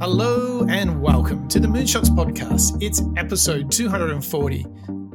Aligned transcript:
Hello 0.00 0.64
and 0.68 1.00
welcome 1.02 1.48
to 1.48 1.60
the 1.60 1.66
Moonshots 1.66 2.08
Podcast. 2.08 2.82
It's 2.82 3.02
episode 3.16 3.70
240. 3.70 4.66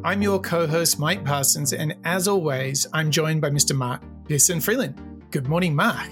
I'm 0.04 0.22
your 0.22 0.40
co 0.40 0.68
host, 0.68 1.00
Mike 1.00 1.24
Parsons, 1.24 1.72
and 1.72 1.96
as 2.04 2.28
always, 2.28 2.86
I'm 2.92 3.10
joined 3.10 3.42
by 3.42 3.50
Mr. 3.50 3.76
Mark 3.76 4.02
Pearson 4.28 4.60
Freeland. 4.60 5.00
Good 5.32 5.48
morning, 5.48 5.74
Mark. 5.76 6.12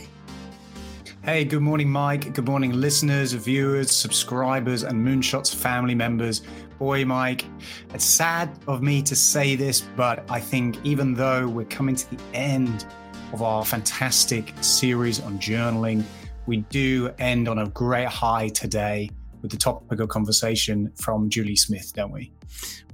Hey, 1.24 1.44
good 1.46 1.62
morning, 1.62 1.90
Mike. 1.90 2.34
Good 2.34 2.48
morning, 2.48 2.72
listeners, 2.72 3.34
viewers, 3.34 3.92
subscribers, 3.92 4.84
and 4.84 5.06
Moonshots 5.06 5.54
family 5.54 5.94
members. 5.94 6.42
Boy, 6.80 7.06
Mike, 7.06 7.46
it's 7.94 8.06
sad 8.06 8.58
of 8.68 8.82
me 8.82 9.04
to 9.04 9.16
say 9.16 9.56
this, 9.56 9.82
but 9.82 10.26
I 10.32 10.40
think 10.40 10.84
even 10.84 11.14
though 11.14 11.48
we're 11.48 11.66
coming 11.66 11.96
to 11.96 12.16
the 12.16 12.24
end 12.34 12.88
of 13.34 13.42
our 13.42 13.66
fantastic 13.66 14.54
series 14.62 15.20
on 15.22 15.40
journaling, 15.40 16.04
we 16.48 16.58
do 16.58 17.12
end 17.20 17.48
on 17.48 17.60
a 17.60 17.68
great 17.70 18.08
high 18.08 18.50
today 18.50 19.10
with 19.42 19.52
the 19.52 19.58
topical 19.58 20.08
conversation 20.08 20.92
from 20.96 21.30
Julie 21.30 21.56
Smith, 21.56 21.94
don't 21.96 22.12
we? 22.12 22.32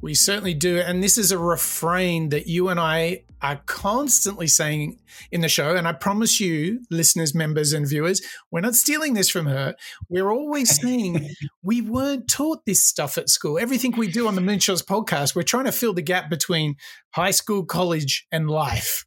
We 0.01 0.13
certainly 0.13 0.53
do. 0.53 0.77
And 0.77 1.03
this 1.03 1.17
is 1.17 1.31
a 1.31 1.39
refrain 1.39 2.29
that 2.29 2.47
you 2.47 2.69
and 2.69 2.79
I 2.79 3.23
are 3.41 3.61
constantly 3.65 4.47
saying 4.47 4.99
in 5.31 5.41
the 5.41 5.49
show. 5.49 5.75
And 5.75 5.87
I 5.87 5.93
promise 5.93 6.39
you, 6.39 6.81
listeners, 6.89 7.33
members, 7.33 7.73
and 7.73 7.87
viewers, 7.87 8.21
we're 8.51 8.61
not 8.61 8.75
stealing 8.75 9.15
this 9.15 9.29
from 9.29 9.47
her. 9.47 9.75
We're 10.09 10.31
always 10.31 10.75
saying 10.81 11.29
we 11.63 11.81
weren't 11.81 12.29
taught 12.29 12.65
this 12.65 12.85
stuff 12.85 13.17
at 13.17 13.29
school. 13.29 13.57
Everything 13.57 13.93
we 13.97 14.07
do 14.07 14.27
on 14.27 14.35
the 14.35 14.41
Moonshots 14.41 14.85
podcast, 14.85 15.35
we're 15.35 15.43
trying 15.43 15.65
to 15.65 15.71
fill 15.71 15.93
the 15.93 16.01
gap 16.01 16.29
between 16.29 16.75
high 17.11 17.31
school, 17.31 17.65
college, 17.65 18.27
and 18.31 18.49
life. 18.49 19.05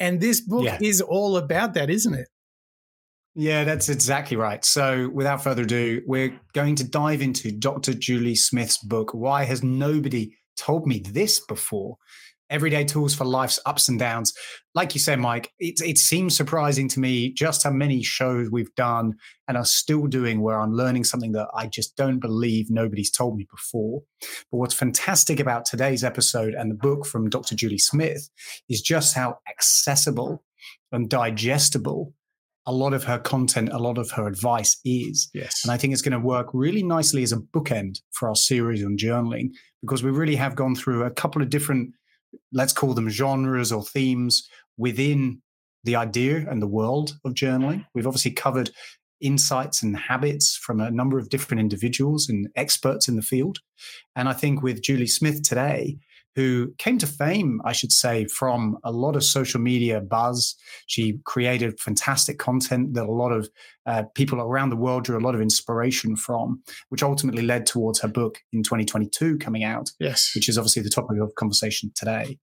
And 0.00 0.20
this 0.20 0.40
book 0.40 0.64
yeah. 0.64 0.78
is 0.80 1.00
all 1.00 1.36
about 1.36 1.74
that, 1.74 1.90
isn't 1.90 2.14
it? 2.14 2.28
Yeah, 3.34 3.64
that's 3.64 3.88
exactly 3.88 4.36
right. 4.36 4.64
So, 4.64 5.10
without 5.10 5.44
further 5.44 5.62
ado, 5.62 6.02
we're 6.06 6.38
going 6.54 6.74
to 6.76 6.84
dive 6.84 7.22
into 7.22 7.52
Dr. 7.52 7.94
Julie 7.94 8.34
Smith's 8.34 8.78
book, 8.78 9.12
Why 9.12 9.44
Has 9.44 9.62
Nobody 9.62 10.36
Told 10.56 10.86
Me 10.86 11.00
This 11.00 11.38
Before? 11.46 11.96
Everyday 12.50 12.84
Tools 12.84 13.14
for 13.14 13.24
Life's 13.24 13.58
Ups 13.66 13.88
and 13.88 13.98
Downs. 13.98 14.32
Like 14.74 14.94
you 14.94 15.00
said, 15.00 15.18
Mike, 15.18 15.52
it, 15.58 15.80
it 15.80 15.98
seems 15.98 16.36
surprising 16.36 16.88
to 16.88 17.00
me 17.00 17.32
just 17.32 17.64
how 17.64 17.70
many 17.70 18.02
shows 18.02 18.50
we've 18.50 18.74
done 18.74 19.14
and 19.46 19.56
are 19.56 19.64
still 19.64 20.06
doing 20.06 20.40
where 20.40 20.60
I'm 20.60 20.72
learning 20.72 21.04
something 21.04 21.32
that 21.32 21.48
I 21.54 21.66
just 21.66 21.96
don't 21.96 22.20
believe 22.20 22.70
nobody's 22.70 23.10
told 23.10 23.36
me 23.36 23.46
before. 23.50 24.02
But 24.50 24.58
what's 24.58 24.74
fantastic 24.74 25.40
about 25.40 25.64
today's 25.64 26.04
episode 26.04 26.54
and 26.54 26.70
the 26.70 26.76
book 26.76 27.06
from 27.06 27.28
Dr. 27.28 27.54
Julie 27.54 27.78
Smith 27.78 28.30
is 28.68 28.80
just 28.80 29.14
how 29.14 29.38
accessible 29.48 30.42
and 30.92 31.08
digestible 31.10 32.14
a 32.68 32.72
lot 32.72 32.92
of 32.92 33.04
her 33.04 33.18
content, 33.18 33.70
a 33.72 33.78
lot 33.78 33.96
of 33.96 34.10
her 34.10 34.28
advice 34.28 34.78
is. 34.84 35.30
Yes. 35.32 35.64
And 35.64 35.72
I 35.72 35.78
think 35.78 35.94
it's 35.94 36.02
going 36.02 36.12
to 36.12 36.18
work 36.18 36.48
really 36.52 36.82
nicely 36.82 37.22
as 37.22 37.32
a 37.32 37.38
bookend 37.38 38.02
for 38.12 38.28
our 38.28 38.36
series 38.36 38.84
on 38.84 38.98
journaling 38.98 39.52
because 39.80 40.02
we 40.02 40.10
really 40.10 40.36
have 40.36 40.54
gone 40.54 40.74
through 40.74 41.04
a 41.04 41.10
couple 41.10 41.40
of 41.40 41.48
different, 41.48 41.94
let's 42.52 42.72
call 42.72 42.94
them 42.94 43.08
genres 43.08 43.72
or 43.72 43.84
themes 43.84 44.48
within 44.76 45.42
the 45.84 45.96
idea 45.96 46.46
and 46.48 46.60
the 46.60 46.66
world 46.66 47.18
of 47.24 47.34
journaling. 47.34 47.86
We've 47.94 48.06
obviously 48.06 48.32
covered 48.32 48.70
insights 49.20 49.82
and 49.82 49.96
habits 49.96 50.56
from 50.56 50.80
a 50.80 50.90
number 50.90 51.18
of 51.18 51.28
different 51.28 51.60
individuals 51.60 52.28
and 52.28 52.48
experts 52.56 53.08
in 53.08 53.16
the 53.16 53.22
field. 53.22 53.58
And 54.14 54.28
I 54.28 54.32
think 54.32 54.62
with 54.62 54.82
Julie 54.82 55.06
Smith 55.06 55.42
today, 55.42 55.98
who 56.38 56.72
came 56.78 56.98
to 56.98 57.06
fame, 57.08 57.60
I 57.64 57.72
should 57.72 57.90
say, 57.90 58.24
from 58.26 58.78
a 58.84 58.92
lot 58.92 59.16
of 59.16 59.24
social 59.24 59.60
media 59.60 60.00
buzz. 60.00 60.54
She 60.86 61.18
created 61.24 61.80
fantastic 61.80 62.38
content 62.38 62.94
that 62.94 63.06
a 63.06 63.10
lot 63.10 63.32
of 63.32 63.48
uh, 63.86 64.04
people 64.14 64.40
around 64.40 64.70
the 64.70 64.76
world 64.76 65.02
drew 65.02 65.18
a 65.18 65.26
lot 65.26 65.34
of 65.34 65.40
inspiration 65.40 66.14
from, 66.14 66.62
which 66.90 67.02
ultimately 67.02 67.42
led 67.42 67.66
towards 67.66 67.98
her 68.02 68.06
book 68.06 68.38
in 68.52 68.62
2022 68.62 69.38
coming 69.38 69.64
out. 69.64 69.90
Yes. 69.98 70.30
Which 70.32 70.48
is 70.48 70.56
obviously 70.56 70.82
the 70.82 70.90
topic 70.90 71.18
of 71.20 71.34
conversation 71.34 71.90
today. 71.96 72.38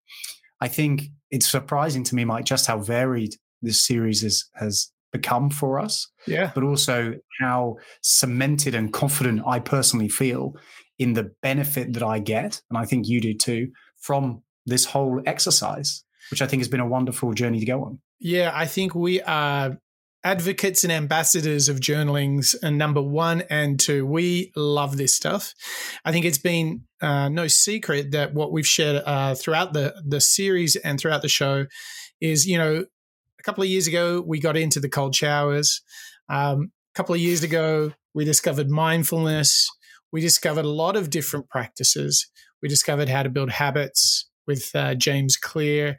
I 0.59 0.67
think 0.67 1.03
it's 1.31 1.49
surprising 1.49 2.03
to 2.03 2.15
me, 2.15 2.25
Mike, 2.25 2.43
just 2.43 2.67
how 2.67 2.79
varied 2.79 3.35
this 3.61 3.79
series 3.79 4.25
is, 4.25 4.49
has 4.55 4.91
become 5.13 5.49
for 5.49 5.79
us. 5.79 6.11
Yeah. 6.27 6.51
But 6.53 6.65
also 6.65 7.13
how 7.39 7.77
cemented 8.01 8.75
and 8.75 8.91
confident 8.91 9.41
I 9.47 9.59
personally 9.59 10.09
feel 10.09 10.55
in 10.97 11.13
the 11.13 11.31
benefit 11.41 11.93
that 11.93 12.03
I 12.03 12.19
get, 12.19 12.61
and 12.69 12.77
I 12.77 12.85
think 12.85 13.07
you 13.07 13.19
do 13.19 13.33
too, 13.33 13.69
from 14.05 14.43
this 14.67 14.85
whole 14.85 15.21
exercise, 15.25 16.03
which 16.29 16.41
I 16.41 16.47
think 16.47 16.59
has 16.61 16.67
been 16.67 16.79
a 16.79 16.87
wonderful 16.87 17.33
journey 17.33 17.59
to 17.59 17.65
go 17.65 17.83
on. 17.83 17.99
Yeah, 18.19 18.51
I 18.53 18.67
think 18.67 18.93
we 18.93 19.19
are 19.21 19.79
advocates 20.23 20.83
and 20.83 20.93
ambassadors 20.93 21.69
of 21.69 21.79
journalings 21.79 22.55
and 22.61 22.77
number 22.77 23.01
one 23.01 23.41
and 23.49 23.79
two. 23.79 24.05
We 24.05 24.51
love 24.55 24.97
this 24.97 25.15
stuff. 25.15 25.53
I 26.03 26.11
think 26.11 26.25
it's 26.25 26.37
been 26.37 26.83
uh, 27.01 27.29
no 27.29 27.47
secret 27.47 28.11
that 28.11 28.33
what 28.35 28.51
we've 28.51 28.65
shared 28.65 29.01
uh, 29.05 29.33
throughout 29.33 29.73
the 29.73 29.95
the 30.05 30.21
series 30.21 30.75
and 30.75 30.99
throughout 30.99 31.23
the 31.23 31.29
show 31.29 31.65
is 32.21 32.45
you 32.45 32.57
know 32.59 32.85
a 33.39 33.43
couple 33.43 33.63
of 33.63 33.69
years 33.69 33.87
ago 33.87 34.23
we 34.25 34.39
got 34.39 34.55
into 34.55 34.79
the 34.79 34.89
cold 34.89 35.15
showers. 35.15 35.81
Um, 36.29 36.71
a 36.93 36.95
couple 36.95 37.15
of 37.15 37.21
years 37.21 37.43
ago 37.43 37.93
we 38.13 38.23
discovered 38.23 38.69
mindfulness. 38.69 39.67
We 40.11 40.21
discovered 40.21 40.65
a 40.65 40.69
lot 40.69 40.95
of 40.95 41.09
different 41.09 41.49
practices 41.49 42.27
we 42.61 42.69
discovered 42.69 43.09
how 43.09 43.23
to 43.23 43.29
build 43.29 43.49
habits 43.51 44.29
with 44.47 44.71
uh, 44.75 44.95
James 44.95 45.37
Clear. 45.37 45.97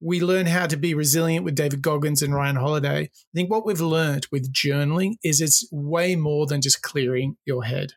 We 0.00 0.20
learned 0.20 0.48
how 0.48 0.66
to 0.66 0.76
be 0.76 0.94
resilient 0.94 1.44
with 1.44 1.54
David 1.54 1.82
Goggins 1.82 2.22
and 2.22 2.34
Ryan 2.34 2.56
Holiday. 2.56 3.04
I 3.04 3.32
think 3.34 3.50
what 3.50 3.64
we've 3.64 3.80
learned 3.80 4.26
with 4.30 4.52
journaling 4.52 5.14
is 5.24 5.40
it's 5.40 5.66
way 5.72 6.16
more 6.16 6.46
than 6.46 6.60
just 6.60 6.82
clearing 6.82 7.36
your 7.46 7.64
head. 7.64 7.92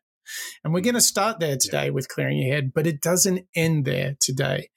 And 0.64 0.74
we're 0.74 0.82
going 0.82 0.96
to 0.96 1.02
start 1.02 1.40
there 1.40 1.58
today 1.58 1.90
with 1.90 2.08
clearing 2.08 2.38
your 2.38 2.54
head, 2.54 2.72
but 2.74 2.88
it 2.88 3.02
doesn't 3.02 3.46
end 3.56 3.86
there 3.86 4.16
today 4.20 4.70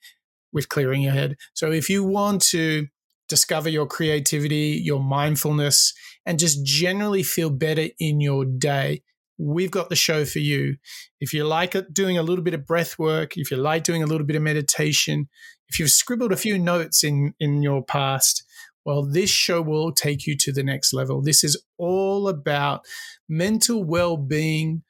with 0.51 0.69
clearing 0.69 1.01
your 1.01 1.13
head. 1.13 1.35
So 1.53 1.71
if 1.71 1.89
you 1.89 2.03
want 2.03 2.41
to 2.49 2.87
discover 3.29 3.69
your 3.69 3.87
creativity, 3.87 4.79
your 4.83 5.01
mindfulness, 5.01 5.93
and 6.25 6.39
just 6.39 6.65
generally 6.65 7.23
feel 7.23 7.49
better 7.49 7.87
in 7.99 8.19
your 8.21 8.45
day, 8.45 9.01
we've 9.37 9.71
got 9.71 9.89
the 9.89 9.95
show 9.95 10.25
for 10.25 10.39
you. 10.39 10.77
If 11.19 11.33
you 11.33 11.43
like 11.43 11.75
doing 11.91 12.17
a 12.17 12.23
little 12.23 12.43
bit 12.43 12.53
of 12.53 12.65
breath 12.65 12.99
work, 12.99 13.37
if 13.37 13.51
you 13.51 13.57
like 13.57 13.83
doing 13.83 14.03
a 14.03 14.05
little 14.05 14.25
bit 14.25 14.35
of 14.35 14.41
meditation, 14.41 15.29
if 15.67 15.79
you've 15.79 15.89
scribbled 15.89 16.31
a 16.31 16.37
few 16.37 16.59
notes 16.59 17.03
in, 17.03 17.33
in 17.39 17.63
your 17.63 17.83
past, 17.83 18.43
well, 18.85 19.03
this 19.03 19.29
show 19.29 19.61
will 19.61 19.91
take 19.91 20.27
you 20.27 20.35
to 20.37 20.51
the 20.51 20.63
next 20.63 20.93
level. 20.93 21.21
This 21.21 21.43
is 21.43 21.61
all 21.77 22.27
about 22.27 22.81
mental 23.29 23.83
well 23.83 24.17
being, 24.17 24.83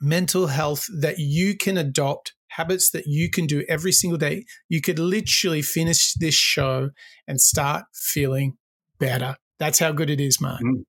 mental 0.00 0.46
health 0.46 0.86
that 1.00 1.18
you 1.18 1.56
can 1.56 1.76
adopt, 1.76 2.34
habits 2.48 2.90
that 2.90 3.06
you 3.06 3.30
can 3.30 3.46
do 3.46 3.64
every 3.68 3.92
single 3.92 4.18
day. 4.18 4.44
You 4.68 4.80
could 4.80 4.98
literally 4.98 5.62
finish 5.62 6.14
this 6.14 6.34
show 6.34 6.90
and 7.26 7.40
start 7.40 7.84
feeling 7.94 8.56
better. 8.98 9.36
That's 9.58 9.80
how 9.80 9.92
good 9.92 10.08
it 10.08 10.20
is, 10.20 10.40
Mark. 10.40 10.62
Mm. 10.62 10.84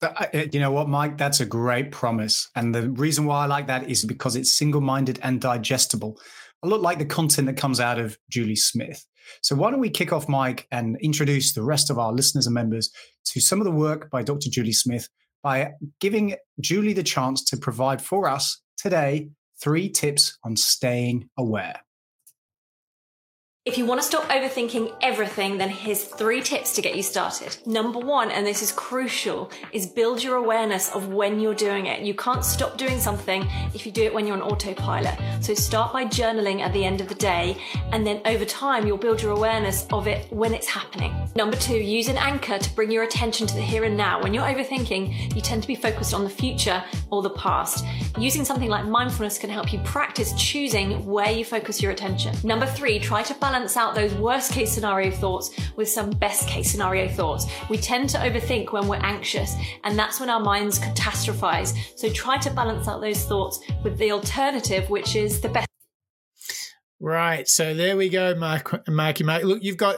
Uh, 0.00 0.26
you 0.52 0.60
know 0.60 0.70
what, 0.70 0.88
Mike? 0.88 1.18
That's 1.18 1.40
a 1.40 1.46
great 1.46 1.90
promise. 1.90 2.48
And 2.54 2.74
the 2.74 2.90
reason 2.90 3.24
why 3.24 3.42
I 3.42 3.46
like 3.46 3.66
that 3.66 3.90
is 3.90 4.04
because 4.04 4.36
it's 4.36 4.52
single 4.52 4.80
minded 4.80 5.18
and 5.22 5.40
digestible. 5.40 6.20
A 6.62 6.68
lot 6.68 6.80
like 6.80 6.98
the 6.98 7.04
content 7.04 7.46
that 7.46 7.56
comes 7.56 7.80
out 7.80 7.98
of 7.98 8.16
Julie 8.30 8.56
Smith. 8.56 9.04
So, 9.42 9.54
why 9.56 9.70
don't 9.70 9.80
we 9.80 9.90
kick 9.90 10.12
off, 10.12 10.28
Mike, 10.28 10.66
and 10.72 10.96
introduce 11.00 11.52
the 11.52 11.62
rest 11.62 11.90
of 11.90 11.98
our 11.98 12.12
listeners 12.12 12.46
and 12.46 12.54
members 12.54 12.90
to 13.26 13.40
some 13.40 13.60
of 13.60 13.64
the 13.64 13.72
work 13.72 14.10
by 14.10 14.22
Dr. 14.22 14.48
Julie 14.50 14.72
Smith 14.72 15.08
by 15.42 15.72
giving 16.00 16.34
Julie 16.60 16.94
the 16.94 17.02
chance 17.02 17.44
to 17.44 17.56
provide 17.56 18.02
for 18.02 18.28
us 18.28 18.60
today 18.76 19.28
three 19.60 19.88
tips 19.88 20.38
on 20.44 20.56
staying 20.56 21.28
aware. 21.36 21.80
If 23.68 23.76
you 23.76 23.84
want 23.84 24.00
to 24.00 24.06
stop 24.06 24.22
overthinking 24.30 24.94
everything, 25.02 25.58
then 25.58 25.68
here's 25.68 26.02
three 26.02 26.40
tips 26.40 26.72
to 26.72 26.80
get 26.80 26.96
you 26.96 27.02
started. 27.02 27.54
Number 27.66 27.98
one, 27.98 28.30
and 28.30 28.46
this 28.46 28.62
is 28.62 28.72
crucial, 28.72 29.50
is 29.72 29.86
build 29.86 30.22
your 30.22 30.36
awareness 30.36 30.90
of 30.92 31.08
when 31.08 31.38
you're 31.38 31.54
doing 31.54 31.84
it. 31.84 32.00
You 32.00 32.14
can't 32.14 32.42
stop 32.42 32.78
doing 32.78 32.98
something 32.98 33.46
if 33.74 33.84
you 33.84 33.92
do 33.92 34.04
it 34.04 34.14
when 34.14 34.26
you're 34.26 34.36
on 34.36 34.42
autopilot. 34.42 35.18
So 35.44 35.52
start 35.52 35.92
by 35.92 36.06
journaling 36.06 36.60
at 36.60 36.72
the 36.72 36.82
end 36.82 37.02
of 37.02 37.10
the 37.10 37.14
day, 37.14 37.58
and 37.92 38.06
then 38.06 38.22
over 38.24 38.46
time, 38.46 38.86
you'll 38.86 38.96
build 38.96 39.20
your 39.20 39.32
awareness 39.32 39.86
of 39.92 40.06
it 40.06 40.32
when 40.32 40.54
it's 40.54 40.66
happening. 40.66 41.12
Number 41.36 41.58
two, 41.58 41.76
use 41.76 42.08
an 42.08 42.16
anchor 42.16 42.58
to 42.58 42.74
bring 42.74 42.90
your 42.90 43.02
attention 43.02 43.46
to 43.48 43.54
the 43.54 43.60
here 43.60 43.84
and 43.84 43.98
now. 43.98 44.22
When 44.22 44.32
you're 44.32 44.44
overthinking, 44.44 45.34
you 45.34 45.42
tend 45.42 45.60
to 45.60 45.68
be 45.68 45.74
focused 45.74 46.14
on 46.14 46.24
the 46.24 46.30
future 46.30 46.82
or 47.10 47.20
the 47.20 47.30
past. 47.30 47.84
Using 48.18 48.46
something 48.46 48.70
like 48.70 48.86
mindfulness 48.86 49.36
can 49.36 49.50
help 49.50 49.74
you 49.74 49.78
practice 49.80 50.32
choosing 50.38 51.04
where 51.04 51.30
you 51.30 51.44
focus 51.44 51.82
your 51.82 51.92
attention. 51.92 52.34
Number 52.42 52.64
three, 52.64 52.98
try 52.98 53.22
to 53.24 53.34
balance 53.34 53.57
balance 53.58 53.76
out 53.76 53.96
those 53.96 54.14
worst 54.14 54.52
case 54.52 54.70
scenario 54.70 55.10
thoughts 55.10 55.50
with 55.74 55.88
some 55.88 56.10
best 56.10 56.46
case 56.46 56.70
scenario 56.70 57.08
thoughts. 57.08 57.44
We 57.68 57.76
tend 57.76 58.08
to 58.10 58.18
overthink 58.18 58.70
when 58.70 58.86
we're 58.86 59.00
anxious, 59.02 59.56
and 59.82 59.98
that's 59.98 60.20
when 60.20 60.30
our 60.30 60.38
minds 60.38 60.78
catastrophize. 60.78 61.76
So 61.96 62.08
try 62.08 62.38
to 62.38 62.50
balance 62.50 62.86
out 62.86 63.00
those 63.00 63.24
thoughts 63.24 63.58
with 63.82 63.98
the 63.98 64.12
alternative, 64.12 64.88
which 64.88 65.16
is 65.16 65.40
the 65.40 65.48
best. 65.48 65.66
Right. 67.00 67.48
So 67.48 67.74
there 67.74 67.96
we 67.96 68.08
go, 68.08 68.36
Mark, 68.36 68.86
Marky 68.86 69.24
Mark. 69.24 69.42
Look, 69.42 69.64
you've 69.64 69.76
got 69.76 69.96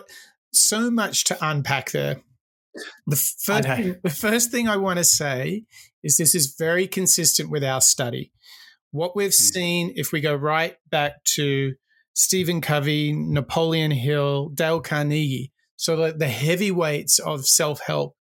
so 0.55 0.91
much 0.91 1.25
to 1.25 1.37
unpack 1.43 1.91
there. 1.91 2.23
The 3.06 3.17
first, 3.17 3.69
thing, 3.69 3.97
the 4.03 4.09
first 4.09 4.51
thing 4.51 4.69
I 4.69 4.79
want 4.79 5.01
to 5.01 5.05
say 5.05 5.65
is 6.03 6.17
this 6.17 6.35
is 6.35 6.55
very 6.59 6.87
consistent 6.87 7.51
with 7.51 7.63
our 7.63 7.83
study. 7.83 8.33
What 8.91 9.15
we've 9.15 9.33
mm. 9.33 9.53
seen, 9.53 9.93
if 9.97 10.13
we 10.13 10.23
go 10.23 10.35
right 10.35 10.77
back 10.89 11.23
to 11.35 11.75
Stephen 12.15 12.61
Covey, 12.61 13.12
Napoleon 13.12 13.91
Hill, 13.91 14.51
Dale 14.51 14.81
Carnegie, 14.81 15.53
so 15.81 15.97
the, 15.97 16.12
the 16.12 16.29
heavyweights 16.29 17.19
of 17.21 17.47
self 17.47 17.81
help, 17.81 18.15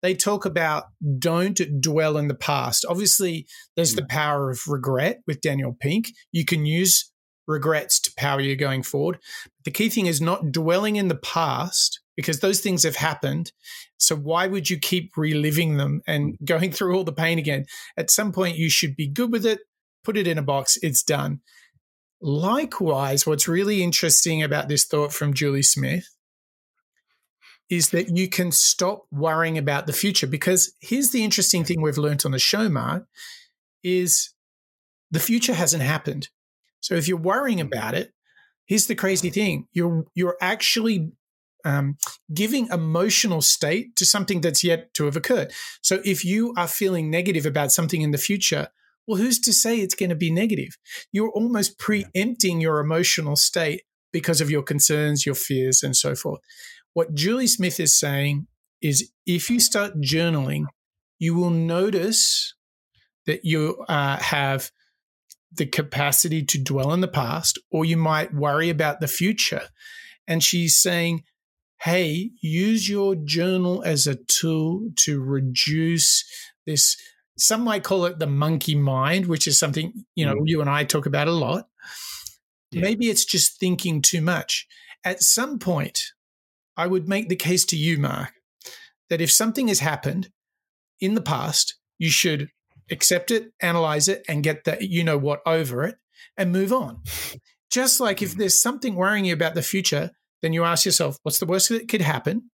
they 0.00 0.14
talk 0.14 0.44
about 0.44 0.84
don't 1.18 1.60
dwell 1.80 2.16
in 2.16 2.28
the 2.28 2.36
past. 2.36 2.84
Obviously, 2.88 3.46
there's 3.74 3.94
mm. 3.94 3.96
the 3.96 4.06
power 4.06 4.50
of 4.50 4.60
regret 4.68 5.20
with 5.26 5.40
Daniel 5.40 5.76
Pink. 5.78 6.10
You 6.30 6.44
can 6.44 6.66
use 6.66 7.10
regrets 7.48 7.98
to 8.00 8.12
power 8.16 8.40
you 8.40 8.54
going 8.54 8.84
forward. 8.84 9.18
The 9.64 9.72
key 9.72 9.88
thing 9.88 10.06
is 10.06 10.20
not 10.20 10.52
dwelling 10.52 10.94
in 10.94 11.08
the 11.08 11.16
past 11.16 12.00
because 12.16 12.38
those 12.38 12.60
things 12.60 12.84
have 12.84 12.96
happened. 12.96 13.50
So 13.96 14.14
why 14.14 14.46
would 14.46 14.70
you 14.70 14.78
keep 14.78 15.16
reliving 15.16 15.76
them 15.76 16.00
and 16.06 16.36
going 16.44 16.70
through 16.72 16.94
all 16.94 17.04
the 17.04 17.12
pain 17.12 17.40
again? 17.40 17.66
At 17.96 18.10
some 18.10 18.30
point, 18.30 18.56
you 18.56 18.70
should 18.70 18.94
be 18.94 19.08
good 19.08 19.32
with 19.32 19.44
it, 19.44 19.60
put 20.04 20.16
it 20.16 20.28
in 20.28 20.38
a 20.38 20.42
box, 20.42 20.78
it's 20.80 21.02
done. 21.02 21.40
Likewise, 22.26 23.26
what's 23.26 23.46
really 23.46 23.82
interesting 23.82 24.42
about 24.42 24.66
this 24.66 24.86
thought 24.86 25.12
from 25.12 25.34
Julie 25.34 25.62
Smith 25.62 26.08
is 27.68 27.90
that 27.90 28.16
you 28.16 28.30
can 28.30 28.50
stop 28.50 29.02
worrying 29.12 29.58
about 29.58 29.86
the 29.86 29.92
future 29.92 30.26
because 30.26 30.72
here's 30.80 31.10
the 31.10 31.22
interesting 31.22 31.64
thing 31.64 31.82
we've 31.82 31.98
learned 31.98 32.22
on 32.24 32.30
the 32.30 32.38
show, 32.38 32.70
Mark, 32.70 33.04
is 33.82 34.30
the 35.10 35.20
future 35.20 35.52
hasn't 35.52 35.82
happened. 35.82 36.30
So 36.80 36.94
if 36.94 37.08
you're 37.08 37.18
worrying 37.18 37.60
about 37.60 37.92
it, 37.92 38.14
here's 38.64 38.86
the 38.86 38.94
crazy 38.94 39.28
thing: 39.28 39.68
you're 39.74 40.06
you're 40.14 40.38
actually 40.40 41.12
um, 41.66 41.98
giving 42.32 42.68
emotional 42.68 43.42
state 43.42 43.96
to 43.96 44.06
something 44.06 44.40
that's 44.40 44.64
yet 44.64 44.94
to 44.94 45.04
have 45.04 45.16
occurred. 45.16 45.52
So 45.82 46.00
if 46.06 46.24
you 46.24 46.54
are 46.56 46.68
feeling 46.68 47.10
negative 47.10 47.44
about 47.44 47.70
something 47.70 48.00
in 48.00 48.12
the 48.12 48.18
future, 48.18 48.68
well, 49.06 49.18
who's 49.20 49.38
to 49.40 49.52
say 49.52 49.78
it's 49.78 49.94
going 49.94 50.10
to 50.10 50.16
be 50.16 50.30
negative? 50.30 50.76
You're 51.12 51.30
almost 51.30 51.78
preempting 51.78 52.60
your 52.60 52.80
emotional 52.80 53.36
state 53.36 53.82
because 54.12 54.40
of 54.40 54.50
your 54.50 54.62
concerns, 54.62 55.26
your 55.26 55.34
fears, 55.34 55.82
and 55.82 55.96
so 55.96 56.14
forth. 56.14 56.40
What 56.94 57.14
Julie 57.14 57.46
Smith 57.46 57.80
is 57.80 57.98
saying 57.98 58.46
is 58.80 59.10
if 59.26 59.50
you 59.50 59.60
start 59.60 60.00
journaling, 60.00 60.66
you 61.18 61.34
will 61.34 61.50
notice 61.50 62.54
that 63.26 63.44
you 63.44 63.84
uh, 63.88 64.18
have 64.18 64.70
the 65.52 65.66
capacity 65.66 66.44
to 66.44 66.62
dwell 66.62 66.92
in 66.92 67.00
the 67.00 67.08
past, 67.08 67.58
or 67.70 67.84
you 67.84 67.96
might 67.96 68.34
worry 68.34 68.70
about 68.70 69.00
the 69.00 69.08
future. 69.08 69.62
And 70.26 70.42
she's 70.42 70.80
saying, 70.80 71.22
hey, 71.82 72.30
use 72.40 72.88
your 72.88 73.14
journal 73.14 73.82
as 73.84 74.06
a 74.06 74.16
tool 74.16 74.90
to 74.96 75.20
reduce 75.20 76.24
this. 76.66 76.96
Some 77.36 77.62
might 77.62 77.82
call 77.82 78.04
it 78.04 78.18
the 78.18 78.26
monkey 78.26 78.74
mind, 78.74 79.26
which 79.26 79.46
is 79.46 79.58
something, 79.58 80.04
you 80.14 80.24
know, 80.24 80.34
mm. 80.34 80.42
you 80.44 80.60
and 80.60 80.70
I 80.70 80.84
talk 80.84 81.06
about 81.06 81.28
a 81.28 81.32
lot. 81.32 81.66
Yeah. 82.70 82.82
Maybe 82.82 83.08
it's 83.08 83.24
just 83.24 83.58
thinking 83.58 84.02
too 84.02 84.20
much. 84.20 84.66
At 85.04 85.22
some 85.22 85.58
point, 85.58 86.00
I 86.76 86.86
would 86.86 87.08
make 87.08 87.28
the 87.28 87.36
case 87.36 87.64
to 87.66 87.76
you, 87.76 87.98
Mark, 87.98 88.32
that 89.10 89.20
if 89.20 89.30
something 89.30 89.68
has 89.68 89.80
happened 89.80 90.30
in 91.00 91.14
the 91.14 91.20
past, 91.20 91.76
you 91.98 92.10
should 92.10 92.48
accept 92.90 93.30
it, 93.30 93.52
analyze 93.60 94.08
it, 94.08 94.24
and 94.28 94.42
get 94.42 94.64
that 94.64 94.82
you 94.82 95.04
know 95.04 95.18
what 95.18 95.40
over 95.46 95.84
it 95.84 95.96
and 96.36 96.52
move 96.52 96.72
on. 96.72 97.00
Just 97.70 98.00
like 98.00 98.22
if 98.22 98.34
mm. 98.34 98.38
there's 98.38 98.60
something 98.60 98.94
worrying 98.94 99.24
you 99.24 99.34
about 99.34 99.54
the 99.54 99.62
future, 99.62 100.10
then 100.42 100.52
you 100.52 100.64
ask 100.64 100.84
yourself, 100.84 101.16
what's 101.22 101.38
the 101.38 101.46
worst 101.46 101.68
that 101.70 101.88
could 101.88 102.02
happen? 102.02 102.50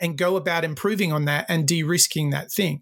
And 0.00 0.16
go 0.16 0.36
about 0.36 0.64
improving 0.64 1.12
on 1.12 1.24
that 1.26 1.46
and 1.48 1.66
de 1.66 1.82
risking 1.82 2.30
that 2.30 2.50
thing. 2.50 2.80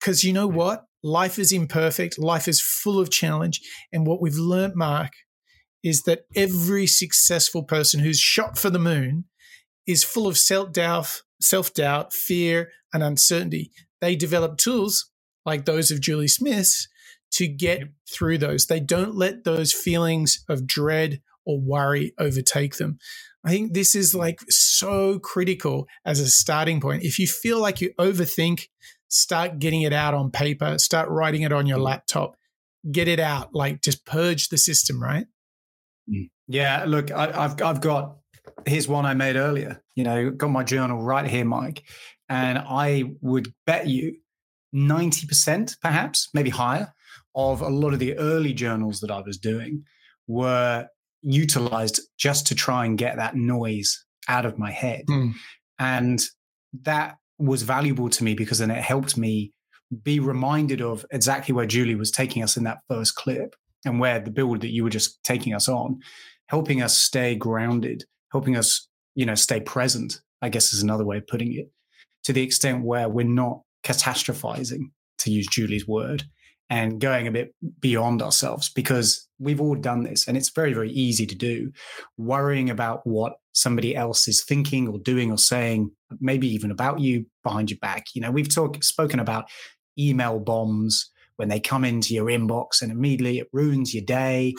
Because 0.00 0.24
you 0.24 0.32
know 0.32 0.48
hmm. 0.48 0.56
what? 0.56 0.84
Life 1.02 1.38
is 1.38 1.52
imperfect, 1.52 2.18
life 2.18 2.48
is 2.48 2.60
full 2.60 2.98
of 2.98 3.10
challenge. 3.10 3.60
And 3.92 4.06
what 4.06 4.20
we've 4.20 4.34
learnt, 4.34 4.74
Mark, 4.74 5.12
is 5.84 6.02
that 6.02 6.22
every 6.34 6.86
successful 6.86 7.62
person 7.62 8.00
who's 8.00 8.18
shot 8.18 8.58
for 8.58 8.68
the 8.68 8.80
moon 8.80 9.24
is 9.86 10.02
full 10.04 10.26
of 10.26 10.36
self 10.36 10.72
doubt, 10.72 11.22
self 11.40 11.72
doubt, 11.72 12.12
fear, 12.12 12.70
and 12.92 13.02
uncertainty. 13.02 13.70
They 14.00 14.16
develop 14.16 14.58
tools 14.58 15.10
like 15.46 15.64
those 15.64 15.90
of 15.90 16.00
Julie 16.00 16.28
Smith's 16.28 16.88
to 17.32 17.46
get 17.46 17.82
through 18.10 18.38
those. 18.38 18.66
They 18.66 18.80
don't 18.80 19.14
let 19.14 19.44
those 19.44 19.72
feelings 19.72 20.44
of 20.48 20.66
dread 20.66 21.20
or 21.44 21.60
worry 21.60 22.12
overtake 22.18 22.76
them. 22.76 22.98
I 23.44 23.50
think 23.50 23.72
this 23.72 23.94
is 23.94 24.12
hmm. 24.12 24.18
like 24.18 24.40
so 24.48 25.18
critical 25.18 25.86
as 26.04 26.20
a 26.20 26.28
starting 26.28 26.80
point. 26.80 27.04
If 27.04 27.18
you 27.18 27.26
feel 27.26 27.60
like 27.60 27.80
you 27.80 27.92
overthink, 27.98 28.68
start 29.08 29.58
getting 29.58 29.82
it 29.82 29.92
out 29.92 30.14
on 30.14 30.30
paper, 30.30 30.78
start 30.78 31.08
writing 31.08 31.42
it 31.42 31.52
on 31.52 31.66
your 31.66 31.78
laptop, 31.78 32.36
get 32.90 33.08
it 33.08 33.20
out, 33.20 33.54
like 33.54 33.82
just 33.82 34.04
purge 34.04 34.48
the 34.48 34.58
system, 34.58 35.02
right? 35.02 35.26
Mm. 36.10 36.30
Yeah, 36.46 36.84
look, 36.86 37.10
I, 37.10 37.32
have 37.32 37.60
I've 37.62 37.80
got 37.80 38.16
here's 38.66 38.88
one 38.88 39.06
I 39.06 39.14
made 39.14 39.36
earlier. 39.36 39.82
You 39.94 40.04
know, 40.04 40.30
got 40.30 40.50
my 40.50 40.64
journal 40.64 41.02
right 41.02 41.26
here, 41.26 41.44
Mike, 41.44 41.82
and 42.28 42.58
I 42.58 43.12
would 43.20 43.52
bet 43.66 43.86
you 43.88 44.16
90% 44.74 45.76
perhaps, 45.80 46.28
maybe 46.34 46.50
higher, 46.50 46.92
of 47.34 47.60
a 47.60 47.68
lot 47.68 47.92
of 47.92 47.98
the 47.98 48.16
early 48.16 48.52
journals 48.52 49.00
that 49.00 49.10
I 49.10 49.20
was 49.20 49.38
doing 49.38 49.84
were 50.26 50.88
utilized 51.22 52.00
just 52.18 52.46
to 52.48 52.54
try 52.54 52.84
and 52.84 52.98
get 52.98 53.16
that 53.16 53.34
noise 53.34 54.04
out 54.28 54.44
of 54.44 54.58
my 54.58 54.70
head. 54.70 55.04
Mm. 55.08 55.32
And 55.78 56.22
that 56.82 57.16
was 57.38 57.62
valuable 57.62 58.08
to 58.08 58.24
me 58.24 58.34
because 58.34 58.58
then 58.58 58.70
it 58.70 58.82
helped 58.82 59.16
me 59.16 59.52
be 60.02 60.20
reminded 60.20 60.82
of 60.82 61.04
exactly 61.10 61.54
where 61.54 61.66
Julie 61.66 61.94
was 61.94 62.10
taking 62.10 62.42
us 62.42 62.56
in 62.56 62.64
that 62.64 62.78
first 62.88 63.14
clip 63.14 63.54
and 63.84 64.00
where 64.00 64.20
the 64.20 64.30
build 64.30 64.60
that 64.60 64.72
you 64.72 64.84
were 64.84 64.90
just 64.90 65.22
taking 65.24 65.54
us 65.54 65.68
on, 65.68 66.00
helping 66.48 66.82
us 66.82 66.96
stay 66.96 67.34
grounded, 67.34 68.04
helping 68.32 68.56
us, 68.56 68.88
you 69.14 69.24
know, 69.24 69.34
stay 69.34 69.60
present, 69.60 70.20
I 70.42 70.48
guess 70.48 70.72
is 70.72 70.82
another 70.82 71.04
way 71.04 71.18
of 71.18 71.26
putting 71.26 71.54
it, 71.54 71.70
to 72.24 72.32
the 72.32 72.42
extent 72.42 72.84
where 72.84 73.08
we're 73.08 73.24
not 73.24 73.62
catastrophizing, 73.84 74.90
to 75.18 75.30
use 75.30 75.46
Julie's 75.46 75.86
word, 75.86 76.24
and 76.70 77.00
going 77.00 77.26
a 77.26 77.30
bit 77.30 77.54
beyond 77.80 78.20
ourselves 78.20 78.68
because 78.68 79.26
we've 79.38 79.60
all 79.60 79.74
done 79.74 80.02
this 80.02 80.28
and 80.28 80.36
it's 80.36 80.50
very, 80.50 80.72
very 80.72 80.90
easy 80.90 81.26
to 81.26 81.34
do. 81.34 81.72
Worrying 82.16 82.68
about 82.68 83.06
what 83.06 83.34
somebody 83.52 83.96
else 83.96 84.28
is 84.28 84.44
thinking 84.44 84.88
or 84.88 84.98
doing 84.98 85.30
or 85.30 85.38
saying, 85.38 85.90
maybe 86.20 86.46
even 86.48 86.70
about 86.70 87.00
you 87.00 87.26
behind 87.42 87.70
your 87.70 87.78
back. 87.78 88.06
You 88.14 88.22
know, 88.22 88.30
we've 88.30 88.52
talked 88.52 88.84
spoken 88.84 89.18
about 89.18 89.48
email 89.98 90.38
bombs 90.38 91.10
when 91.36 91.48
they 91.48 91.60
come 91.60 91.84
into 91.84 92.14
your 92.14 92.26
inbox 92.26 92.82
and 92.82 92.92
immediately 92.92 93.38
it 93.38 93.48
ruins 93.52 93.94
your 93.94 94.04
day. 94.04 94.54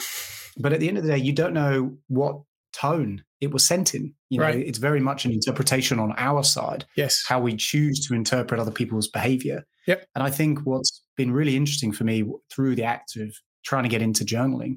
But 0.58 0.72
at 0.72 0.80
the 0.80 0.88
end 0.88 0.98
of 0.98 1.04
the 1.04 1.10
day, 1.10 1.18
you 1.18 1.32
don't 1.32 1.54
know 1.54 1.96
what 2.08 2.40
tone 2.72 3.24
it 3.40 3.52
was 3.52 3.66
sent 3.66 3.94
in. 3.94 4.14
You 4.28 4.38
know, 4.38 4.44
right. 4.44 4.58
it's 4.58 4.78
very 4.78 5.00
much 5.00 5.24
an 5.24 5.32
interpretation 5.32 5.98
on 5.98 6.12
our 6.16 6.44
side. 6.44 6.84
Yes. 6.96 7.24
How 7.26 7.40
we 7.40 7.56
choose 7.56 8.06
to 8.06 8.14
interpret 8.14 8.60
other 8.60 8.70
people's 8.70 9.08
behavior. 9.08 9.64
Yep. 9.86 10.06
And 10.14 10.22
I 10.22 10.30
think 10.30 10.60
what's 10.64 11.02
been 11.16 11.32
really 11.32 11.56
interesting 11.56 11.92
for 11.92 12.04
me 12.04 12.24
through 12.52 12.76
the 12.76 12.84
act 12.84 13.16
of 13.16 13.34
trying 13.64 13.84
to 13.84 13.88
get 13.88 14.02
into 14.02 14.24
journaling 14.24 14.76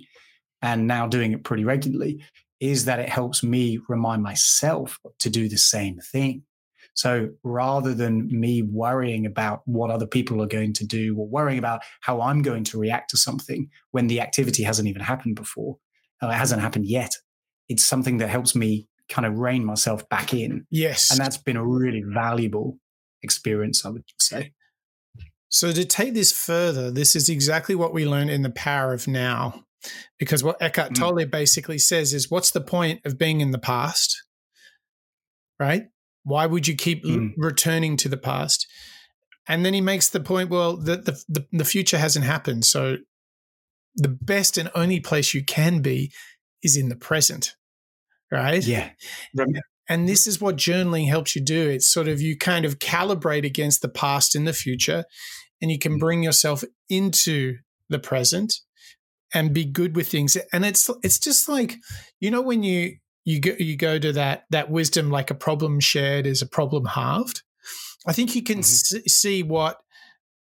and 0.61 0.87
now 0.87 1.07
doing 1.07 1.33
it 1.33 1.43
pretty 1.43 1.65
regularly 1.65 2.23
is 2.59 2.85
that 2.85 2.99
it 2.99 3.09
helps 3.09 3.43
me 3.43 3.79
remind 3.89 4.23
myself 4.23 4.97
to 5.19 5.29
do 5.29 5.49
the 5.49 5.57
same 5.57 5.99
thing. 5.99 6.43
So 6.95 7.29
rather 7.43 7.93
than 7.93 8.27
me 8.27 8.61
worrying 8.61 9.25
about 9.25 9.61
what 9.65 9.89
other 9.89 10.05
people 10.05 10.41
are 10.41 10.47
going 10.47 10.73
to 10.73 10.85
do 10.85 11.17
or 11.17 11.27
worrying 11.27 11.59
about 11.59 11.81
how 12.01 12.21
I'm 12.21 12.41
going 12.41 12.63
to 12.65 12.77
react 12.77 13.09
to 13.09 13.17
something 13.17 13.69
when 13.91 14.07
the 14.07 14.21
activity 14.21 14.63
hasn't 14.63 14.87
even 14.87 15.01
happened 15.01 15.35
before, 15.35 15.77
or 16.21 16.29
it 16.29 16.33
hasn't 16.33 16.61
happened 16.61 16.85
yet, 16.85 17.11
it's 17.69 17.83
something 17.83 18.17
that 18.17 18.29
helps 18.29 18.55
me 18.55 18.87
kind 19.09 19.25
of 19.25 19.37
rein 19.37 19.65
myself 19.65 20.07
back 20.09 20.33
in. 20.33 20.65
Yes. 20.69 21.11
And 21.11 21.19
that's 21.19 21.37
been 21.37 21.57
a 21.57 21.65
really 21.65 22.03
valuable 22.05 22.77
experience, 23.21 23.85
I 23.85 23.89
would 23.89 24.03
say. 24.19 24.53
So, 25.49 25.71
to 25.71 25.85
take 25.85 26.13
this 26.13 26.31
further, 26.31 26.89
this 26.89 27.15
is 27.15 27.29
exactly 27.29 27.75
what 27.75 27.93
we 27.93 28.07
learned 28.07 28.31
in 28.31 28.41
The 28.41 28.49
Power 28.49 28.93
of 28.93 29.07
Now. 29.07 29.65
Because 30.17 30.43
what 30.43 30.61
Eckhart 30.61 30.93
mm. 30.93 30.95
Tolle 30.95 31.25
basically 31.25 31.77
says 31.77 32.13
is 32.13 32.31
what's 32.31 32.51
the 32.51 32.61
point 32.61 33.01
of 33.05 33.17
being 33.19 33.41
in 33.41 33.51
the 33.51 33.59
past? 33.59 34.23
Right? 35.59 35.83
Why 36.23 36.45
would 36.45 36.67
you 36.67 36.75
keep 36.75 37.03
mm. 37.03 37.33
returning 37.37 37.97
to 37.97 38.09
the 38.09 38.17
past? 38.17 38.65
And 39.47 39.65
then 39.65 39.73
he 39.73 39.81
makes 39.81 40.09
the 40.09 40.21
point 40.21 40.49
well, 40.49 40.77
the, 40.77 40.95
the, 40.97 41.23
the, 41.27 41.45
the 41.51 41.65
future 41.65 41.97
hasn't 41.97 42.25
happened. 42.25 42.65
So, 42.65 42.97
the 43.95 44.09
best 44.09 44.57
and 44.57 44.71
only 44.73 44.99
place 44.99 45.35
you 45.35 45.45
can 45.45 45.81
be 45.81 46.11
is 46.63 46.77
in 46.77 46.89
the 46.89 46.95
present, 46.95 47.55
right? 48.31 48.65
Yeah. 48.65 48.89
And 49.89 50.07
this 50.07 50.27
is 50.27 50.39
what 50.39 50.55
journaling 50.55 51.07
helps 51.07 51.35
you 51.35 51.41
do. 51.41 51.69
It's 51.69 51.91
sort 51.91 52.07
of 52.07 52.21
you 52.21 52.37
kind 52.37 52.65
of 52.65 52.79
calibrate 52.79 53.45
against 53.45 53.81
the 53.81 53.89
past 53.89 54.33
and 54.35 54.47
the 54.47 54.53
future, 54.53 55.05
and 55.61 55.69
you 55.69 55.77
can 55.77 55.97
mm. 55.97 55.99
bring 55.99 56.23
yourself 56.23 56.63
into 56.89 57.57
the 57.89 57.99
present 57.99 58.55
and 59.33 59.53
be 59.53 59.65
good 59.65 59.95
with 59.95 60.07
things. 60.07 60.37
And 60.53 60.65
it's 60.65 60.89
it's 61.03 61.19
just 61.19 61.49
like 61.49 61.77
you 62.19 62.31
know 62.31 62.41
when 62.41 62.63
you 62.63 62.97
you 63.25 63.41
go 63.41 63.53
you 63.59 63.75
go 63.75 63.99
to 63.99 64.13
that 64.13 64.43
that 64.51 64.69
wisdom 64.69 65.09
like 65.09 65.31
a 65.31 65.35
problem 65.35 65.79
shared 65.79 66.25
is 66.25 66.41
a 66.41 66.47
problem 66.47 66.85
halved. 66.85 67.43
I 68.07 68.13
think 68.13 68.35
you 68.35 68.43
can 68.43 68.59
mm-hmm. 68.59 68.97
s- 68.97 69.13
see 69.13 69.43
what 69.43 69.77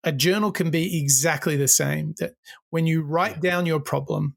a 0.03 0.11
journal 0.11 0.51
can 0.51 0.69
be 0.69 0.99
exactly 0.99 1.55
the 1.55 1.67
same. 1.67 2.13
That 2.19 2.33
when 2.69 2.85
you 2.85 3.03
write 3.03 3.41
down 3.41 3.65
your 3.65 3.79
problem, 3.79 4.35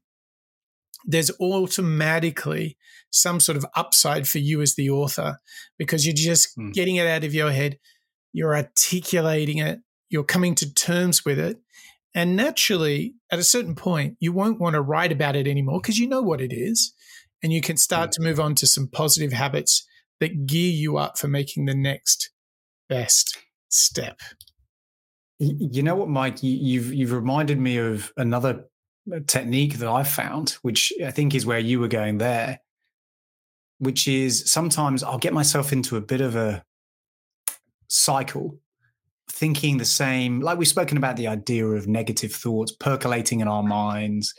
there's 1.05 1.31
automatically 1.39 2.77
some 3.11 3.39
sort 3.39 3.57
of 3.57 3.65
upside 3.75 4.27
for 4.27 4.39
you 4.39 4.61
as 4.61 4.75
the 4.75 4.89
author 4.89 5.39
because 5.77 6.05
you're 6.05 6.15
just 6.15 6.57
mm. 6.57 6.73
getting 6.73 6.97
it 6.97 7.07
out 7.07 7.23
of 7.23 7.33
your 7.33 7.51
head, 7.51 7.79
you're 8.33 8.55
articulating 8.55 9.57
it, 9.57 9.79
you're 10.09 10.23
coming 10.23 10.55
to 10.55 10.73
terms 10.73 11.25
with 11.25 11.39
it. 11.39 11.57
And 12.13 12.35
naturally, 12.35 13.15
at 13.31 13.39
a 13.39 13.43
certain 13.43 13.75
point, 13.75 14.17
you 14.19 14.31
won't 14.31 14.59
want 14.59 14.73
to 14.73 14.81
write 14.81 15.11
about 15.11 15.35
it 15.35 15.47
anymore 15.47 15.79
because 15.81 15.99
you 15.99 16.07
know 16.07 16.21
what 16.21 16.41
it 16.41 16.51
is. 16.51 16.93
And 17.41 17.53
you 17.53 17.61
can 17.61 17.77
start 17.77 18.09
mm. 18.09 18.13
to 18.13 18.21
move 18.21 18.39
on 18.39 18.55
to 18.55 18.67
some 18.67 18.87
positive 18.87 19.31
habits 19.31 19.87
that 20.19 20.45
gear 20.45 20.71
you 20.71 20.97
up 20.97 21.17
for 21.17 21.27
making 21.27 21.65
the 21.65 21.75
next 21.75 22.31
best 22.89 23.37
step. 23.69 24.19
You 25.39 25.83
know 25.83 25.95
what, 25.95 26.09
Mike? 26.09 26.39
You've 26.41 26.93
you've 26.93 27.13
reminded 27.13 27.59
me 27.59 27.77
of 27.77 28.11
another 28.17 28.65
technique 29.27 29.75
that 29.79 29.89
I've 29.89 30.07
found, 30.07 30.51
which 30.61 30.93
I 31.03 31.11
think 31.11 31.35
is 31.35 31.45
where 31.45 31.59
you 31.59 31.79
were 31.79 31.87
going 31.87 32.17
there, 32.17 32.59
which 33.79 34.07
is 34.07 34.51
sometimes 34.51 35.03
I'll 35.03 35.17
get 35.17 35.33
myself 35.33 35.71
into 35.71 35.97
a 35.97 36.01
bit 36.01 36.21
of 36.21 36.35
a 36.35 36.63
cycle, 37.87 38.59
thinking 39.31 39.77
the 39.77 39.85
same. 39.85 40.41
Like 40.41 40.57
we've 40.57 40.67
spoken 40.67 40.97
about 40.97 41.17
the 41.17 41.27
idea 41.27 41.65
of 41.65 41.87
negative 41.87 42.33
thoughts 42.33 42.71
percolating 42.71 43.39
in 43.39 43.47
our 43.47 43.63
minds. 43.63 44.33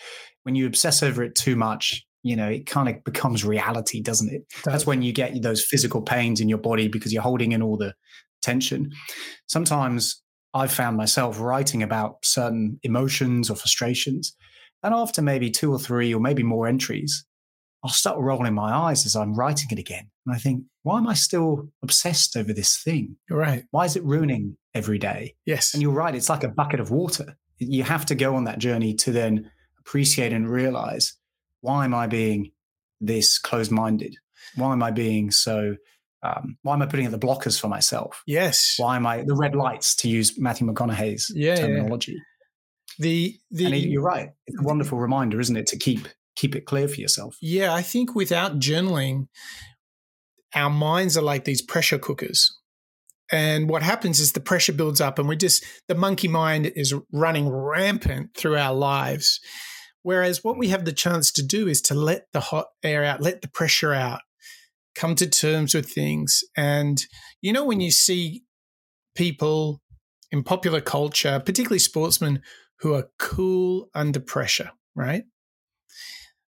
When 0.45 0.55
you 0.55 0.67
obsess 0.67 1.03
over 1.03 1.23
it 1.23 1.35
too 1.35 1.57
much, 1.57 2.05
you 2.23 2.37
know, 2.37 2.49
it 2.49 2.67
kind 2.67 2.89
of 2.89 3.03
becomes 3.05 3.45
reality, 3.45 4.03
doesn't 4.03 4.33
it? 4.33 4.43
That's 4.65 4.87
when 4.87 5.03
you 5.03 5.13
get 5.13 5.43
those 5.43 5.65
physical 5.65 6.03
pains 6.03 6.41
in 6.41 6.49
your 6.49 6.59
body 6.59 6.89
because 6.89 7.13
you're 7.13 7.23
holding 7.23 7.53
in 7.53 7.63
all 7.63 7.77
the 7.77 7.95
tension. 8.43 8.91
Sometimes 9.47 10.23
I've 10.53 10.73
found 10.73 10.97
myself 10.97 11.41
writing 11.41 11.83
about 11.83 12.25
certain 12.25 12.79
emotions 12.83 13.51
or 13.51 13.57
frustrations. 13.57 14.35
And 14.83 14.95
after 14.95 15.23
maybe 15.23 15.51
two 15.51 15.73
or 15.73 15.79
three 15.79 16.15
or 16.15 16.21
maybe 16.21 16.43
more 16.43 16.67
entries, 16.67 17.25
I'll 17.83 17.91
start 17.91 18.19
rolling 18.19 18.55
my 18.55 18.73
eyes 18.73 19.07
as 19.07 19.17
I'm 19.17 19.35
writing 19.35 19.69
it 19.71 19.79
again. 19.79 20.11
And 20.27 20.35
I 20.35 20.39
think, 20.39 20.65
why 20.83 20.99
am 20.99 21.07
I 21.07 21.15
still 21.15 21.71
obsessed 21.83 22.37
over 22.37 22.53
this 22.53 22.83
thing? 22.83 23.17
Right. 23.31 23.65
Why 23.71 23.85
is 23.85 23.97
it 23.97 24.05
ruining 24.05 24.57
every 24.75 24.99
day? 24.99 25.35
Yes. 25.47 25.73
And 25.73 25.83
you're 25.83 25.93
right. 25.93 26.15
It's 26.15 26.29
like 26.29 26.45
a 26.45 26.49
bucket 26.49 26.81
of 26.81 26.91
water. 26.91 27.37
You 27.59 27.83
have 27.83 28.07
to 28.07 28.15
go 28.15 28.37
on 28.37 28.45
that 28.45 28.59
journey 28.59 28.95
to 28.95 29.13
then 29.13 29.51
appreciate 29.79 30.33
and 30.33 30.49
realize 30.49 31.15
why 31.63 31.85
am 31.85 31.95
I 31.95 32.07
being 32.07 32.53
this 33.01 33.39
closed 33.39 33.71
minded? 33.71 34.17
Why 34.57 34.73
am 34.73 34.83
I 34.83 34.91
being 34.91 35.31
so 35.31 35.77
um, 36.23 36.59
why 36.63 36.75
am 36.75 36.83
I 36.83 36.87
putting 36.87 37.07
in 37.07 37.13
the 37.13 37.19
blockers 37.19 37.59
for 37.59 37.69
myself? 37.69 38.23
Yes. 38.27 38.75
Why 38.77 38.97
am 38.97 39.07
I 39.07 39.23
the 39.23 39.35
red 39.35 39.55
lights 39.55 39.95
to 39.97 40.09
use 40.09 40.39
Matthew 40.39 40.67
McConaughey's 40.67 41.33
yeah, 41.35 41.57
terminology? 41.57 42.13
Yeah. 42.13 42.19
The 42.99 43.39
the 43.51 43.67
and 43.67 43.77
you're 43.77 44.03
right. 44.03 44.31
It's 44.47 44.59
a 44.59 44.63
wonderful 44.63 44.99
reminder, 44.99 45.41
isn't 45.41 45.57
it, 45.57 45.67
to 45.69 45.79
keep 45.79 46.09
keep 46.37 46.55
it 46.55 46.67
clear 46.67 46.89
for 46.89 47.01
yourself. 47.01 47.37
Yeah, 47.41 47.75
I 47.75 47.83
think 47.83 48.15
without 48.15 48.59
journaling, 48.59 49.29
our 50.55 50.71
minds 50.71 51.17
are 51.17 51.23
like 51.23 51.45
these 51.45 51.63
pressure 51.63 51.99
cookers. 51.99 52.57
And 53.33 53.69
what 53.69 53.83
happens 53.83 54.19
is 54.19 54.33
the 54.33 54.41
pressure 54.41 54.73
builds 54.73 55.01
up, 55.01 55.19
and 55.19 55.29
we 55.29 55.37
just 55.37 55.65
the 55.89 55.95
monkey 55.95 56.29
mind 56.29 56.73
is 56.75 56.95
running 57.13 57.49
rampant 57.49 58.35
through 58.37 58.57
our 58.57 58.75
lives. 58.75 59.41
Whereas 60.03 60.43
what 60.43 60.59
we 60.59 60.69
have 60.69 60.85
the 60.85 60.93
chance 60.93 61.31
to 61.33 61.43
do 61.43 61.69
is 61.69 61.83
to 61.83 61.95
let 61.95 62.27
the 62.33 62.41
hot 62.41 62.67
air 62.83 63.05
out, 63.05 63.21
let 63.21 63.43
the 63.43 63.49
pressure 63.49 63.93
out, 63.93 64.21
come 64.95 65.15
to 65.17 65.29
terms 65.29 65.75
with 65.75 65.91
things. 65.91 66.43
And, 66.57 67.05
you 67.43 67.53
know, 67.53 67.65
when 67.65 67.81
you 67.81 67.91
see 67.91 68.45
people 69.15 69.83
in 70.33 70.43
popular 70.43 70.81
culture, 70.81 71.41
particularly 71.45 71.79
sportsmen, 71.79 72.41
who 72.81 72.95
are 72.95 73.09
cool 73.19 73.89
under 73.95 74.21
pressure, 74.21 74.71
right? 74.95 75.25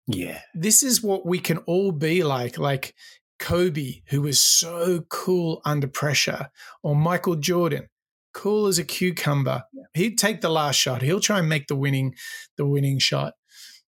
Yeah. 0.07 0.41
This 0.53 0.83
is 0.83 1.03
what 1.03 1.25
we 1.25 1.39
can 1.39 1.57
all 1.59 1.91
be 1.91 2.23
like, 2.23 2.57
like 2.57 2.95
Kobe, 3.39 4.01
who 4.07 4.21
was 4.21 4.39
so 4.39 5.05
cool 5.09 5.61
under 5.65 5.87
pressure, 5.87 6.49
or 6.83 6.95
Michael 6.95 7.35
Jordan, 7.35 7.89
cool 8.33 8.67
as 8.67 8.79
a 8.79 8.83
cucumber. 8.83 9.63
He'd 9.93 10.17
take 10.17 10.41
the 10.41 10.49
last 10.49 10.75
shot. 10.75 11.01
He'll 11.01 11.19
try 11.19 11.39
and 11.39 11.49
make 11.49 11.67
the 11.67 11.75
winning, 11.75 12.15
the 12.57 12.65
winning 12.65 12.99
shot. 12.99 13.33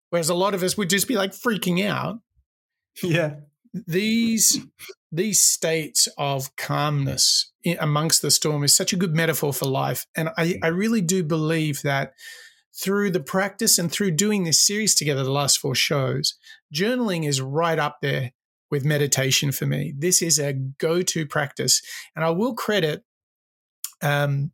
Whereas 0.09 0.29
a 0.29 0.35
lot 0.35 0.53
of 0.53 0.63
us 0.63 0.77
would 0.77 0.89
just 0.89 1.07
be 1.07 1.15
like 1.15 1.31
freaking 1.31 1.85
out. 1.85 2.17
Yeah 3.03 3.35
these 3.85 4.59
these 5.11 5.39
states 5.39 6.07
of 6.17 6.55
calmness 6.55 7.51
amongst 7.79 8.21
the 8.21 8.31
storm 8.31 8.63
is 8.63 8.75
such 8.75 8.93
a 8.93 8.97
good 8.97 9.15
metaphor 9.15 9.53
for 9.53 9.65
life. 9.65 10.05
And 10.15 10.29
I, 10.37 10.59
I 10.61 10.67
really 10.67 11.01
do 11.01 11.23
believe 11.23 11.81
that 11.83 12.13
through 12.77 13.11
the 13.11 13.21
practice 13.21 13.79
and 13.79 13.91
through 13.91 14.11
doing 14.11 14.43
this 14.43 14.65
series 14.65 14.93
together, 14.93 15.23
the 15.23 15.31
last 15.31 15.59
four 15.59 15.75
shows, 15.75 16.35
journaling 16.73 17.27
is 17.27 17.41
right 17.41 17.79
up 17.79 17.97
there 18.01 18.33
with 18.69 18.85
meditation 18.85 19.51
for 19.51 19.65
me. 19.65 19.93
This 19.97 20.21
is 20.21 20.37
a 20.39 20.53
go 20.53 21.01
to 21.01 21.25
practice. 21.25 21.81
And 22.15 22.23
I 22.23 22.29
will 22.29 22.53
credit, 22.53 23.03
um, 24.03 24.51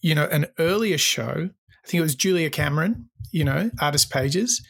you 0.00 0.14
know, 0.14 0.26
an 0.26 0.46
earlier 0.58 0.98
show. 0.98 1.50
I 1.50 1.86
think 1.86 2.00
it 2.00 2.02
was 2.02 2.16
Julia 2.16 2.50
Cameron, 2.50 3.08
you 3.30 3.44
know, 3.44 3.70
Artist 3.80 4.10
Pages. 4.10 4.62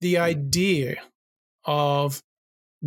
The 0.00 0.18
idea 0.18 0.96
of 1.64 2.22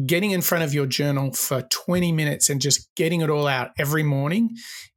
getting 0.06 0.32
in 0.32 0.42
front 0.42 0.64
of 0.64 0.74
your 0.74 0.86
journal 0.86 1.32
for 1.34 1.62
20 1.62 2.12
minutes 2.12 2.50
and 2.50 2.60
just 2.60 2.94
getting 2.96 3.22
it 3.22 3.30
all 3.30 3.48
out 3.48 3.72
every 3.78 4.04
morning 4.04 4.50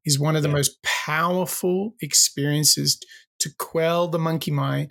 is 0.05 0.19
one 0.19 0.37
of 0.37 0.43
the 0.43 0.49
yeah. 0.49 0.55
most 0.55 0.83
powerful 0.83 1.95
experiences 2.01 2.99
to 3.41 3.51
quell 3.59 4.09
the 4.09 4.19
monkey 4.19 4.51
mind, 4.51 4.91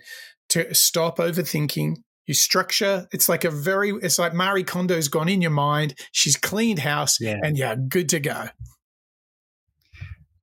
to 0.50 0.72
stop 0.74 1.18
overthinking. 1.18 1.96
You 2.26 2.34
structure, 2.34 3.06
it's 3.12 3.28
like 3.28 3.44
a 3.44 3.50
very, 3.50 3.90
it's 4.02 4.18
like 4.18 4.34
Marie 4.34 4.64
Kondo's 4.64 5.08
gone 5.08 5.28
in 5.28 5.42
your 5.42 5.52
mind. 5.52 5.94
She's 6.10 6.36
cleaned 6.36 6.80
house 6.80 7.20
yeah. 7.20 7.38
and 7.42 7.56
you're 7.56 7.76
good 7.76 8.08
to 8.10 8.20
go. 8.20 8.46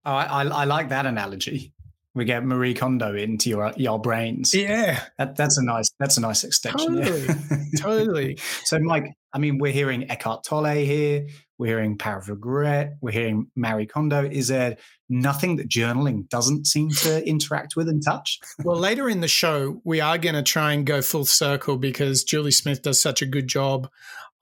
Oh, 0.06 0.12
I, 0.14 0.24
I, 0.24 0.44
I 0.44 0.64
like 0.66 0.90
that 0.90 1.06
analogy 1.06 1.74
we 2.16 2.26
get 2.26 2.46
Marie 2.46 2.74
Kondo 2.74 3.16
into 3.16 3.50
your 3.50 3.74
your 3.76 4.00
brains. 4.00 4.54
Yeah, 4.54 5.02
that, 5.18 5.36
that's 5.36 5.58
a 5.58 5.64
nice 5.64 5.90
that's 6.00 6.18
a 6.18 6.22
nice 6.22 6.44
extension. 6.44 6.96
Totally, 6.96 7.26
yeah. 7.26 7.80
totally. 7.80 8.40
So, 8.66 8.80
Mike, 8.80 9.14
I 9.34 9.40
mean, 9.40 9.58
we're 9.58 9.72
hearing 9.72 10.10
Eckhart 10.10 10.44
Tolle 10.44 10.66
here. 10.74 11.28
We're 11.58 11.68
hearing 11.68 11.98
Power 11.98 12.18
of 12.18 12.30
Regret. 12.30 12.96
We're 13.02 13.12
hearing 13.12 13.48
Marie 13.56 13.86
Kondo. 13.86 14.24
Is 14.24 14.48
there 14.48 14.78
nothing 15.10 15.58
that 15.58 15.70
journaling 15.70 16.30
doesn't 16.30 16.66
seem 16.66 16.90
to 16.90 17.28
interact 17.28 17.76
with 17.76 17.90
and 17.90 18.04
touch? 18.04 18.40
well, 18.64 18.78
later 18.78 19.10
in 19.10 19.22
the 19.22 19.28
show, 19.28 19.82
we 19.84 20.02
are 20.02 20.18
going 20.18 20.36
to 20.36 20.44
try 20.44 20.74
and 20.74 20.86
go 20.86 21.02
full 21.02 21.26
circle 21.26 21.78
because 21.78 22.24
Julie 22.24 22.52
Smith 22.52 22.82
does 22.82 23.00
such 23.00 23.22
a 23.22 23.28
good 23.28 23.48
job 23.48 23.90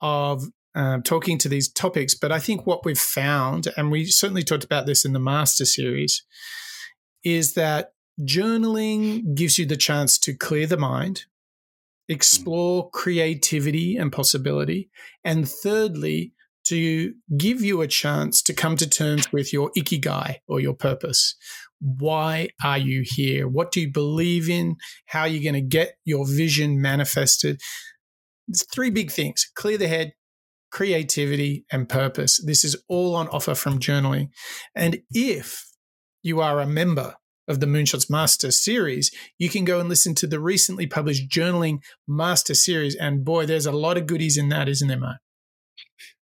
of 0.00 0.44
uh, 0.74 0.98
talking 1.04 1.38
to 1.38 1.48
these 1.48 1.70
topics. 1.70 2.14
But 2.14 2.32
I 2.32 2.38
think 2.38 2.66
what 2.66 2.84
we've 2.84 2.98
found, 2.98 3.68
and 3.76 3.90
we 3.90 4.06
certainly 4.06 4.42
talked 4.42 4.64
about 4.64 4.86
this 4.86 5.04
in 5.04 5.12
the 5.12 5.20
Master 5.20 5.64
series, 5.64 6.24
is 7.24 7.54
that 7.54 7.92
journaling 8.20 9.34
gives 9.34 9.58
you 9.58 9.66
the 9.66 9.76
chance 9.76 10.18
to 10.18 10.34
clear 10.34 10.66
the 10.66 10.76
mind, 10.76 11.24
mm. 12.10 12.14
explore 12.14 12.90
creativity 12.90 13.96
and 13.96 14.12
possibility, 14.12 14.90
and 15.24 15.48
thirdly, 15.48 16.32
to 16.64 17.14
give 17.36 17.60
you 17.60 17.80
a 17.80 17.88
chance 17.88 18.40
to 18.42 18.54
come 18.54 18.76
to 18.76 18.88
terms 18.88 19.32
with 19.32 19.52
your 19.52 19.70
ikigai 19.76 20.36
or 20.46 20.60
your 20.60 20.74
purpose. 20.74 21.34
Why 21.80 22.50
are 22.64 22.78
you 22.78 23.02
here? 23.04 23.48
What 23.48 23.72
do 23.72 23.80
you 23.80 23.92
believe 23.92 24.48
in? 24.48 24.76
How 25.06 25.22
are 25.22 25.28
you 25.28 25.42
going 25.42 25.54
to 25.54 25.60
get 25.60 25.96
your 26.04 26.24
vision 26.24 26.80
manifested? 26.80 27.60
There's 28.46 28.64
three 28.72 28.90
big 28.90 29.10
things 29.10 29.50
clear 29.56 29.76
the 29.76 29.88
head, 29.88 30.12
creativity, 30.70 31.64
and 31.72 31.88
purpose. 31.88 32.40
This 32.44 32.64
is 32.64 32.76
all 32.88 33.16
on 33.16 33.28
offer 33.28 33.56
from 33.56 33.80
journaling. 33.80 34.28
And 34.76 35.02
if 35.10 35.71
you 36.22 36.40
are 36.40 36.60
a 36.60 36.66
member 36.66 37.16
of 37.48 37.60
the 37.60 37.66
Moonshots 37.66 38.08
Master 38.08 38.50
series, 38.50 39.10
you 39.38 39.48
can 39.48 39.64
go 39.64 39.80
and 39.80 39.88
listen 39.88 40.14
to 40.14 40.26
the 40.26 40.40
recently 40.40 40.86
published 40.86 41.28
Journaling 41.28 41.78
Master 42.06 42.54
series. 42.54 42.94
And 42.94 43.24
boy, 43.24 43.46
there's 43.46 43.66
a 43.66 43.72
lot 43.72 43.96
of 43.96 44.06
goodies 44.06 44.36
in 44.36 44.48
that, 44.50 44.68
isn't 44.68 44.88
there, 44.88 44.98
Mark? 44.98 45.18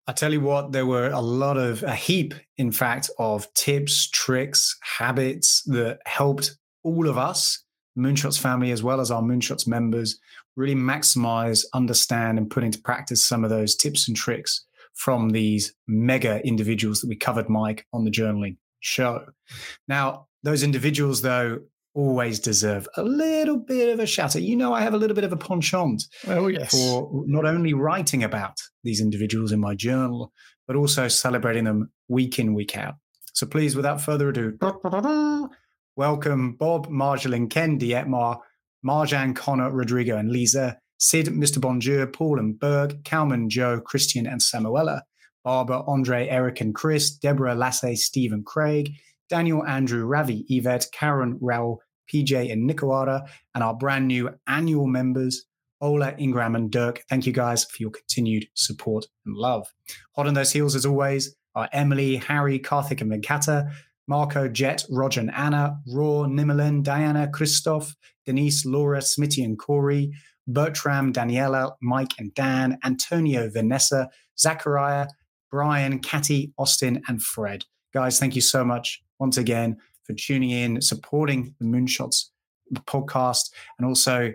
I 0.08 0.14
tell 0.14 0.34
you 0.34 0.42
what, 0.42 0.72
there 0.72 0.88
were 0.88 1.10
a 1.10 1.22
lot 1.22 1.58
of, 1.58 1.84
a 1.84 1.94
heap, 1.94 2.34
in 2.58 2.72
fact, 2.72 3.12
of 3.20 3.54
tips, 3.54 4.10
tricks, 4.10 4.76
habits 4.98 5.62
that 5.68 6.00
helped 6.08 6.58
all 6.84 7.08
of 7.08 7.18
us, 7.18 7.64
Moonshots 7.98 8.40
family, 8.40 8.72
as 8.72 8.82
well 8.82 9.02
as 9.02 9.12
our 9.12 9.22
Moonshots 9.22 9.68
members, 9.68 10.18
really 10.56 10.74
maximize, 10.74 11.64
understand, 11.74 12.40
and 12.40 12.50
put 12.50 12.64
into 12.64 12.82
practice 12.82 13.24
some 13.24 13.44
of 13.44 13.50
those 13.50 13.76
tips 13.76 14.08
and 14.08 14.18
tricks 14.18 14.66
from 14.96 15.30
these 15.30 15.76
mega 15.88 16.44
individuals 16.46 17.02
that 17.02 17.08
we 17.08 17.16
covered, 17.16 17.50
Mike, 17.50 17.86
on 17.94 18.04
the 18.04 18.12
journaling 18.12 18.58
show. 18.80 19.26
Now, 19.88 20.28
those 20.44 20.64
individuals, 20.64 21.22
though, 21.22 21.60
always 21.94 22.40
deserve 22.40 22.88
a 22.98 23.04
little 23.04 23.58
bit 23.58 23.90
of 23.90 24.00
a 24.00 24.06
shout 24.06 24.36
out. 24.36 24.42
You 24.42 24.56
know, 24.56 24.74
I 24.74 24.82
have 24.82 24.94
a 24.94 24.98
little 24.98 25.16
bit 25.16 25.24
of 25.24 25.34
a 25.34 25.38
penchant 25.38 26.04
oh, 26.28 26.48
yes. 26.48 26.72
for 26.72 27.24
not 27.26 27.46
only 27.46 27.74
writing 27.74 28.24
about 28.24 28.58
these 28.84 29.02
individuals 29.02 29.52
in 29.52 29.60
my 29.60 29.76
journal, 29.76 30.32
but 30.68 30.76
also 30.76 31.08
celebrating 31.08 31.64
them 31.64 31.92
week 32.08 32.40
in, 32.40 32.54
week 32.54 32.78
out. 32.78 32.96
So 33.34 33.46
please, 33.48 33.76
without 33.76 34.02
further 34.02 34.30
ado, 34.30 34.58
welcome 35.96 36.54
Bob, 36.54 36.88
Marjolin, 36.88 37.50
Ken, 37.50 37.80
Dietmar, 37.80 38.40
Marjan, 38.86 39.36
Connor, 39.36 39.72
Rodrigo, 39.72 40.18
and 40.18 40.32
Lisa, 40.32 40.78
Sid, 41.00 41.28
Mr. 41.28 41.60
Bonjour, 41.60 42.08
Paul 42.08 42.40
and 42.40 42.60
Berg, 42.60 43.04
Kalman, 43.04 43.50
Joe, 43.50 43.80
Christian, 43.80 44.28
and 44.28 44.42
Samuela, 44.42 45.02
Barbara, 45.44 45.84
Andre, 45.88 46.28
Eric, 46.28 46.62
and 46.62 46.76
Chris, 46.76 47.12
Deborah, 47.12 47.56
Lasse, 47.56 48.04
Steve, 48.04 48.34
and 48.34 48.46
Craig, 48.46 48.94
Daniel, 49.30 49.66
Andrew, 49.66 50.06
Ravi, 50.06 50.46
Yvette, 50.50 50.88
Karen, 50.92 51.40
Raul, 51.40 51.78
PJ, 52.12 52.52
and 52.52 52.66
Nicoara, 52.66 53.26
and 53.54 53.64
our 53.64 53.76
brand 53.76 54.08
new 54.08 54.30
annual 54.48 54.88
members, 54.88 55.46
Ola, 55.82 56.14
Ingram, 56.18 56.56
and 56.56 56.72
Dirk. 56.72 57.04
Thank 57.10 57.26
you 57.26 57.34
guys 57.34 57.64
for 57.66 57.78
your 57.80 57.92
continued 57.92 58.48
support 58.56 59.06
and 59.26 59.36
love. 59.36 59.68
Hot 60.16 60.28
on 60.28 60.34
those 60.34 60.52
heels, 60.52 60.76
as 60.76 60.86
always, 60.86 61.36
are 61.56 61.70
Emily, 61.72 62.18
Harry, 62.18 62.60
Karthik, 62.60 63.02
and 63.02 63.12
Venkata, 63.12 63.72
Marco, 64.08 64.48
Jet, 64.48 64.84
Roger, 64.90 65.22
and 65.22 65.34
Anna, 65.34 65.78
Raw, 65.88 66.26
Nimelin, 66.26 66.84
Diana, 66.84 67.30
Christoph, 67.32 67.96
Denise, 68.26 68.66
Laura, 68.66 69.00
Smitty, 69.00 69.44
and 69.46 69.58
Corey, 69.58 70.12
Bertram, 70.48 71.14
Daniela, 71.14 71.74
Mike, 71.82 72.14
and 72.18 72.34
Dan, 72.34 72.80
Antonio, 72.84 73.50
Vanessa, 73.52 74.10
Zachariah, 74.38 75.08
Brian, 75.52 76.00
Catty, 76.00 76.54
Austin, 76.58 77.02
and 77.08 77.22
Fred. 77.22 77.66
Guys, 77.94 78.20
thank 78.20 78.36
you 78.36 78.42
so 78.42 78.64
much 78.64 79.02
once 79.20 79.38
again 79.38 79.78
for 80.04 80.14
tuning 80.14 80.52
in, 80.52 80.82
supporting 80.82 81.56
the 81.60 81.66
Moonshots 81.66 82.26
podcast, 82.86 83.52
and 83.78 83.88
also 83.88 84.34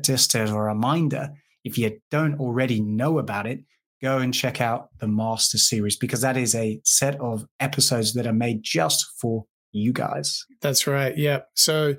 just 0.00 0.34
as 0.34 0.50
a 0.50 0.58
reminder, 0.58 1.30
if 1.64 1.78
you 1.78 1.98
don't 2.10 2.38
already 2.38 2.80
know 2.80 3.18
about 3.18 3.46
it, 3.46 3.60
go 4.02 4.18
and 4.18 4.34
check 4.34 4.60
out 4.60 4.90
the 5.00 5.08
Master 5.08 5.56
Series 5.56 5.96
because 5.96 6.20
that 6.20 6.36
is 6.36 6.54
a 6.54 6.80
set 6.84 7.18
of 7.20 7.46
episodes 7.60 8.12
that 8.14 8.26
are 8.26 8.34
made 8.34 8.62
just 8.62 9.06
for 9.18 9.46
you 9.72 9.92
guys. 9.92 10.44
That's 10.60 10.86
right. 10.86 11.16
Yeah. 11.16 11.40
So 11.54 11.94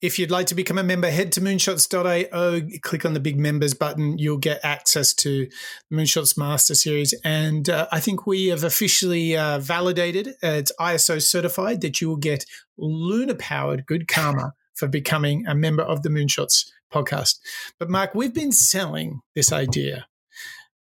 if 0.00 0.18
you'd 0.18 0.30
like 0.30 0.46
to 0.48 0.54
become 0.54 0.78
a 0.78 0.82
member, 0.82 1.10
head 1.10 1.32
to 1.32 1.40
moonshots.io, 1.40 2.60
click 2.82 3.04
on 3.04 3.14
the 3.14 3.20
big 3.20 3.38
members 3.38 3.74
button. 3.74 4.18
You'll 4.18 4.38
get 4.38 4.60
access 4.62 5.14
to 5.14 5.48
Moonshots 5.92 6.36
Master 6.36 6.74
Series. 6.74 7.14
And 7.24 7.70
uh, 7.70 7.88
I 7.90 8.00
think 8.00 8.26
we 8.26 8.48
have 8.48 8.64
officially 8.64 9.36
uh, 9.36 9.60
validated, 9.60 10.28
uh, 10.42 10.58
it's 10.58 10.72
ISO 10.78 11.22
certified, 11.22 11.80
that 11.80 12.00
you 12.00 12.08
will 12.08 12.16
get 12.16 12.44
lunar 12.76 13.34
powered 13.34 13.86
good 13.86 14.06
karma 14.06 14.52
for 14.74 14.88
becoming 14.88 15.46
a 15.46 15.54
member 15.54 15.82
of 15.82 16.02
the 16.02 16.08
Moonshots 16.08 16.70
podcast. 16.92 17.38
But 17.78 17.90
Mark, 17.90 18.14
we've 18.14 18.34
been 18.34 18.52
selling 18.52 19.20
this 19.34 19.52
idea 19.52 20.06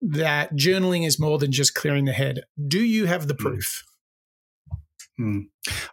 that 0.02 0.54
journaling 0.54 1.06
is 1.06 1.18
more 1.18 1.38
than 1.38 1.52
just 1.52 1.74
clearing 1.74 2.06
the 2.06 2.12
head. 2.12 2.44
Do 2.68 2.82
you 2.82 3.06
have 3.06 3.28
the 3.28 3.34
hmm. 3.34 3.42
proof? 3.42 3.84
Hmm. 5.16 5.40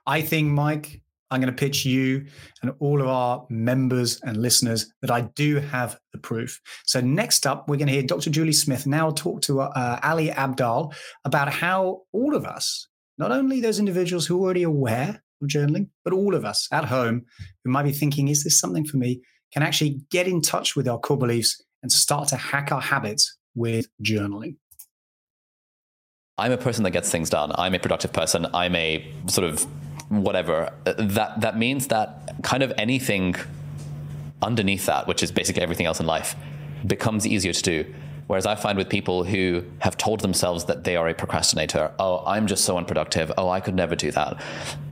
I 0.06 0.22
think, 0.22 0.50
Mike, 0.50 1.02
I'm 1.30 1.42
going 1.42 1.54
to 1.54 1.60
pitch 1.60 1.86
you 1.86 2.26
and 2.62 2.72
all 2.80 3.02
of 3.02 3.08
our 3.08 3.46
members 3.50 4.20
and 4.24 4.38
listeners 4.38 4.92
that 5.02 5.12
I 5.12 5.22
do 5.36 5.58
have 5.58 6.00
the 6.14 6.20
proof. 6.20 6.60
So, 6.86 7.02
next 7.02 7.46
up, 7.46 7.68
we're 7.68 7.78
going 7.78 7.88
to 7.88 7.94
hear 7.94 8.04
Dr. 8.04 8.30
Julie 8.30 8.54
Smith 8.54 8.88
now 8.88 9.12
talk 9.12 9.42
to 9.44 9.62
uh, 9.62 10.00
Ali 10.04 10.30
Abdaal 10.30 10.94
about 11.26 11.52
how 11.52 12.02
all 12.14 12.36
of 12.36 12.46
us, 12.46 12.88
not 13.18 13.32
only 13.32 13.60
those 13.60 13.80
individuals 13.80 14.26
who 14.26 14.38
are 14.38 14.46
already 14.46 14.64
aware 14.64 15.22
of 15.42 15.48
journaling, 15.48 15.90
but 16.04 16.14
all 16.14 16.34
of 16.34 16.46
us 16.46 16.68
at 16.72 16.86
home 16.86 17.26
who 17.64 17.72
might 17.72 17.84
be 17.84 17.92
thinking, 17.92 18.30
is 18.30 18.44
this 18.44 18.60
something 18.60 18.86
for 18.86 18.98
me, 18.98 19.22
can 19.54 19.64
actually 19.64 20.02
get 20.10 20.28
in 20.28 20.42
touch 20.42 20.76
with 20.76 20.88
our 20.88 21.00
core 21.00 21.18
beliefs 21.18 21.62
and 21.84 21.92
start 21.92 22.30
to 22.30 22.36
hack 22.38 22.72
our 22.72 22.82
habits 22.82 23.38
with 23.56 23.88
journaling. 24.04 24.56
I'm 26.38 26.52
a 26.52 26.58
person 26.58 26.84
that 26.84 26.92
gets 26.92 27.10
things 27.10 27.30
done. 27.30 27.52
I'm 27.56 27.74
a 27.74 27.80
productive 27.80 28.14
person. 28.14 28.46
I'm 28.54 28.76
a 28.76 29.12
sort 29.28 29.50
of 29.50 29.66
whatever, 30.10 30.72
uh, 30.86 30.94
that 30.98 31.42
that 31.42 31.58
means 31.58 31.88
that 31.88 32.36
kind 32.44 32.64
of 32.64 32.74
anything 32.78 33.36
underneath 34.42 34.86
that, 34.86 35.08
which 35.08 35.24
is 35.24 35.32
basically 35.32 35.62
everything 35.62 35.86
else 35.86 36.00
in 36.00 36.06
life, 36.06 36.36
becomes 36.86 37.26
easier 37.26 37.54
to 37.54 37.62
do. 37.62 37.94
Whereas 38.28 38.46
I 38.46 38.56
find 38.56 38.78
with 38.78 38.90
people 38.90 39.24
who 39.24 39.64
have 39.80 39.98
told 39.98 40.20
themselves 40.20 40.66
that 40.66 40.84
they 40.84 40.98
are 40.98 41.08
a 41.08 41.14
procrastinator, 41.14 41.94
oh, 41.98 42.24
I'm 42.26 42.46
just 42.46 42.66
so 42.66 42.78
unproductive, 42.78 43.32
oh, 43.38 43.50
I 43.50 43.62
could 43.62 43.74
never 43.74 43.96
do 43.96 44.12
that. 44.12 44.42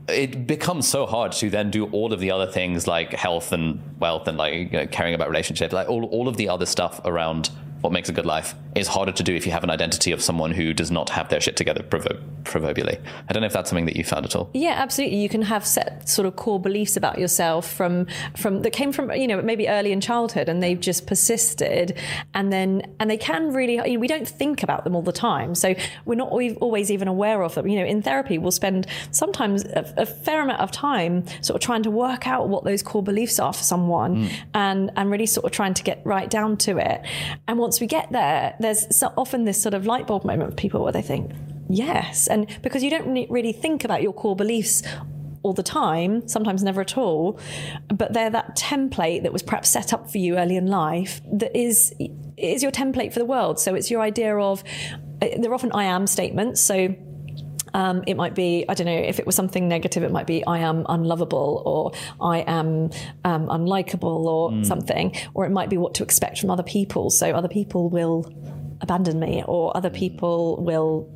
It 0.08 0.48
becomes 0.48 0.88
so 0.88 1.06
hard 1.06 1.34
to 1.34 1.50
then 1.50 1.70
do 1.70 1.86
all 1.88 2.14
of 2.14 2.20
the 2.22 2.32
other 2.32 2.50
things 2.50 2.88
like 2.88 3.12
health 3.12 3.52
and 3.52 3.82
wealth 4.00 4.28
and 4.28 4.38
like 4.38 4.54
you 4.54 4.70
know, 4.70 4.88
caring 4.88 5.14
about 5.14 5.28
relationships, 5.30 5.74
like 5.74 5.90
all, 5.90 6.06
all 6.06 6.30
of 6.30 6.38
the 6.38 6.48
other 6.48 6.66
stuff 6.66 7.02
around 7.04 7.50
what 7.86 7.92
makes 7.92 8.10
a 8.10 8.12
good 8.12 8.26
life 8.26 8.56
is 8.74 8.88
harder 8.88 9.12
to 9.12 9.22
do 9.22 9.36
if 9.36 9.46
you 9.46 9.52
have 9.52 9.64
an 9.64 9.70
identity 9.70 10.12
of 10.12 10.20
someone 10.20 10.52
who 10.52 10.74
does 10.74 10.90
not 10.90 11.12
have 11.12 11.30
their 11.30 11.40
shit 11.40 11.56
together 11.56 11.84
proverbially. 11.84 12.98
I 13.30 13.32
don't 13.32 13.42
know 13.42 13.46
if 13.46 13.54
that's 13.54 13.70
something 13.70 13.86
that 13.86 13.96
you 13.96 14.04
found 14.04 14.26
at 14.26 14.36
all. 14.36 14.50
Yeah, 14.56 14.72
absolutely. 14.72 15.18
You 15.18 15.30
can 15.30 15.44
have 15.44 15.64
set 15.68 16.10
sort 16.10 16.26
of 16.26 16.36
core 16.36 16.60
beliefs 16.60 16.98
about 16.98 17.20
yourself 17.20 17.72
from 17.72 18.08
from 18.36 18.64
that 18.64 18.72
came 18.72 18.92
from 18.92 19.12
you 19.12 19.28
know 19.28 19.40
maybe 19.40 19.70
early 19.70 19.92
in 19.92 20.02
childhood 20.02 20.50
and 20.50 20.64
they've 20.64 20.80
just 20.80 21.06
persisted 21.06 21.96
and 22.34 22.52
then 22.52 22.92
and 23.00 23.08
they 23.08 23.18
can 23.18 23.54
really 23.54 23.76
you 23.76 23.94
know 23.94 24.00
we 24.00 24.08
don't 24.08 24.28
think 24.28 24.64
about 24.64 24.84
them 24.84 24.96
all 24.96 25.04
the 25.04 25.12
time 25.12 25.54
so 25.54 25.76
we're 26.06 26.16
not 26.16 26.30
always 26.32 26.90
even 26.90 27.08
aware 27.08 27.44
of 27.44 27.54
them. 27.54 27.68
You 27.68 27.80
know, 27.80 27.86
in 27.86 28.02
therapy 28.02 28.40
we'll 28.40 28.50
spend 28.50 28.88
sometimes 29.12 29.64
a, 29.64 29.94
a 29.96 30.06
fair 30.08 30.42
amount 30.42 30.62
of 30.62 30.72
time 30.72 31.24
sort 31.44 31.56
of 31.56 31.62
trying 31.62 31.84
to 31.84 31.92
work 31.92 32.28
out 32.28 32.50
what 32.50 32.64
those 32.64 32.82
core 32.82 33.04
beliefs 33.04 33.40
are 33.40 33.54
for 33.54 33.64
someone 33.64 34.26
mm. 34.26 34.34
and 34.56 34.92
and 34.96 35.12
really 35.12 35.28
sort 35.28 35.46
of 35.46 35.52
trying 35.52 35.76
to 35.76 35.84
get 35.84 36.02
right 36.04 36.32
down 36.32 36.58
to 36.58 36.80
it. 36.80 37.06
And 37.48 37.60
once 37.60 37.75
we 37.80 37.88
get 37.88 38.12
there, 38.12 38.56
there's 38.60 38.96
so 38.96 39.14
often 39.18 39.46
this 39.46 39.62
sort 39.62 39.74
of 39.74 39.86
light 39.86 40.08
bulb 40.08 40.26
moment 40.26 40.52
for 40.52 40.56
people 40.56 40.84
where 40.84 40.92
they 40.92 41.02
think, 41.02 41.32
yes. 41.70 42.28
And 42.28 42.48
because 42.62 42.84
you 42.84 42.90
don't 42.90 43.30
really 43.30 43.52
think 43.52 43.84
about 43.84 44.02
your 44.02 44.14
core 44.14 44.36
beliefs 44.36 44.84
all 45.44 45.54
the 45.54 45.64
time, 45.64 46.28
sometimes 46.28 46.64
never 46.64 46.82
at 46.82 46.98
all, 46.98 47.40
but 47.88 48.14
they're 48.14 48.32
that 48.32 48.58
template 48.58 49.24
that 49.24 49.32
was 49.32 49.44
perhaps 49.44 49.70
set 49.70 49.94
up 49.94 50.10
for 50.10 50.18
you 50.18 50.38
early 50.38 50.58
in 50.58 50.66
life 50.66 51.22
that 51.32 51.56
is 51.56 51.94
is 52.36 52.64
your 52.64 52.72
template 52.72 53.14
for 53.14 53.20
the 53.20 53.26
world. 53.26 53.60
So 53.60 53.76
it's 53.76 53.92
your 53.92 54.02
idea 54.02 54.36
of 54.38 54.64
eh, 55.22 55.38
they're 55.40 55.54
often 55.54 55.72
I 55.74 55.84
am 55.84 56.08
statements. 56.08 56.62
So 56.62 56.96
um, 57.76 58.06
it 58.08 58.16
might 58.16 58.34
be, 58.34 58.64
I 58.70 58.74
don't 58.74 58.88
know, 58.88 58.98
if 58.98 59.20
it 59.20 59.26
was 59.26 59.36
something 59.36 59.68
negative, 59.68 60.02
it 60.02 60.12
might 60.12 60.26
be 60.26 60.46
I 60.48 60.60
am 60.60 60.86
unlovable 60.88 61.62
or 61.66 61.92
I 62.26 62.40
am 62.40 62.90
um, 63.26 63.48
unlikable 63.48 64.24
or 64.24 64.52
mm. 64.52 64.66
something. 64.66 65.14
Or 65.34 65.46
it 65.46 65.50
might 65.50 65.70
be 65.70 65.78
what 65.78 65.94
to 65.96 66.04
expect 66.04 66.40
from 66.40 66.52
other 66.52 66.64
people. 66.64 67.10
So 67.10 67.32
other 67.32 67.50
people 67.50 67.90
will 67.90 68.32
abandon 68.80 69.20
me 69.20 69.44
or 69.46 69.76
other 69.76 69.90
people 69.90 70.64
will 70.64 71.10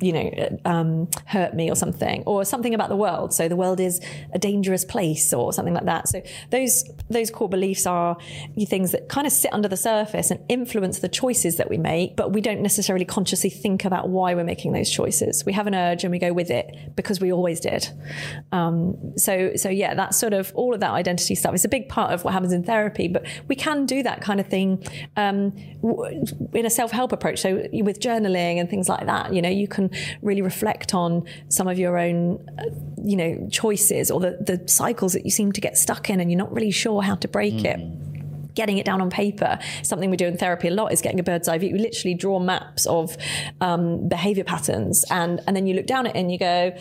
you 0.00 0.12
know, 0.12 0.58
um, 0.64 1.08
hurt 1.26 1.54
me 1.54 1.70
or 1.70 1.76
something, 1.76 2.22
or 2.26 2.44
something 2.44 2.74
about 2.74 2.88
the 2.88 2.96
world. 2.96 3.32
So 3.32 3.48
the 3.48 3.56
world 3.56 3.80
is 3.80 4.00
a 4.32 4.38
dangerous 4.38 4.84
place, 4.84 5.32
or 5.32 5.52
something 5.52 5.74
like 5.74 5.84
that. 5.84 6.08
So 6.08 6.22
those 6.50 6.84
those 7.10 7.30
core 7.30 7.48
beliefs 7.48 7.86
are 7.86 8.16
things 8.66 8.92
that 8.92 9.08
kind 9.08 9.26
of 9.26 9.32
sit 9.32 9.52
under 9.52 9.68
the 9.68 9.76
surface 9.76 10.30
and 10.30 10.40
influence 10.48 11.00
the 11.00 11.08
choices 11.08 11.56
that 11.56 11.68
we 11.68 11.78
make, 11.78 12.16
but 12.16 12.32
we 12.32 12.40
don't 12.40 12.62
necessarily 12.62 13.04
consciously 13.04 13.50
think 13.50 13.84
about 13.84 14.08
why 14.08 14.34
we're 14.34 14.44
making 14.44 14.72
those 14.72 14.90
choices. 14.90 15.44
We 15.44 15.52
have 15.52 15.66
an 15.66 15.74
urge 15.74 16.04
and 16.04 16.10
we 16.10 16.18
go 16.18 16.32
with 16.32 16.50
it 16.50 16.96
because 16.96 17.20
we 17.20 17.32
always 17.32 17.60
did. 17.60 17.88
Um, 18.52 19.16
so 19.16 19.56
so 19.56 19.68
yeah, 19.68 19.94
that's 19.94 20.18
sort 20.18 20.32
of 20.32 20.52
all 20.54 20.74
of 20.74 20.80
that 20.80 20.92
identity 20.92 21.34
stuff. 21.34 21.54
It's 21.54 21.64
a 21.64 21.68
big 21.68 21.88
part 21.88 22.12
of 22.12 22.24
what 22.24 22.32
happens 22.32 22.52
in 22.52 22.64
therapy, 22.64 23.08
but 23.08 23.24
we 23.48 23.56
can 23.56 23.86
do 23.86 24.02
that 24.02 24.20
kind 24.20 24.40
of 24.40 24.46
thing 24.46 24.84
um, 25.16 25.54
in 26.52 26.66
a 26.66 26.70
self 26.70 26.90
help 26.90 27.12
approach. 27.12 27.40
So 27.40 27.66
with 27.72 28.00
journaling 28.00 28.58
and 28.58 28.68
things 28.68 28.88
like 28.88 29.06
that, 29.06 29.32
you 29.32 29.42
know, 29.42 29.48
you 29.48 29.68
can 29.68 29.83
can 29.88 30.18
really 30.22 30.42
reflect 30.42 30.94
on 30.94 31.24
some 31.48 31.68
of 31.68 31.78
your 31.78 31.98
own, 31.98 32.44
uh, 32.58 32.64
you 33.02 33.16
know, 33.16 33.48
choices 33.50 34.10
or 34.10 34.20
the, 34.20 34.38
the 34.40 34.68
cycles 34.68 35.12
that 35.12 35.24
you 35.24 35.30
seem 35.30 35.52
to 35.52 35.60
get 35.60 35.76
stuck 35.76 36.10
in 36.10 36.20
and 36.20 36.30
you're 36.30 36.38
not 36.38 36.52
really 36.52 36.70
sure 36.70 37.02
how 37.02 37.14
to 37.16 37.28
break 37.28 37.54
mm. 37.54 37.64
it 37.64 38.13
getting 38.54 38.78
it 38.78 38.86
down 38.86 39.00
on 39.00 39.10
paper. 39.10 39.58
Something 39.82 40.10
we 40.10 40.16
do 40.16 40.26
in 40.26 40.36
therapy 40.36 40.68
a 40.68 40.70
lot 40.70 40.92
is 40.92 41.00
getting 41.00 41.20
a 41.20 41.22
bird's 41.22 41.48
eye 41.48 41.58
view. 41.58 41.70
You 41.70 41.78
literally 41.78 42.14
draw 42.14 42.38
maps 42.38 42.86
of 42.86 43.16
um, 43.60 44.08
behavior 44.08 44.44
patterns, 44.44 45.04
and 45.10 45.40
and 45.46 45.56
then 45.56 45.66
you 45.66 45.74
look 45.74 45.86
down 45.86 46.06
at 46.06 46.14
it 46.14 46.18
and 46.18 46.30
you 46.30 46.38
go, 46.38 46.76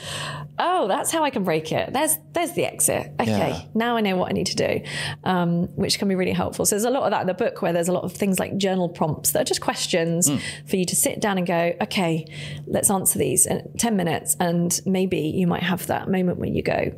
oh, 0.59 0.87
that's 0.87 1.11
how 1.11 1.23
I 1.23 1.29
can 1.29 1.43
break 1.43 1.71
it. 1.71 1.93
There's 1.93 2.17
there's 2.33 2.53
the 2.53 2.65
exit. 2.65 3.11
Okay, 3.19 3.49
yeah. 3.49 3.61
now 3.73 3.97
I 3.97 4.01
know 4.01 4.15
what 4.15 4.29
I 4.29 4.33
need 4.33 4.47
to 4.47 4.55
do, 4.55 4.81
um, 5.23 5.67
which 5.75 5.99
can 5.99 6.07
be 6.07 6.15
really 6.15 6.31
helpful. 6.31 6.65
So 6.65 6.75
there's 6.75 6.85
a 6.85 6.89
lot 6.89 7.03
of 7.03 7.11
that 7.11 7.21
in 7.21 7.27
the 7.27 7.33
book 7.33 7.61
where 7.61 7.73
there's 7.73 7.87
a 7.87 7.93
lot 7.93 8.03
of 8.03 8.13
things 8.13 8.39
like 8.39 8.57
journal 8.57 8.89
prompts 8.89 9.31
that 9.31 9.41
are 9.41 9.45
just 9.45 9.61
questions 9.61 10.29
mm. 10.29 10.41
for 10.67 10.75
you 10.75 10.85
to 10.85 10.95
sit 10.95 11.19
down 11.19 11.37
and 11.37 11.47
go, 11.47 11.73
okay, 11.81 12.25
let's 12.67 12.89
answer 12.89 13.19
these 13.19 13.45
in 13.45 13.71
ten 13.77 13.95
minutes, 13.95 14.35
and 14.39 14.79
maybe 14.85 15.19
you 15.19 15.47
might 15.47 15.63
have 15.63 15.87
that 15.87 16.09
moment 16.09 16.37
where 16.37 16.49
you 16.49 16.61
go, 16.61 16.91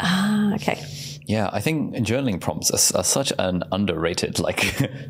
ah, 0.00 0.54
okay 0.54 0.82
Yeah, 1.26 1.48
I 1.52 1.60
think 1.60 1.94
journaling 1.96 2.38
prompts 2.38 2.70
are, 2.70 2.98
are 2.98 3.04
such 3.04 3.32
an 3.38 3.62
underrated 3.72 4.38
like 4.38 4.58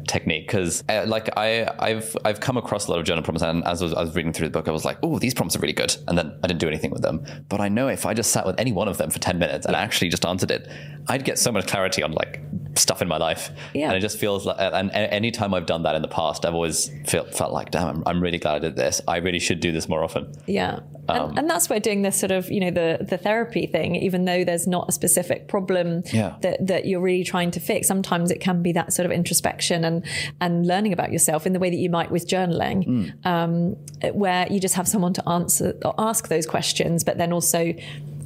technique 0.06 0.46
because 0.46 0.84
uh, 0.88 1.04
like 1.06 1.28
I 1.36 1.68
I've 1.78 2.16
I've 2.24 2.38
come 2.38 2.56
across 2.56 2.86
a 2.86 2.92
lot 2.92 3.00
of 3.00 3.04
journal 3.04 3.24
prompts 3.24 3.42
and 3.42 3.64
as 3.64 3.82
I 3.82 3.86
was, 3.86 3.94
I 3.94 4.00
was 4.02 4.14
reading 4.14 4.32
through 4.32 4.46
the 4.46 4.52
book 4.52 4.68
I 4.68 4.70
was 4.70 4.84
like 4.84 4.98
oh 5.02 5.18
these 5.18 5.34
prompts 5.34 5.56
are 5.56 5.58
really 5.58 5.72
good 5.72 5.96
and 6.06 6.16
then 6.16 6.38
I 6.44 6.46
didn't 6.46 6.60
do 6.60 6.68
anything 6.68 6.92
with 6.92 7.02
them. 7.02 7.24
But 7.48 7.60
I 7.60 7.68
know 7.68 7.88
if 7.88 8.06
I 8.06 8.14
just 8.14 8.30
sat 8.30 8.46
with 8.46 8.58
any 8.60 8.70
one 8.70 8.86
of 8.86 8.96
them 8.96 9.10
for 9.10 9.18
ten 9.18 9.38
minutes 9.40 9.66
and 9.66 9.74
actually 9.74 10.08
just 10.08 10.24
answered 10.24 10.52
it 10.52 10.68
I'd 11.08 11.24
get 11.24 11.38
so 11.38 11.50
much 11.50 11.66
clarity 11.66 12.02
on 12.02 12.12
like 12.12 12.40
stuff 12.76 13.00
in 13.02 13.08
my 13.08 13.16
life 13.18 13.50
Yeah. 13.72 13.88
and 13.88 13.96
it 13.96 14.00
just 14.00 14.18
feels 14.18 14.46
like 14.46 14.56
and 14.58 14.90
any 14.92 15.30
time 15.30 15.54
I've 15.54 15.66
done 15.66 15.82
that 15.84 15.94
in 15.94 16.02
the 16.02 16.08
past 16.08 16.44
I've 16.44 16.54
always 16.54 16.90
felt 17.06 17.34
felt 17.34 17.52
like 17.52 17.70
damn 17.70 17.88
I'm, 17.88 18.02
I'm 18.06 18.20
really 18.20 18.38
glad 18.38 18.56
I 18.56 18.58
did 18.58 18.76
this 18.76 19.00
I 19.06 19.18
really 19.18 19.38
should 19.38 19.60
do 19.60 19.72
this 19.72 19.88
more 19.88 20.02
often 20.02 20.32
Yeah. 20.46 20.80
Um, 21.06 21.28
and, 21.30 21.38
and 21.40 21.50
that's 21.50 21.68
where 21.68 21.78
doing 21.80 22.00
this 22.00 22.18
sort 22.18 22.30
of, 22.32 22.50
you 22.50 22.60
know, 22.60 22.70
the 22.70 23.04
the 23.06 23.18
therapy 23.18 23.66
thing, 23.66 23.94
even 23.96 24.24
though 24.24 24.42
there's 24.42 24.66
not 24.66 24.88
a 24.88 24.92
specific 24.92 25.48
problem 25.48 26.02
Yeah. 26.12 26.36
that, 26.40 26.66
that 26.66 26.86
you're 26.86 27.00
really 27.02 27.24
trying 27.24 27.50
to 27.50 27.60
fix, 27.60 27.86
sometimes 27.86 28.30
it 28.30 28.40
can 28.40 28.62
be 28.62 28.72
that 28.72 28.90
sort 28.94 29.04
of 29.04 29.12
introspection 29.12 29.84
and 29.84 30.02
and 30.40 30.66
learning 30.66 30.94
about 30.94 31.12
yourself 31.12 31.46
in 31.46 31.52
the 31.52 31.58
way 31.58 31.68
that 31.68 31.76
you 31.76 31.90
might 31.90 32.10
with 32.10 32.26
journaling, 32.26 32.84
Hmm. 32.84 33.28
um, 33.28 33.76
where 34.14 34.46
you 34.50 34.58
just 34.60 34.76
have 34.76 34.88
someone 34.88 35.12
to 35.12 35.28
answer 35.28 35.74
or 35.84 35.94
ask 35.98 36.28
those 36.28 36.46
questions, 36.46 37.04
but 37.04 37.18
then 37.18 37.34
also 37.34 37.74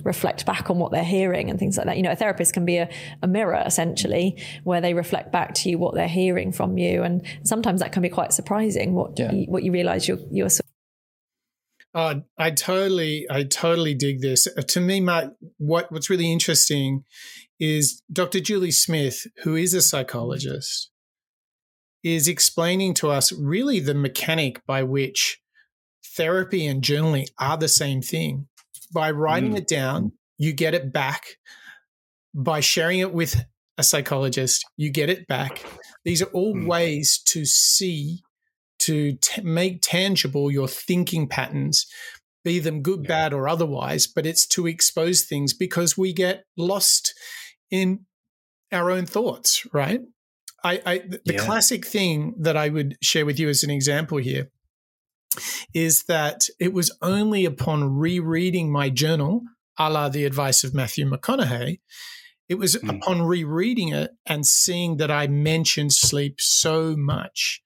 reflect 0.09 0.45
back 0.45 0.71
on 0.71 0.79
what 0.79 0.91
they're 0.91 1.05
hearing 1.05 1.51
and 1.51 1.59
things 1.59 1.77
like 1.77 1.87
that. 1.87 1.97
You 1.97 2.03
know, 2.03 2.11
a 2.13 2.17
therapist 2.17 2.53
can 2.55 2.65
be 2.65 2.79
a, 2.79 2.89
a 3.23 3.29
mirror 3.29 3.63
essentially, 3.65 4.43
where 4.65 4.81
they 4.81 4.95
reflect 4.95 5.31
back 5.31 5.55
to 5.59 5.71
you 5.71 5.79
what 5.79 5.95
they're 5.95 6.09
hearing 6.23 6.51
from 6.51 6.79
you, 6.79 7.03
and 7.03 7.23
sometimes 7.45 7.81
that 7.81 7.93
can 7.93 8.03
be 8.03 8.09
quite 8.09 8.33
surprising. 8.33 8.95
What 8.95 9.19
Yeah. 9.19 9.33
you, 9.33 9.45
what 9.53 9.63
you 9.63 9.73
realize 9.73 10.09
you're 10.09 10.19
you're 10.31 10.49
sort 10.49 10.65
Oh, 11.95 12.23
I 12.37 12.51
totally, 12.51 13.27
I 13.31 13.45
totally 13.45 13.95
dig 13.95 14.21
this. 14.21 14.47
Uh, 14.47 14.63
to 14.63 14.81
me, 14.81 15.01
Mark, 15.01 15.33
what 15.57 15.91
what's 15.91 16.11
really 16.11 16.31
interesting 16.31 17.05
is 17.59 18.03
Dr. 18.13 18.41
Julie 18.41 18.71
Smith, 18.71 19.27
who 19.43 19.57
is 19.57 19.75
a 19.75 19.81
psychologist, 19.83 20.91
is 22.05 22.29
explaining 22.29 22.95
to 22.95 23.11
us 23.11 23.33
really 23.33 23.81
the 23.81 23.95
mechanic 23.95 24.65
by 24.67 24.83
which 24.83 25.41
therapy 26.17 26.67
and 26.67 26.83
journaling 26.83 27.27
are 27.39 27.57
the 27.57 27.69
same 27.69 28.03
thing. 28.03 28.47
By 28.93 29.11
writing 29.11 29.53
Mm. 29.55 29.59
it 29.59 29.69
down, 29.69 30.13
you 30.39 30.53
get 30.53 30.75
it 30.75 30.93
back. 30.93 31.37
By 32.35 32.61
sharing 32.61 33.01
it 33.01 33.13
with 33.13 33.37
a 33.77 33.83
psychologist, 33.83 34.65
you 34.77 34.91
get 34.91 35.09
it 35.11 35.27
back. 35.27 35.65
These 36.05 36.23
are 36.23 36.27
all 36.33 36.55
Mm. 36.55 36.67
ways 36.67 37.21
to 37.27 37.45
see 37.45 38.23
to 38.81 39.17
t- 39.21 39.43
make 39.43 39.81
tangible 39.83 40.51
your 40.53 40.69
thinking 40.69 41.29
patterns, 41.29 41.87
be 42.45 42.61
them 42.61 42.81
good, 42.81 43.03
bad, 43.09 43.33
or 43.33 43.49
otherwise, 43.49 44.07
but 44.07 44.25
it's 44.25 44.47
to 44.47 44.67
expose 44.69 45.23
things 45.25 45.53
because 45.53 45.99
we 45.99 46.13
get 46.13 46.45
lost 46.57 47.13
in 47.71 48.07
our 48.71 48.91
own 48.91 49.05
thoughts, 49.05 49.67
right? 49.73 50.01
I, 50.63 50.81
I 50.87 50.99
the 50.99 51.21
Yeah. 51.35 51.45
classic 51.45 51.85
thing 51.87 52.35
that 52.39 52.57
I 52.57 52.69
would 52.69 52.97
share 53.03 53.27
with 53.27 53.39
you 53.41 53.49
as 53.49 53.65
an 53.65 53.71
example 53.71 54.19
here 54.19 54.51
is 55.75 56.05
that 56.05 56.43
it 56.59 56.73
was 56.73 56.97
only 57.03 57.45
upon 57.45 57.97
rereading 57.97 58.71
my 58.73 58.91
journal, 58.91 59.43
a 59.79 59.91
la 59.91 60.09
the 60.09 60.25
advice 60.25 60.65
of 60.65 60.75
Matthew 60.75 61.09
McConaughey, 61.09 61.81
it 62.49 62.57
was 62.57 62.77
Mm. 62.77 62.97
upon 62.97 63.23
rereading 63.23 63.89
it 63.91 64.13
and 64.27 64.47
seeing 64.47 64.97
that 64.97 65.11
I 65.11 65.27
mentioned 65.27 65.93
sleep 65.93 66.41
so 66.41 66.97
much 66.97 67.63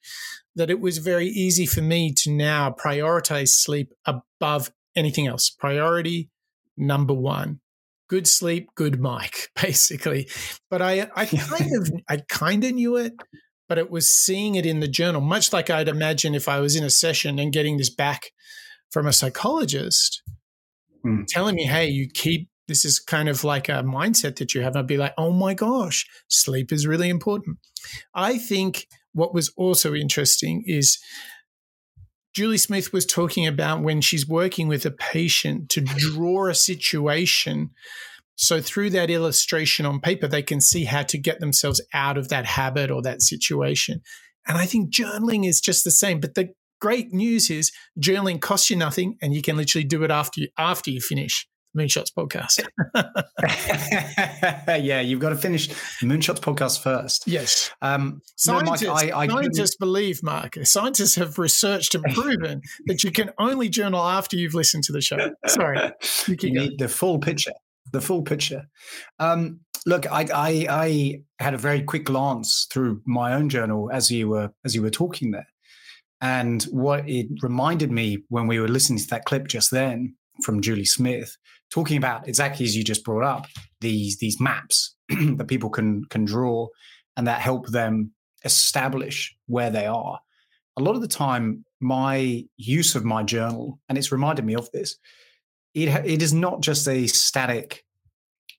that 0.54 0.70
it 0.70 0.80
was 0.80 0.98
very 0.98 1.28
easy 1.28 1.66
for 1.66 1.80
me 1.82 2.12
to 2.14 2.30
now 2.30 2.70
prioritize 2.72 3.50
sleep 3.50 3.92
above 4.04 4.72
anything 4.96 5.26
else. 5.26 5.48
Priority 5.48 6.30
number 6.76 7.14
one. 7.14 7.60
Good 8.08 8.26
sleep, 8.26 8.68
good 8.74 9.00
mic, 9.00 9.48
basically. 9.62 10.28
But 10.68 10.82
I, 10.82 11.08
I 11.16 11.24
kind 11.26 11.76
of, 11.76 11.90
I 12.08 12.16
kind 12.28 12.64
of 12.64 12.72
knew 12.72 12.96
it, 12.96 13.14
but 13.72 13.78
it 13.78 13.90
was 13.90 14.10
seeing 14.10 14.54
it 14.54 14.66
in 14.66 14.80
the 14.80 14.86
journal, 14.86 15.22
much 15.22 15.50
like 15.50 15.70
I'd 15.70 15.88
imagine 15.88 16.34
if 16.34 16.46
I 16.46 16.60
was 16.60 16.76
in 16.76 16.84
a 16.84 16.90
session 16.90 17.38
and 17.38 17.54
getting 17.54 17.78
this 17.78 17.88
back 17.88 18.32
from 18.90 19.06
a 19.06 19.14
psychologist 19.14 20.22
Hmm. 21.02 21.22
telling 21.26 21.54
me, 21.54 21.64
hey, 21.64 21.86
you 21.88 22.06
keep 22.12 22.50
this 22.68 22.84
is 22.84 23.00
kind 23.00 23.30
of 23.30 23.44
like 23.44 23.70
a 23.70 23.82
mindset 23.82 24.36
that 24.36 24.54
you 24.54 24.60
have. 24.60 24.76
I'd 24.76 24.86
be 24.86 24.98
like, 24.98 25.14
oh 25.16 25.32
my 25.32 25.54
gosh, 25.54 26.06
sleep 26.28 26.70
is 26.70 26.86
really 26.86 27.08
important. 27.08 27.56
I 28.14 28.36
think 28.36 28.88
what 29.14 29.32
was 29.32 29.50
also 29.56 29.94
interesting 29.94 30.64
is 30.66 30.98
Julie 32.34 32.58
Smith 32.58 32.92
was 32.92 33.06
talking 33.06 33.46
about 33.46 33.82
when 33.82 34.02
she's 34.02 34.28
working 34.28 34.68
with 34.68 34.84
a 34.84 34.90
patient 34.90 35.70
to 35.70 35.80
draw 35.80 36.48
a 36.50 36.54
situation. 36.54 37.70
So 38.36 38.60
through 38.60 38.90
that 38.90 39.10
illustration 39.10 39.86
on 39.86 40.00
paper, 40.00 40.26
they 40.26 40.42
can 40.42 40.60
see 40.60 40.84
how 40.84 41.02
to 41.04 41.18
get 41.18 41.40
themselves 41.40 41.80
out 41.92 42.18
of 42.18 42.28
that 42.28 42.46
habit 42.46 42.90
or 42.90 43.02
that 43.02 43.22
situation. 43.22 44.00
And 44.46 44.58
I 44.58 44.66
think 44.66 44.92
journaling 44.92 45.46
is 45.46 45.60
just 45.60 45.84
the 45.84 45.90
same. 45.90 46.20
But 46.20 46.34
the 46.34 46.50
great 46.80 47.12
news 47.12 47.50
is 47.50 47.70
journaling 48.00 48.40
costs 48.40 48.70
you 48.70 48.76
nothing 48.76 49.16
and 49.22 49.34
you 49.34 49.42
can 49.42 49.56
literally 49.56 49.84
do 49.84 50.02
it 50.02 50.10
after 50.10 50.40
you 50.40 50.48
after 50.58 50.90
you 50.90 51.00
finish 51.00 51.46
Moonshots 51.76 52.12
podcast. 52.12 52.66
yeah, 54.84 55.00
you've 55.00 55.20
got 55.20 55.30
to 55.30 55.36
finish 55.36 55.68
Moonshots 56.02 56.40
podcast 56.40 56.82
first. 56.82 57.26
yes. 57.26 57.70
Um, 57.80 58.20
no, 58.46 58.54
Mike, 58.54 58.80
Scientists, 58.80 59.12
I, 59.12 59.18
I 59.20 59.26
scientists 59.26 59.76
believe, 59.76 60.22
Mark. 60.22 60.56
Scientists 60.64 61.14
have 61.14 61.38
researched 61.38 61.94
and 61.94 62.04
proven 62.12 62.60
that 62.86 63.02
you 63.04 63.10
can 63.10 63.30
only 63.38 63.68
journal 63.68 64.02
after 64.02 64.36
you've 64.36 64.54
listened 64.54 64.84
to 64.84 64.92
the 64.92 65.00
show. 65.00 65.30
Sorry. 65.46 65.78
You 66.26 66.36
you 66.40 66.52
need 66.52 66.78
the 66.78 66.88
full 66.88 67.18
picture. 67.18 67.52
The 67.92 68.00
full 68.00 68.22
picture. 68.22 68.66
Um, 69.18 69.60
look, 69.86 70.10
I, 70.10 70.26
I 70.34 70.66
I 70.68 71.22
had 71.38 71.54
a 71.54 71.58
very 71.58 71.82
quick 71.82 72.04
glance 72.04 72.66
through 72.72 73.02
my 73.06 73.34
own 73.34 73.48
journal 73.48 73.90
as 73.92 74.10
you 74.10 74.28
were 74.28 74.50
as 74.64 74.74
you 74.74 74.82
were 74.82 74.90
talking 74.90 75.30
there, 75.30 75.48
and 76.20 76.62
what 76.64 77.08
it 77.08 77.26
reminded 77.42 77.90
me 77.90 78.18
when 78.28 78.46
we 78.46 78.60
were 78.60 78.68
listening 78.68 78.98
to 78.98 79.08
that 79.08 79.24
clip 79.24 79.48
just 79.48 79.70
then 79.70 80.14
from 80.42 80.62
Julie 80.62 80.84
Smith, 80.84 81.36
talking 81.70 81.96
about 81.96 82.26
exactly 82.28 82.64
as 82.64 82.76
you 82.76 82.82
just 82.82 83.04
brought 83.04 83.24
up 83.24 83.46
these 83.80 84.18
these 84.18 84.40
maps 84.40 84.94
that 85.08 85.48
people 85.48 85.70
can 85.70 86.04
can 86.06 86.24
draw 86.24 86.68
and 87.16 87.26
that 87.26 87.40
help 87.40 87.68
them 87.68 88.12
establish 88.44 89.34
where 89.46 89.70
they 89.70 89.86
are. 89.86 90.18
A 90.78 90.82
lot 90.82 90.94
of 90.94 91.02
the 91.02 91.08
time, 91.08 91.64
my 91.80 92.44
use 92.56 92.94
of 92.94 93.04
my 93.04 93.22
journal, 93.22 93.78
and 93.88 93.98
it's 93.98 94.12
reminded 94.12 94.44
me 94.44 94.54
of 94.54 94.70
this, 94.72 94.96
it 95.74 95.88
it 96.06 96.22
is 96.22 96.32
not 96.32 96.60
just 96.60 96.88
a 96.88 97.06
static 97.06 97.84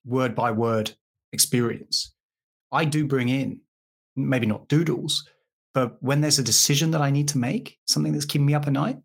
word 0.04 0.34
by 0.34 0.50
word 0.50 0.92
experience. 1.32 2.14
I 2.72 2.84
do 2.84 3.06
bring 3.06 3.28
in 3.28 3.60
maybe 4.16 4.46
not 4.46 4.68
doodles, 4.68 5.28
but 5.74 6.00
when 6.02 6.20
there's 6.20 6.38
a 6.38 6.42
decision 6.42 6.90
that 6.92 7.00
I 7.00 7.10
need 7.10 7.28
to 7.28 7.38
make, 7.38 7.78
something 7.86 8.12
that's 8.12 8.24
keeping 8.24 8.46
me 8.46 8.54
up 8.54 8.66
at 8.66 8.72
night, 8.72 8.98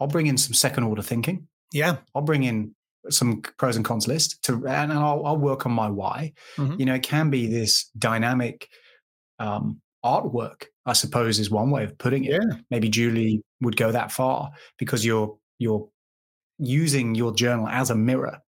I'll 0.00 0.06
bring 0.06 0.26
in 0.26 0.36
some 0.36 0.54
second 0.54 0.84
order 0.84 1.02
thinking. 1.02 1.48
Yeah. 1.72 1.96
I'll 2.14 2.22
bring 2.22 2.44
in 2.44 2.74
some 3.10 3.42
pros 3.58 3.76
and 3.76 3.84
cons 3.84 4.06
list 4.06 4.42
to, 4.44 4.66
and 4.66 4.92
I'll, 4.92 5.24
I'll 5.24 5.36
work 5.36 5.66
on 5.66 5.72
my 5.72 5.88
why. 5.88 6.32
Mhm. 6.56 6.78
You 6.78 6.86
know, 6.86 6.94
it 6.94 7.02
can 7.02 7.30
be 7.30 7.46
this 7.46 7.90
dynamic 7.98 8.68
um, 9.38 9.80
artwork. 10.04 10.64
I 10.84 10.92
suppose 10.92 11.40
is 11.40 11.50
one 11.50 11.70
way 11.70 11.82
of 11.82 11.98
putting 11.98 12.24
it. 12.24 12.32
Yeah. 12.32 12.58
Maybe 12.70 12.88
Julie 12.88 13.42
would 13.60 13.76
go 13.76 13.90
that 13.90 14.12
far 14.12 14.52
because 14.78 15.04
you're 15.04 15.36
you're 15.58 15.88
using 16.58 17.14
your 17.14 17.34
journal 17.34 17.68
as 17.68 17.90
a 17.90 17.94
mirror. 17.94 18.40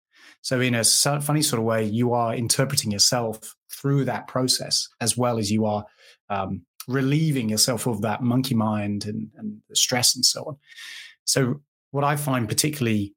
So 0.41 0.61
in 0.61 0.75
a 0.75 0.83
funny 0.83 1.41
sort 1.41 1.59
of 1.59 1.65
way, 1.65 1.83
you 1.83 2.13
are 2.13 2.33
interpreting 2.33 2.91
yourself 2.91 3.55
through 3.71 4.05
that 4.05 4.27
process 4.27 4.87
as 5.01 5.17
well 5.17 5.37
as 5.37 5.51
you 5.51 5.65
are 5.65 5.85
um, 6.29 6.61
relieving 6.87 7.49
yourself 7.49 7.85
of 7.85 8.01
that 8.01 8.21
monkey 8.21 8.55
mind 8.55 9.05
and, 9.05 9.29
and 9.35 9.57
the 9.69 9.75
stress 9.75 10.15
and 10.15 10.25
so 10.25 10.43
on. 10.43 10.57
So 11.25 11.61
what 11.91 12.03
I 12.03 12.15
find 12.15 12.47
particularly 12.47 13.13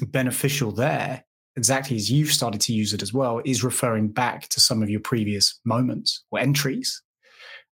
beneficial 0.00 0.72
there, 0.72 1.24
exactly 1.56 1.96
as 1.96 2.10
you've 2.10 2.32
started 2.32 2.60
to 2.62 2.72
use 2.72 2.92
it 2.92 3.02
as 3.02 3.12
well, 3.12 3.42
is 3.44 3.64
referring 3.64 4.08
back 4.08 4.48
to 4.48 4.60
some 4.60 4.82
of 4.82 4.90
your 4.90 5.00
previous 5.00 5.58
moments 5.64 6.24
or 6.30 6.38
entries. 6.38 7.02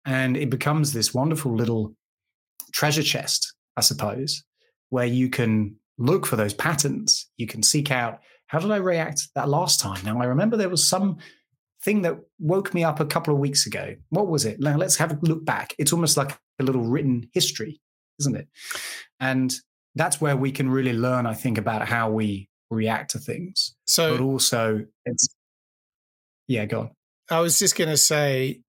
And 0.04 0.36
it 0.36 0.50
becomes 0.50 0.92
this 0.92 1.14
wonderful 1.14 1.54
little 1.54 1.94
treasure 2.72 3.02
chest, 3.02 3.54
I 3.76 3.80
suppose, 3.80 4.44
where 4.90 5.06
you 5.06 5.30
can 5.30 5.76
look 5.98 6.26
for 6.26 6.36
those 6.36 6.54
patterns. 6.54 7.28
You 7.36 7.46
can 7.46 7.62
seek 7.62 7.90
out 7.90 8.20
how 8.46 8.58
did 8.58 8.70
I 8.70 8.76
react 8.76 9.28
that 9.34 9.48
last 9.48 9.80
time? 9.80 10.04
Now, 10.04 10.20
I 10.20 10.26
remember 10.26 10.56
there 10.56 10.68
was 10.68 10.86
some 10.86 11.16
thing 11.82 12.02
that 12.02 12.18
woke 12.38 12.72
me 12.72 12.84
up 12.84 13.00
a 13.00 13.06
couple 13.06 13.34
of 13.34 13.40
weeks 13.40 13.66
ago. 13.66 13.94
What 14.10 14.28
was 14.28 14.44
it? 14.44 14.60
Now, 14.60 14.76
let's 14.76 14.96
have 14.96 15.12
a 15.12 15.18
look 15.22 15.44
back. 15.44 15.74
It's 15.78 15.92
almost 15.92 16.16
like 16.16 16.38
a 16.60 16.62
little 16.62 16.82
written 16.82 17.28
history, 17.32 17.80
isn't 18.20 18.36
it? 18.36 18.48
And 19.20 19.54
that's 19.94 20.20
where 20.20 20.36
we 20.36 20.52
can 20.52 20.70
really 20.70 20.92
learn, 20.92 21.26
I 21.26 21.34
think, 21.34 21.58
about 21.58 21.88
how 21.88 22.10
we 22.10 22.48
react 22.70 23.12
to 23.12 23.18
things. 23.18 23.74
So 23.86 24.16
But 24.16 24.22
also, 24.22 24.84
it's, 25.04 25.28
yeah, 26.48 26.66
go 26.66 26.80
on. 26.80 26.90
I 27.30 27.40
was 27.40 27.58
just 27.58 27.76
going 27.76 27.90
to 27.90 27.96
say 27.96 28.60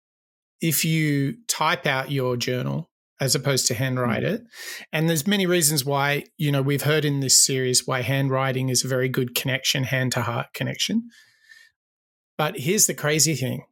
if 0.62 0.86
you 0.86 1.38
type 1.48 1.86
out 1.86 2.12
your 2.12 2.38
journal 2.38 2.90
as 3.20 3.36
opposed 3.36 3.68
to 3.68 3.74
handwrite 3.74 4.24
mm. 4.24 4.34
it 4.34 4.44
and 4.92 5.10
there's 5.10 5.28
many 5.28 5.46
reasons 5.46 5.86
why 5.86 6.24
you 6.38 6.52
know 6.52 6.62
we've 6.62 6.84
heard 6.84 7.06
in 7.06 7.20
this 7.20 7.44
series 7.44 7.88
why 7.88 8.02
handwriting 8.02 8.70
is 8.70 8.84
a 8.84 8.88
very 8.88 9.10
good 9.10 9.34
connection 9.36 9.84
hand 9.84 10.12
to 10.12 10.22
heart 10.22 10.48
connection 10.54 11.10
But 12.38 12.60
here's 12.60 12.88
the 12.88 12.94
crazy 12.94 13.36
thing 13.36 13.64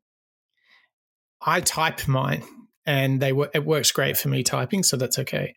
I 1.45 1.59
type 1.59 2.07
mine 2.07 2.43
and 2.85 3.21
they 3.21 3.33
were 3.33 3.49
it 3.53 3.65
works 3.65 3.91
great 3.91 4.17
for 4.17 4.29
me 4.29 4.43
typing, 4.43 4.83
so 4.83 4.97
that's 4.97 5.19
okay. 5.19 5.55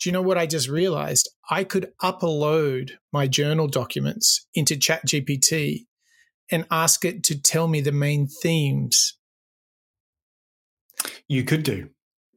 Do 0.00 0.08
you 0.08 0.12
know 0.12 0.22
what 0.22 0.38
I 0.38 0.46
just 0.46 0.68
realized? 0.68 1.28
I 1.50 1.64
could 1.64 1.92
upload 2.02 2.92
my 3.12 3.26
journal 3.26 3.68
documents 3.68 4.46
into 4.54 4.74
ChatGPT 4.74 5.86
and 6.50 6.66
ask 6.70 7.04
it 7.04 7.22
to 7.24 7.40
tell 7.40 7.68
me 7.68 7.80
the 7.80 7.92
main 7.92 8.26
themes. 8.26 9.18
You 11.28 11.44
could 11.44 11.62
do. 11.62 11.90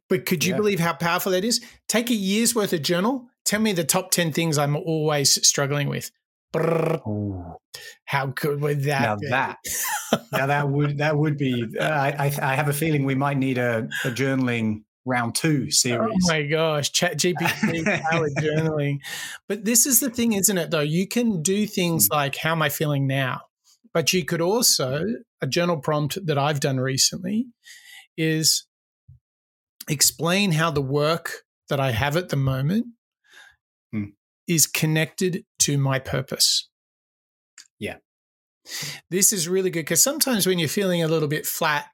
But 0.09 0.25
could 0.25 0.43
you 0.43 0.51
yeah. 0.51 0.57
believe 0.57 0.79
how 0.79 0.93
powerful 0.93 1.31
that 1.31 1.43
is? 1.43 1.63
Take 1.87 2.09
a 2.09 2.15
year's 2.15 2.53
worth 2.53 2.73
of 2.73 2.81
journal, 2.81 3.29
tell 3.45 3.59
me 3.59 3.73
the 3.73 3.83
top 3.83 4.11
10 4.11 4.31
things 4.31 4.57
I'm 4.57 4.75
always 4.75 5.45
struggling 5.47 5.89
with. 5.89 6.11
How 8.05 8.27
good 8.27 8.61
would 8.61 8.83
that 8.83 9.01
now 9.01 9.15
be? 9.15 9.29
That, 9.29 9.57
now 10.31 10.45
that 10.45 10.69
would 10.69 10.99
that 10.99 11.17
would 11.17 11.35
be. 11.35 11.65
Uh, 11.79 11.83
I, 11.83 12.31
I 12.41 12.55
have 12.55 12.67
a 12.67 12.73
feeling 12.73 13.05
we 13.05 13.15
might 13.15 13.37
need 13.37 13.57
a, 13.57 13.89
a 14.05 14.09
journaling 14.09 14.83
round 15.05 15.33
two 15.33 15.71
series. 15.71 16.11
Oh 16.13 16.31
my 16.31 16.43
gosh, 16.43 16.91
Chat 16.91 17.17
GPT 17.17 18.01
powered 18.03 18.33
journaling. 18.35 18.99
But 19.47 19.65
this 19.65 19.87
is 19.87 19.99
the 19.99 20.11
thing, 20.11 20.33
isn't 20.33 20.57
it? 20.57 20.69
Though 20.69 20.81
you 20.81 21.07
can 21.07 21.41
do 21.41 21.65
things 21.65 22.07
mm. 22.07 22.13
like, 22.13 22.35
"How 22.35 22.51
am 22.51 22.61
I 22.61 22.69
feeling 22.69 23.07
now?" 23.07 23.41
But 23.91 24.13
you 24.13 24.23
could 24.23 24.41
also 24.41 25.05
a 25.41 25.47
journal 25.47 25.77
prompt 25.77 26.17
that 26.25 26.37
I've 26.37 26.59
done 26.59 26.79
recently 26.79 27.47
is 28.17 28.65
explain 29.89 30.53
how 30.53 30.71
the 30.71 30.81
work 30.81 31.43
that 31.69 31.79
I 31.79 31.91
have 31.91 32.17
at 32.17 32.29
the 32.29 32.35
moment 32.35 32.87
mm. 33.93 34.13
is 34.47 34.67
connected 34.67 35.45
to 35.59 35.77
my 35.77 35.99
purpose. 35.99 36.69
Yeah. 37.79 37.97
This 39.09 39.33
is 39.33 39.49
really 39.49 39.69
good 39.69 39.81
because 39.81 40.03
sometimes 40.03 40.47
when 40.47 40.59
you're 40.59 40.69
feeling 40.69 41.03
a 41.03 41.07
little 41.07 41.27
bit 41.27 41.45
flat 41.45 41.87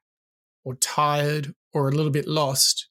or 0.63 0.75
tired 0.75 1.53
or 1.73 1.87
a 1.87 1.91
little 1.91 2.11
bit 2.11 2.27
lost, 2.27 2.87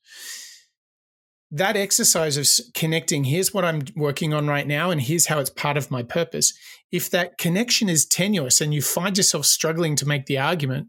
that 1.51 1.77
exercise 1.77 2.37
of 2.37 2.47
connecting, 2.75 3.25
here's 3.25 3.55
what 3.55 3.65
I'm 3.65 3.83
working 3.97 4.35
on 4.35 4.47
right 4.49 4.67
now, 4.67 4.91
and 4.91 5.01
here's 5.01 5.27
how 5.27 5.39
it's 5.39 5.51
part 5.51 5.77
of 5.77 5.91
my 5.91 6.03
purpose. 6.03 6.53
If 6.93 7.11
that 7.11 7.39
connection 7.39 7.89
is 7.89 8.05
tenuous 8.05 8.61
and 8.61 8.75
you 8.75 8.83
find 8.83 9.17
yourself 9.17 9.47
struggling 9.47 9.97
to 9.97 10.07
make 10.07 10.27
the 10.27 10.39
argument, 10.39 10.89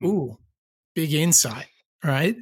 hmm. 0.00 0.06
ooh, 0.06 0.38
big 0.94 1.12
insight, 1.14 1.68
right? 2.04 2.36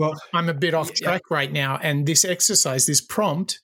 Well, 0.00 0.14
I'm 0.32 0.48
a 0.48 0.54
bit 0.54 0.72
off 0.72 0.94
track 0.94 1.22
yeah. 1.30 1.36
right 1.36 1.52
now. 1.52 1.78
And 1.82 2.06
this 2.06 2.24
exercise, 2.24 2.86
this 2.86 3.02
prompt, 3.02 3.60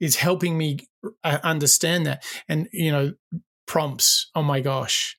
is 0.00 0.16
helping 0.16 0.56
me 0.56 0.78
uh, 1.22 1.38
understand 1.42 2.06
that. 2.06 2.24
And, 2.48 2.66
you 2.72 2.90
know, 2.90 3.12
prompts, 3.66 4.30
oh 4.34 4.42
my 4.42 4.60
gosh. 4.60 5.18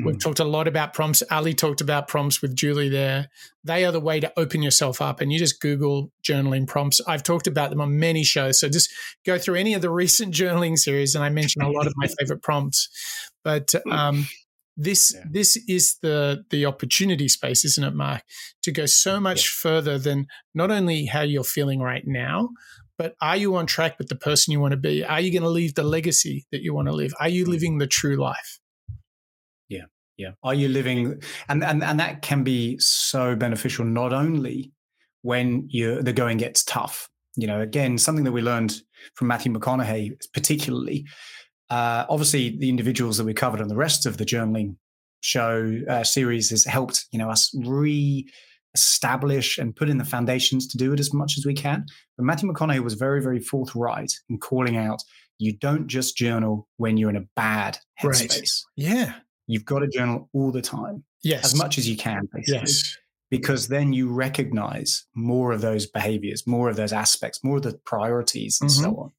Mm. 0.00 0.06
We've 0.06 0.18
talked 0.18 0.40
a 0.40 0.44
lot 0.44 0.66
about 0.66 0.92
prompts. 0.92 1.22
Ali 1.30 1.54
talked 1.54 1.80
about 1.80 2.08
prompts 2.08 2.42
with 2.42 2.56
Julie 2.56 2.88
there. 2.88 3.28
They 3.62 3.84
are 3.84 3.92
the 3.92 4.00
way 4.00 4.18
to 4.18 4.32
open 4.36 4.60
yourself 4.60 5.00
up. 5.00 5.20
And 5.20 5.32
you 5.32 5.38
just 5.38 5.60
Google 5.60 6.10
journaling 6.28 6.66
prompts. 6.66 7.00
I've 7.06 7.22
talked 7.22 7.46
about 7.46 7.70
them 7.70 7.80
on 7.80 8.00
many 8.00 8.24
shows. 8.24 8.58
So 8.58 8.68
just 8.68 8.92
go 9.24 9.38
through 9.38 9.54
any 9.54 9.74
of 9.74 9.82
the 9.82 9.90
recent 10.02 10.34
journaling 10.34 10.76
series, 10.76 11.14
and 11.14 11.22
I 11.22 11.28
mention 11.28 11.62
a 11.62 11.70
lot 11.70 11.86
of 11.86 11.92
my 11.94 12.08
favorite 12.18 12.42
prompts. 12.42 12.88
But 13.44 13.72
um, 13.88 14.26
this 14.76 15.14
yeah. 15.14 15.24
this 15.30 15.56
is 15.68 15.98
the 16.02 16.44
the 16.50 16.66
opportunity 16.66 17.28
space, 17.28 17.64
isn't 17.64 17.84
it, 17.84 17.94
Mark? 17.94 18.22
To 18.62 18.72
go 18.72 18.86
so 18.86 19.20
much 19.20 19.44
yeah. 19.44 19.62
further 19.62 19.98
than 19.98 20.26
not 20.54 20.70
only 20.70 21.06
how 21.06 21.22
you're 21.22 21.44
feeling 21.44 21.80
right 21.80 22.04
now, 22.06 22.50
but 22.98 23.14
are 23.20 23.36
you 23.36 23.54
on 23.56 23.66
track 23.66 23.98
with 23.98 24.08
the 24.08 24.16
person 24.16 24.52
you 24.52 24.60
want 24.60 24.72
to 24.72 24.78
be? 24.78 25.04
Are 25.04 25.20
you 25.20 25.32
going 25.32 25.42
to 25.42 25.48
leave 25.48 25.74
the 25.74 25.82
legacy 25.82 26.46
that 26.52 26.62
you 26.62 26.74
want 26.74 26.88
to 26.88 26.94
live? 26.94 27.12
Are 27.20 27.28
you 27.28 27.44
mm. 27.44 27.48
living 27.48 27.78
the 27.78 27.86
true 27.86 28.16
life? 28.16 28.60
Yeah. 29.68 29.84
Yeah. 30.16 30.32
Are 30.42 30.54
you 30.54 30.68
living 30.68 31.20
and 31.48 31.64
and 31.64 31.82
and 31.82 32.00
that 32.00 32.22
can 32.22 32.44
be 32.44 32.78
so 32.78 33.36
beneficial 33.36 33.84
not 33.84 34.12
only 34.12 34.72
when 35.22 35.66
you 35.68 36.02
the 36.02 36.12
going 36.12 36.38
gets 36.38 36.64
tough. 36.64 37.08
You 37.34 37.46
know, 37.46 37.60
again, 37.60 37.96
something 37.96 38.24
that 38.24 38.32
we 38.32 38.42
learned 38.42 38.82
from 39.14 39.28
Matthew 39.28 39.52
McConaughey 39.52 40.12
particularly 40.34 41.06
uh, 41.72 42.04
obviously, 42.10 42.54
the 42.58 42.68
individuals 42.68 43.16
that 43.16 43.24
we 43.24 43.32
covered 43.32 43.62
on 43.62 43.68
the 43.68 43.74
rest 43.74 44.04
of 44.04 44.18
the 44.18 44.26
journaling 44.26 44.76
show 45.22 45.80
uh, 45.88 46.04
series 46.04 46.50
has 46.50 46.66
helped 46.66 47.06
you 47.12 47.18
know 47.18 47.30
us 47.30 47.50
re-establish 47.64 49.56
and 49.56 49.74
put 49.74 49.88
in 49.88 49.96
the 49.96 50.04
foundations 50.04 50.66
to 50.66 50.76
do 50.76 50.92
it 50.92 51.00
as 51.00 51.14
much 51.14 51.38
as 51.38 51.46
we 51.46 51.54
can. 51.54 51.86
But 52.18 52.26
Matthew 52.26 52.52
McConaughey 52.52 52.80
was 52.80 52.92
very, 52.92 53.22
very 53.22 53.40
forthright 53.40 54.12
in 54.28 54.36
calling 54.36 54.76
out: 54.76 55.02
you 55.38 55.56
don't 55.56 55.86
just 55.86 56.14
journal 56.14 56.68
when 56.76 56.98
you're 56.98 57.08
in 57.08 57.16
a 57.16 57.24
bad 57.36 57.78
headspace. 57.98 58.30
Right. 58.36 58.50
Yeah, 58.76 59.14
you've 59.46 59.64
got 59.64 59.78
to 59.78 59.88
journal 59.88 60.28
all 60.34 60.52
the 60.52 60.60
time. 60.60 61.04
Yes, 61.24 61.46
as 61.46 61.54
much 61.54 61.78
as 61.78 61.88
you 61.88 61.96
can, 61.96 62.28
basically. 62.34 62.60
Yes. 62.60 62.98
Because 63.30 63.68
then 63.68 63.94
you 63.94 64.12
recognize 64.12 65.06
more 65.14 65.52
of 65.52 65.62
those 65.62 65.86
behaviors, 65.86 66.46
more 66.46 66.68
of 66.68 66.76
those 66.76 66.92
aspects, 66.92 67.42
more 67.42 67.56
of 67.56 67.62
the 67.62 67.80
priorities, 67.86 68.58
and 68.60 68.68
mm-hmm. 68.68 68.82
so 68.82 68.90
on. 68.90 69.12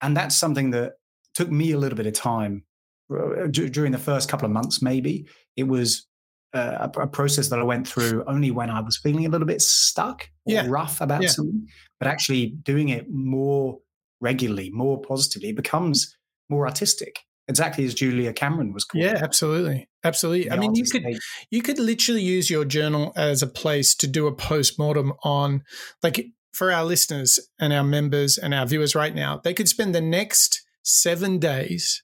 And 0.00 0.16
that's 0.16 0.36
something 0.36 0.70
that 0.70 0.92
took 1.34 1.50
me 1.50 1.72
a 1.72 1.78
little 1.78 1.96
bit 1.96 2.06
of 2.06 2.12
time 2.14 2.64
uh, 3.12 3.46
during 3.46 3.92
the 3.92 3.98
first 3.98 4.28
couple 4.28 4.46
of 4.46 4.52
months, 4.52 4.80
maybe. 4.80 5.26
It 5.56 5.64
was 5.64 6.06
uh, 6.54 6.88
a, 6.96 7.00
a, 7.00 7.06
process 7.06 7.48
that 7.48 7.58
I 7.58 7.64
went 7.64 7.86
through 7.86 8.24
only 8.26 8.50
when 8.50 8.70
I 8.70 8.80
was 8.80 8.96
feeling 8.96 9.26
a 9.26 9.28
little 9.28 9.46
bit 9.46 9.60
stuck 9.60 10.30
or 10.46 10.54
yeah. 10.54 10.66
rough 10.68 11.00
about 11.00 11.22
yeah. 11.22 11.28
something, 11.28 11.66
but 11.98 12.08
actually 12.08 12.54
doing 12.62 12.88
it 12.88 13.10
more 13.10 13.78
regularly, 14.20 14.70
more 14.70 15.00
positively, 15.00 15.50
it 15.50 15.56
becomes 15.56 16.16
more 16.48 16.66
artistic. 16.66 17.20
Exactly 17.46 17.84
as 17.84 17.92
Julia 17.92 18.32
Cameron 18.32 18.72
was 18.72 18.84
called. 18.84 19.04
Yeah, 19.04 19.18
absolutely, 19.20 19.86
absolutely. 20.02 20.50
I 20.50 20.56
mean, 20.56 20.74
you 20.74 20.84
could 20.84 21.04
you 21.50 21.60
could 21.60 21.78
literally 21.78 22.22
use 22.22 22.48
your 22.48 22.64
journal 22.64 23.12
as 23.16 23.42
a 23.42 23.46
place 23.46 23.94
to 23.96 24.06
do 24.06 24.26
a 24.26 24.34
post 24.34 24.78
mortem 24.78 25.12
on, 25.24 25.62
like 26.02 26.24
for 26.54 26.72
our 26.72 26.84
listeners 26.84 27.38
and 27.58 27.72
our 27.72 27.84
members 27.84 28.38
and 28.38 28.54
our 28.54 28.64
viewers 28.64 28.94
right 28.94 29.14
now. 29.14 29.40
They 29.44 29.52
could 29.52 29.68
spend 29.68 29.94
the 29.94 30.00
next 30.00 30.63
seven 30.84 31.38
days 31.38 32.02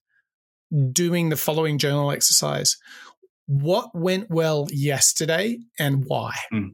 doing 0.92 1.28
the 1.28 1.36
following 1.36 1.78
journal 1.78 2.10
exercise. 2.10 2.76
What 3.46 3.94
went 3.94 4.30
well 4.30 4.68
yesterday 4.70 5.58
and 5.78 6.04
why? 6.06 6.34
Mm. 6.52 6.70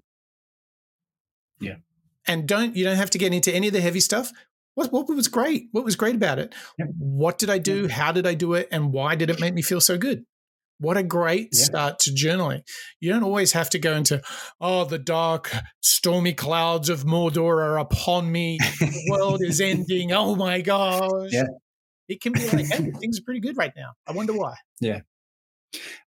Yeah. 1.60 1.76
And 2.26 2.46
don't 2.46 2.76
you 2.76 2.84
don't 2.84 2.96
have 2.96 3.10
to 3.10 3.18
get 3.18 3.32
into 3.32 3.54
any 3.54 3.68
of 3.68 3.72
the 3.72 3.80
heavy 3.80 4.00
stuff. 4.00 4.30
What, 4.74 4.92
what 4.92 5.08
was 5.08 5.28
great? 5.28 5.68
What 5.72 5.84
was 5.84 5.96
great 5.96 6.16
about 6.16 6.38
it? 6.38 6.54
Yep. 6.78 6.88
What 6.98 7.38
did 7.38 7.48
I 7.48 7.56
do? 7.56 7.82
Yep. 7.82 7.90
How 7.92 8.12
did 8.12 8.26
I 8.26 8.34
do 8.34 8.52
it? 8.54 8.68
And 8.70 8.92
why 8.92 9.14
did 9.14 9.30
it 9.30 9.40
make 9.40 9.54
me 9.54 9.62
feel 9.62 9.80
so 9.80 9.96
good? 9.96 10.24
What 10.78 10.98
a 10.98 11.02
great 11.02 11.48
yeah. 11.52 11.64
start 11.64 11.98
to 12.00 12.10
journaling. 12.10 12.60
You 13.00 13.10
don't 13.10 13.22
always 13.22 13.52
have 13.52 13.70
to 13.70 13.78
go 13.78 13.94
into, 13.94 14.20
oh, 14.60 14.84
the 14.84 14.98
dark, 14.98 15.50
stormy 15.80 16.34
clouds 16.34 16.90
of 16.90 17.04
Mordor 17.04 17.56
are 17.56 17.78
upon 17.78 18.30
me. 18.30 18.58
The 18.58 19.08
world 19.10 19.40
is 19.42 19.60
ending. 19.62 20.12
Oh 20.12 20.36
my 20.36 20.60
gosh. 20.60 21.30
Yeah 21.32 21.46
it 22.08 22.20
can 22.20 22.32
be 22.32 22.48
like, 22.50 22.66
hey, 22.66 22.90
things 23.00 23.18
are 23.18 23.22
pretty 23.24 23.40
good 23.40 23.56
right 23.56 23.72
now. 23.76 23.92
I 24.06 24.12
wonder 24.12 24.32
why. 24.32 24.54
Yeah. 24.80 25.00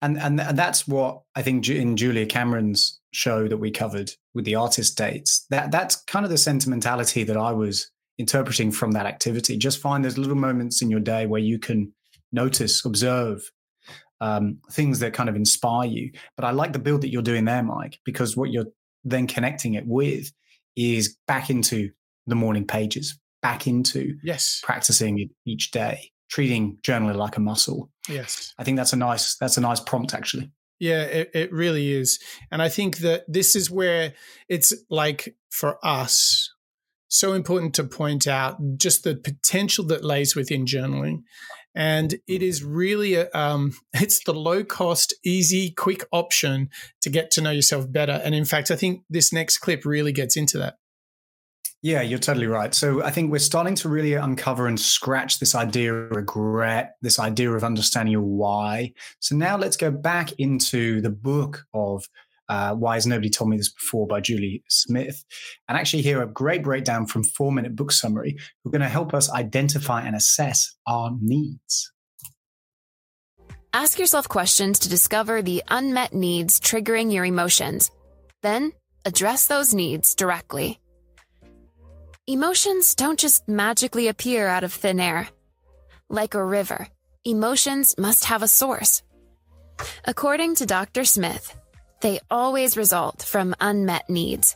And, 0.01 0.17
and 0.17 0.41
and 0.41 0.57
that's 0.57 0.87
what 0.87 1.21
I 1.35 1.41
think 1.41 1.67
in 1.69 1.95
Julia 1.95 2.25
Cameron's 2.25 2.99
show 3.11 3.47
that 3.47 3.57
we 3.57 3.71
covered 3.71 4.11
with 4.33 4.45
the 4.45 4.55
artist 4.55 4.97
dates. 4.97 5.45
That 5.49 5.71
that's 5.71 5.95
kind 5.95 6.25
of 6.25 6.31
the 6.31 6.37
sentimentality 6.37 7.23
that 7.23 7.37
I 7.37 7.51
was 7.51 7.89
interpreting 8.17 8.71
from 8.71 8.91
that 8.91 9.05
activity. 9.05 9.57
Just 9.57 9.79
find 9.79 10.03
those 10.03 10.17
little 10.17 10.35
moments 10.35 10.81
in 10.81 10.89
your 10.89 10.99
day 10.99 11.25
where 11.25 11.41
you 11.41 11.59
can 11.59 11.93
notice, 12.31 12.83
observe 12.83 13.51
um, 14.21 14.57
things 14.71 14.99
that 14.99 15.13
kind 15.13 15.29
of 15.29 15.35
inspire 15.35 15.87
you. 15.87 16.11
But 16.35 16.45
I 16.45 16.51
like 16.51 16.73
the 16.73 16.79
build 16.79 17.01
that 17.01 17.11
you're 17.11 17.21
doing 17.21 17.45
there, 17.45 17.63
Mike, 17.63 17.99
because 18.05 18.35
what 18.35 18.51
you're 18.51 18.67
then 19.03 19.27
connecting 19.27 19.75
it 19.75 19.85
with 19.85 20.31
is 20.75 21.17
back 21.27 21.49
into 21.49 21.91
the 22.25 22.35
morning 22.35 22.65
pages, 22.65 23.19
back 23.43 23.67
into 23.67 24.17
yes. 24.23 24.61
practicing 24.63 25.19
it 25.19 25.29
each 25.45 25.69
day 25.69 26.09
treating 26.33 26.77
journaling 26.81 27.15
like 27.15 27.37
a 27.37 27.39
muscle. 27.39 27.91
Yes. 28.09 28.55
I 28.57 28.63
think 28.63 28.75
that's 28.75 28.91
a 28.91 28.95
nice 28.95 29.35
that's 29.35 29.57
a 29.57 29.61
nice 29.61 29.79
prompt 29.79 30.15
actually. 30.15 30.51
Yeah 30.79 31.03
it, 31.03 31.29
it 31.35 31.53
really 31.53 31.91
is. 31.91 32.19
And 32.51 32.61
i 32.61 32.69
think 32.69 32.97
that 32.99 33.23
this 33.27 33.55
is 33.55 33.69
where 33.69 34.13
it's 34.49 34.73
like 34.89 35.35
for 35.51 35.77
us 35.85 36.49
so 37.07 37.33
important 37.33 37.75
to 37.75 37.83
point 37.83 38.25
out 38.25 38.57
just 38.77 39.03
the 39.03 39.15
potential 39.15 39.85
that 39.85 40.03
lays 40.03 40.35
within 40.35 40.65
journaling. 40.65 41.21
And 41.75 42.15
it 42.27 42.41
is 42.41 42.63
really 42.63 43.13
a, 43.13 43.29
um, 43.35 43.73
it's 43.93 44.23
the 44.23 44.33
low 44.33 44.63
cost 44.63 45.13
easy 45.23 45.69
quick 45.69 46.03
option 46.11 46.69
to 47.01 47.11
get 47.11 47.29
to 47.31 47.41
know 47.41 47.51
yourself 47.51 47.91
better. 47.91 48.19
And 48.23 48.33
in 48.33 48.45
fact 48.45 48.71
i 48.71 48.75
think 48.75 49.03
this 49.07 49.31
next 49.31 49.59
clip 49.59 49.85
really 49.85 50.11
gets 50.11 50.35
into 50.35 50.57
that 50.57 50.77
yeah, 51.83 52.01
you're 52.01 52.17
totally 52.17 52.47
right. 52.47 52.73
So 52.73 53.03
I 53.03 53.11
think 53.11 53.29
we're 53.29 53.39
starting 53.39 53.75
to 53.75 53.89
really 53.89 54.13
uncover 54.13 54.67
and 54.67 54.79
scratch 54.79 55.39
this 55.39 55.53
idea 55.53 55.93
of 55.93 56.11
regret, 56.11 56.95
this 57.01 57.19
idea 57.19 57.51
of 57.51 57.61
understanding 57.65 58.13
your 58.13 58.21
why. 58.21 58.93
So 59.19 59.35
now 59.35 59.57
let's 59.57 59.75
go 59.75 59.91
back 59.91 60.31
into 60.39 61.01
the 61.01 61.09
book 61.09 61.65
of 61.73 62.07
uh, 62.47 62.73
Why 62.73 62.93
Has 62.93 63.05
Nobody 63.05 63.29
Told 63.29 63.49
Me 63.49 63.57
This 63.57 63.73
Before 63.73 64.07
by 64.07 64.21
Julie 64.21 64.63
Smith, 64.69 65.25
and 65.67 65.77
actually 65.77 66.03
hear 66.03 66.21
a 66.21 66.27
great 66.27 66.63
breakdown 66.63 67.05
from 67.05 67.25
Four 67.25 67.51
Minute 67.51 67.75
Book 67.75 67.91
Summary, 67.91 68.37
who 68.63 68.69
are 68.69 68.71
going 68.71 68.81
to 68.81 68.87
help 68.87 69.13
us 69.13 69.29
identify 69.29 70.03
and 70.03 70.15
assess 70.15 70.73
our 70.87 71.11
needs. 71.19 71.91
Ask 73.73 73.99
yourself 73.99 74.29
questions 74.29 74.79
to 74.79 74.89
discover 74.89 75.41
the 75.41 75.61
unmet 75.67 76.13
needs 76.13 76.61
triggering 76.61 77.11
your 77.11 77.25
emotions. 77.25 77.91
Then, 78.41 78.71
address 79.03 79.47
those 79.47 79.73
needs 79.73 80.15
directly. 80.15 80.79
Emotions 82.27 82.95
don't 82.95 83.19
just 83.19 83.49
magically 83.49 84.07
appear 84.07 84.47
out 84.47 84.63
of 84.63 84.71
thin 84.71 84.97
air. 85.01 85.27
Like 86.09 86.35
a 86.35 86.45
river, 86.45 86.87
emotions 87.25 87.95
must 87.97 88.23
have 88.23 88.41
a 88.41 88.47
source. 88.47 89.03
According 90.05 90.55
to 90.55 90.65
Dr. 90.65 91.03
Smith, 91.03 91.53
they 91.99 92.21
always 92.31 92.77
result 92.77 93.23
from 93.23 93.53
unmet 93.59 94.09
needs. 94.09 94.55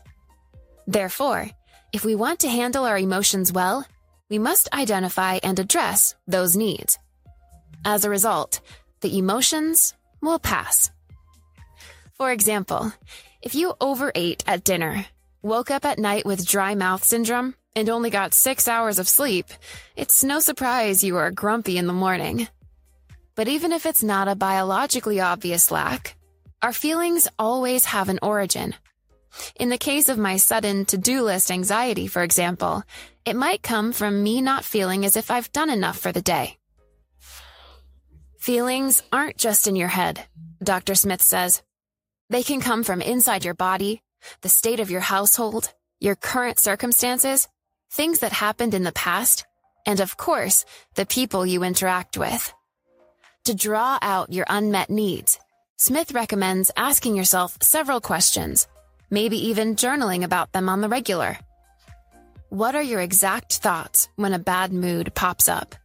Therefore, 0.87 1.49
if 1.91 2.05
we 2.05 2.15
want 2.15 2.39
to 2.39 2.47
handle 2.47 2.85
our 2.85 2.97
emotions 2.97 3.51
well, 3.51 3.85
we 4.29 4.39
must 4.39 4.73
identify 4.73 5.39
and 5.43 5.59
address 5.59 6.15
those 6.25 6.55
needs. 6.55 6.97
As 7.83 8.05
a 8.05 8.09
result, 8.09 8.61
the 9.01 9.17
emotions 9.17 9.93
will 10.21 10.39
pass. 10.39 10.89
For 12.13 12.31
example, 12.31 12.93
if 13.41 13.55
you 13.55 13.73
overate 13.81 14.41
at 14.47 14.63
dinner, 14.63 15.05
woke 15.41 15.71
up 15.71 15.85
at 15.85 15.99
night 15.99 16.25
with 16.25 16.45
dry 16.45 16.75
mouth 16.75 17.03
syndrome, 17.03 17.55
and 17.75 17.89
only 17.89 18.09
got 18.09 18.33
six 18.33 18.67
hours 18.67 18.97
of 18.97 19.07
sleep, 19.07 19.45
it's 19.95 20.23
no 20.23 20.39
surprise 20.39 21.03
you 21.03 21.15
are 21.17 21.29
grumpy 21.29 21.77
in 21.77 21.85
the 21.85 21.93
morning. 21.93 22.47
But 23.35 23.47
even 23.47 23.71
if 23.71 23.85
it's 23.85 24.01
not 24.01 24.27
a 24.27 24.35
biologically 24.35 25.19
obvious 25.19 25.69
lack, 25.69 26.15
our 26.63 26.73
feelings 26.73 27.27
always 27.37 27.85
have 27.85 28.09
an 28.09 28.17
origin. 28.23 28.73
In 29.59 29.69
the 29.69 29.77
case 29.77 30.09
of 30.09 30.17
my 30.17 30.37
sudden 30.37 30.85
to 30.85 30.97
do 30.97 31.21
list 31.21 31.51
anxiety, 31.51 32.07
for 32.07 32.23
example, 32.23 32.83
it 33.25 33.35
might 33.35 33.61
come 33.61 33.91
from 33.91 34.23
me 34.23 34.41
not 34.41 34.65
feeling 34.65 35.05
as 35.05 35.15
if 35.15 35.29
I've 35.29 35.51
done 35.51 35.69
enough 35.69 35.99
for 35.99 36.11
the 36.11 36.21
day. 36.21 36.57
Feelings 38.39 39.03
aren't 39.11 39.37
just 39.37 39.67
in 39.67 39.75
your 39.75 39.89
head, 39.89 40.25
Dr. 40.63 40.95
Smith 40.95 41.21
says. 41.21 41.61
They 42.29 42.41
can 42.41 42.59
come 42.59 42.83
from 42.83 43.01
inside 43.01 43.45
your 43.45 43.53
body, 43.53 44.01
the 44.41 44.49
state 44.49 44.79
of 44.79 44.91
your 44.91 45.01
household, 45.01 45.73
your 45.99 46.15
current 46.15 46.59
circumstances, 46.59 47.47
things 47.91 48.19
that 48.19 48.31
happened 48.31 48.73
in 48.73 48.83
the 48.83 48.91
past, 48.91 49.45
and 49.85 49.99
of 49.99 50.17
course, 50.17 50.65
the 50.95 51.05
people 51.05 51.45
you 51.45 51.63
interact 51.63 52.17
with. 52.17 52.53
To 53.45 53.55
draw 53.55 53.97
out 54.01 54.33
your 54.33 54.45
unmet 54.49 54.89
needs, 54.89 55.39
Smith 55.77 56.11
recommends 56.11 56.71
asking 56.75 57.15
yourself 57.15 57.57
several 57.61 58.01
questions, 58.01 58.67
maybe 59.09 59.37
even 59.47 59.75
journaling 59.75 60.23
about 60.23 60.51
them 60.51 60.69
on 60.69 60.81
the 60.81 60.89
regular. 60.89 61.37
What 62.49 62.75
are 62.75 62.81
your 62.81 63.01
exact 63.01 63.53
thoughts 63.53 64.09
when 64.15 64.33
a 64.33 64.39
bad 64.39 64.73
mood 64.73 65.13
pops 65.13 65.47
up? 65.47 65.75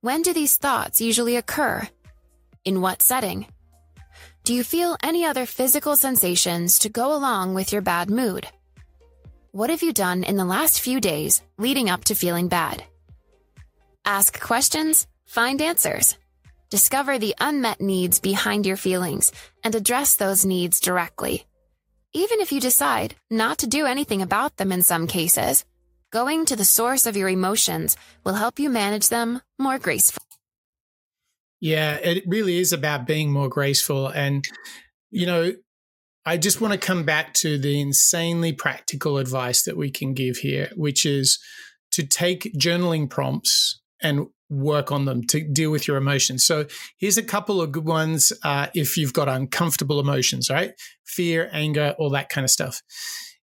When 0.00 0.22
do 0.22 0.32
these 0.32 0.56
thoughts 0.56 1.00
usually 1.00 1.36
occur? 1.36 1.88
In 2.64 2.80
what 2.80 3.02
setting? 3.02 3.46
Do 4.44 4.54
you 4.54 4.64
feel 4.64 4.96
any 5.04 5.24
other 5.24 5.46
physical 5.46 5.94
sensations 5.94 6.80
to 6.80 6.88
go 6.88 7.14
along 7.14 7.54
with 7.54 7.72
your 7.72 7.80
bad 7.80 8.10
mood? 8.10 8.48
What 9.52 9.70
have 9.70 9.84
you 9.84 9.92
done 9.92 10.24
in 10.24 10.36
the 10.36 10.44
last 10.44 10.80
few 10.80 11.00
days 11.00 11.42
leading 11.58 11.88
up 11.88 12.04
to 12.06 12.16
feeling 12.16 12.48
bad? 12.48 12.82
Ask 14.04 14.40
questions, 14.40 15.06
find 15.26 15.62
answers. 15.62 16.18
Discover 16.70 17.20
the 17.20 17.36
unmet 17.38 17.80
needs 17.80 18.18
behind 18.18 18.66
your 18.66 18.76
feelings 18.76 19.30
and 19.62 19.76
address 19.76 20.16
those 20.16 20.44
needs 20.44 20.80
directly. 20.80 21.46
Even 22.12 22.40
if 22.40 22.50
you 22.50 22.60
decide 22.60 23.14
not 23.30 23.58
to 23.58 23.68
do 23.68 23.86
anything 23.86 24.22
about 24.22 24.56
them 24.56 24.72
in 24.72 24.82
some 24.82 25.06
cases, 25.06 25.64
going 26.10 26.46
to 26.46 26.56
the 26.56 26.64
source 26.64 27.06
of 27.06 27.16
your 27.16 27.28
emotions 27.28 27.96
will 28.24 28.34
help 28.34 28.58
you 28.58 28.70
manage 28.70 29.08
them 29.08 29.40
more 29.56 29.78
gracefully. 29.78 30.31
Yeah, 31.62 31.94
it 31.94 32.24
really 32.26 32.58
is 32.58 32.72
about 32.72 33.06
being 33.06 33.30
more 33.30 33.48
graceful. 33.48 34.08
And, 34.08 34.44
you 35.12 35.26
know, 35.26 35.52
I 36.26 36.36
just 36.36 36.60
want 36.60 36.72
to 36.72 36.78
come 36.78 37.04
back 37.04 37.34
to 37.34 37.56
the 37.56 37.80
insanely 37.80 38.52
practical 38.52 39.16
advice 39.16 39.62
that 39.62 39.76
we 39.76 39.88
can 39.88 40.12
give 40.12 40.38
here, 40.38 40.70
which 40.74 41.06
is 41.06 41.38
to 41.92 42.04
take 42.04 42.52
journaling 42.58 43.08
prompts 43.08 43.80
and 44.02 44.26
work 44.50 44.90
on 44.90 45.04
them 45.04 45.24
to 45.28 45.40
deal 45.40 45.70
with 45.70 45.86
your 45.86 45.96
emotions. 45.96 46.44
So 46.44 46.66
here's 46.98 47.16
a 47.16 47.22
couple 47.22 47.62
of 47.62 47.70
good 47.70 47.86
ones 47.86 48.32
uh, 48.42 48.66
if 48.74 48.96
you've 48.96 49.12
got 49.12 49.28
uncomfortable 49.28 50.00
emotions, 50.00 50.50
right? 50.50 50.72
Fear, 51.06 51.48
anger, 51.52 51.94
all 51.96 52.10
that 52.10 52.28
kind 52.28 52.44
of 52.44 52.50
stuff. 52.50 52.82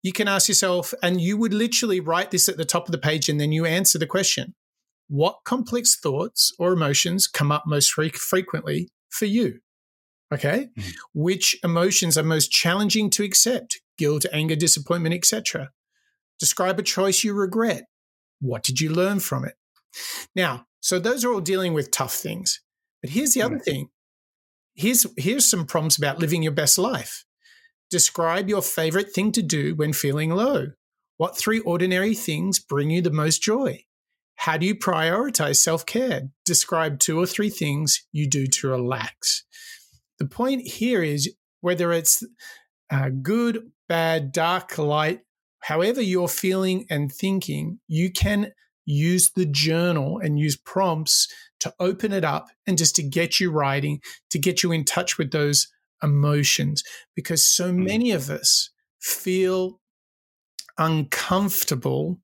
You 0.01 0.13
can 0.13 0.29
ask 0.29 0.47
yourself, 0.47 0.93
and 1.03 1.19
you 1.19 1.35
would 1.35 1.53
literally 1.53 1.99
write 1.99 2.31
this 2.31 2.47
at 2.47 2.55
the 2.55 2.63
top 2.63 2.87
of 2.87 2.93
the 2.93 2.97
page, 2.97 3.27
and 3.27 3.37
then 3.37 3.51
you 3.51 3.65
answer 3.65 3.99
the 3.99 4.07
question 4.07 4.55
What 5.07 5.39
complex 5.45 5.97
thoughts 5.97 6.53
or 6.59 6.73
emotions 6.73 7.27
come 7.27 7.51
up 7.51 7.63
most 7.65 7.91
fre- 7.91 8.07
frequently 8.13 8.89
for 9.09 9.25
you? 9.25 9.59
Okay. 10.33 10.67
Mm-hmm. 10.77 10.89
Which 11.13 11.57
emotions 11.63 12.17
are 12.17 12.23
most 12.23 12.51
challenging 12.51 13.09
to 13.11 13.23
accept? 13.23 13.79
Guilt, 13.97 14.25
anger, 14.31 14.55
disappointment, 14.55 15.15
etc. 15.15 15.71
Describe 16.39 16.77
a 16.79 16.83
choice 16.83 17.23
you 17.23 17.33
regret. 17.33 17.85
What 18.39 18.63
did 18.63 18.81
you 18.81 18.89
learn 18.89 19.19
from 19.19 19.45
it? 19.45 19.55
Now, 20.35 20.65
so 20.79 20.99
those 20.99 21.23
are 21.23 21.31
all 21.31 21.41
dealing 21.41 21.73
with 21.73 21.91
tough 21.91 22.13
things. 22.13 22.61
But 23.01 23.11
here's 23.11 23.33
the 23.33 23.39
mm-hmm. 23.41 23.55
other 23.55 23.63
thing. 23.63 23.89
Here's 24.75 25.07
here's 25.17 25.45
some 25.45 25.65
prompts 25.65 25.97
about 25.97 26.19
living 26.19 26.43
your 26.43 26.51
best 26.51 26.77
life. 26.77 27.25
Describe 27.89 28.49
your 28.49 28.61
favorite 28.61 29.11
thing 29.11 29.31
to 29.31 29.41
do 29.41 29.73
when 29.73 29.93
feeling 29.93 30.29
low. 30.29 30.67
What 31.15 31.37
three 31.37 31.59
ordinary 31.61 32.13
things 32.13 32.59
bring 32.59 32.91
you 32.91 33.01
the 33.01 33.09
most 33.09 33.41
joy? 33.41 33.85
How 34.37 34.55
do 34.57 34.65
you 34.65 34.75
prioritize 34.75 35.57
self 35.57 35.85
care? 35.85 36.29
Describe 36.45 36.99
two 36.99 37.19
or 37.19 37.25
three 37.25 37.49
things 37.49 38.05
you 38.11 38.27
do 38.27 38.47
to 38.47 38.69
relax. 38.69 39.43
The 40.19 40.27
point 40.27 40.67
here 40.67 41.03
is 41.03 41.33
whether 41.61 41.91
it's 41.91 42.23
uh, 42.89 43.09
good, 43.21 43.71
bad, 43.89 44.31
dark, 44.31 44.77
light, 44.77 45.21
however 45.61 46.01
you're 46.01 46.27
feeling 46.27 46.85
and 46.89 47.11
thinking, 47.11 47.79
you 47.87 48.11
can 48.11 48.51
use 48.85 49.31
the 49.31 49.45
journal 49.45 50.19
and 50.19 50.39
use 50.39 50.55
prompts 50.55 51.27
to 51.59 51.73
open 51.79 52.13
it 52.13 52.23
up 52.23 52.47
and 52.65 52.77
just 52.77 52.95
to 52.95 53.03
get 53.03 53.39
you 53.39 53.51
writing, 53.51 53.99
to 54.29 54.39
get 54.39 54.63
you 54.63 54.71
in 54.71 54.85
touch 54.85 55.17
with 55.17 55.31
those 55.31 55.67
emotions. 56.01 56.83
Because 57.15 57.45
so 57.45 57.71
hmm. 57.71 57.83
many 57.83 58.11
of 58.11 58.29
us 58.29 58.69
feel 58.99 59.79
uncomfortable 60.77 62.19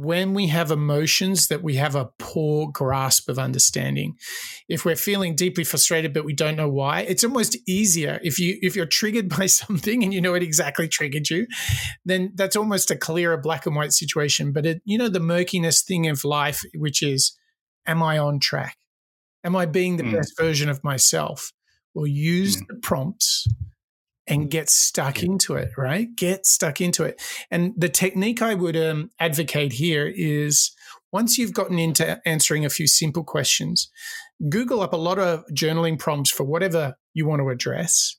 when 0.00 0.32
we 0.32 0.46
have 0.46 0.70
emotions 0.70 1.48
that 1.48 1.62
we 1.62 1.74
have 1.76 1.94
a 1.94 2.08
poor 2.18 2.70
grasp 2.72 3.28
of 3.28 3.38
understanding. 3.38 4.16
If 4.66 4.86
we're 4.86 4.96
feeling 4.96 5.36
deeply 5.36 5.62
frustrated 5.62 6.14
but 6.14 6.24
we 6.24 6.32
don't 6.32 6.56
know 6.56 6.70
why 6.70 7.02
it's 7.02 7.22
almost 7.22 7.58
easier. 7.68 8.18
If 8.22 8.38
you 8.38 8.56
if 8.62 8.74
you're 8.74 8.86
triggered 8.86 9.28
by 9.28 9.44
something 9.60 10.02
and 10.02 10.14
you 10.14 10.22
know 10.22 10.32
it 10.32 10.42
exactly 10.42 10.88
triggered 10.88 11.28
you 11.28 11.46
then 12.06 12.32
that's 12.34 12.56
almost 12.56 12.90
a 12.90 12.96
clearer 12.96 13.36
black 13.36 13.66
and 13.66 13.76
white 13.76 13.92
situation. 13.92 14.52
But 14.52 14.64
it 14.64 14.82
you 14.86 14.96
know 14.96 15.08
the 15.08 15.20
murkiness 15.20 15.82
thing 15.82 16.08
of 16.08 16.24
life 16.24 16.62
which 16.74 17.02
is 17.02 17.36
am 17.86 18.02
i 18.02 18.16
on 18.16 18.40
track? 18.40 18.78
Am 19.44 19.54
i 19.54 19.66
being 19.66 19.98
the 19.98 20.04
mm. 20.04 20.12
best 20.12 20.34
version 20.38 20.70
of 20.70 20.82
myself? 20.82 21.52
Well 21.92 22.06
use 22.06 22.56
mm. 22.56 22.66
the 22.68 22.76
prompts 22.76 23.46
and 24.30 24.48
get 24.48 24.70
stuck 24.70 25.22
into 25.22 25.54
it, 25.54 25.70
right? 25.76 26.14
Get 26.14 26.46
stuck 26.46 26.80
into 26.80 27.02
it. 27.02 27.20
And 27.50 27.74
the 27.76 27.88
technique 27.88 28.40
I 28.40 28.54
would 28.54 28.76
um, 28.76 29.10
advocate 29.18 29.72
here 29.72 30.06
is 30.06 30.70
once 31.12 31.36
you've 31.36 31.52
gotten 31.52 31.78
into 31.78 32.26
answering 32.26 32.64
a 32.64 32.70
few 32.70 32.86
simple 32.86 33.24
questions, 33.24 33.90
Google 34.48 34.80
up 34.80 34.92
a 34.92 34.96
lot 34.96 35.18
of 35.18 35.44
journaling 35.52 35.98
prompts 35.98 36.30
for 36.30 36.44
whatever 36.44 36.96
you 37.12 37.26
want 37.26 37.42
to 37.42 37.50
address, 37.50 38.16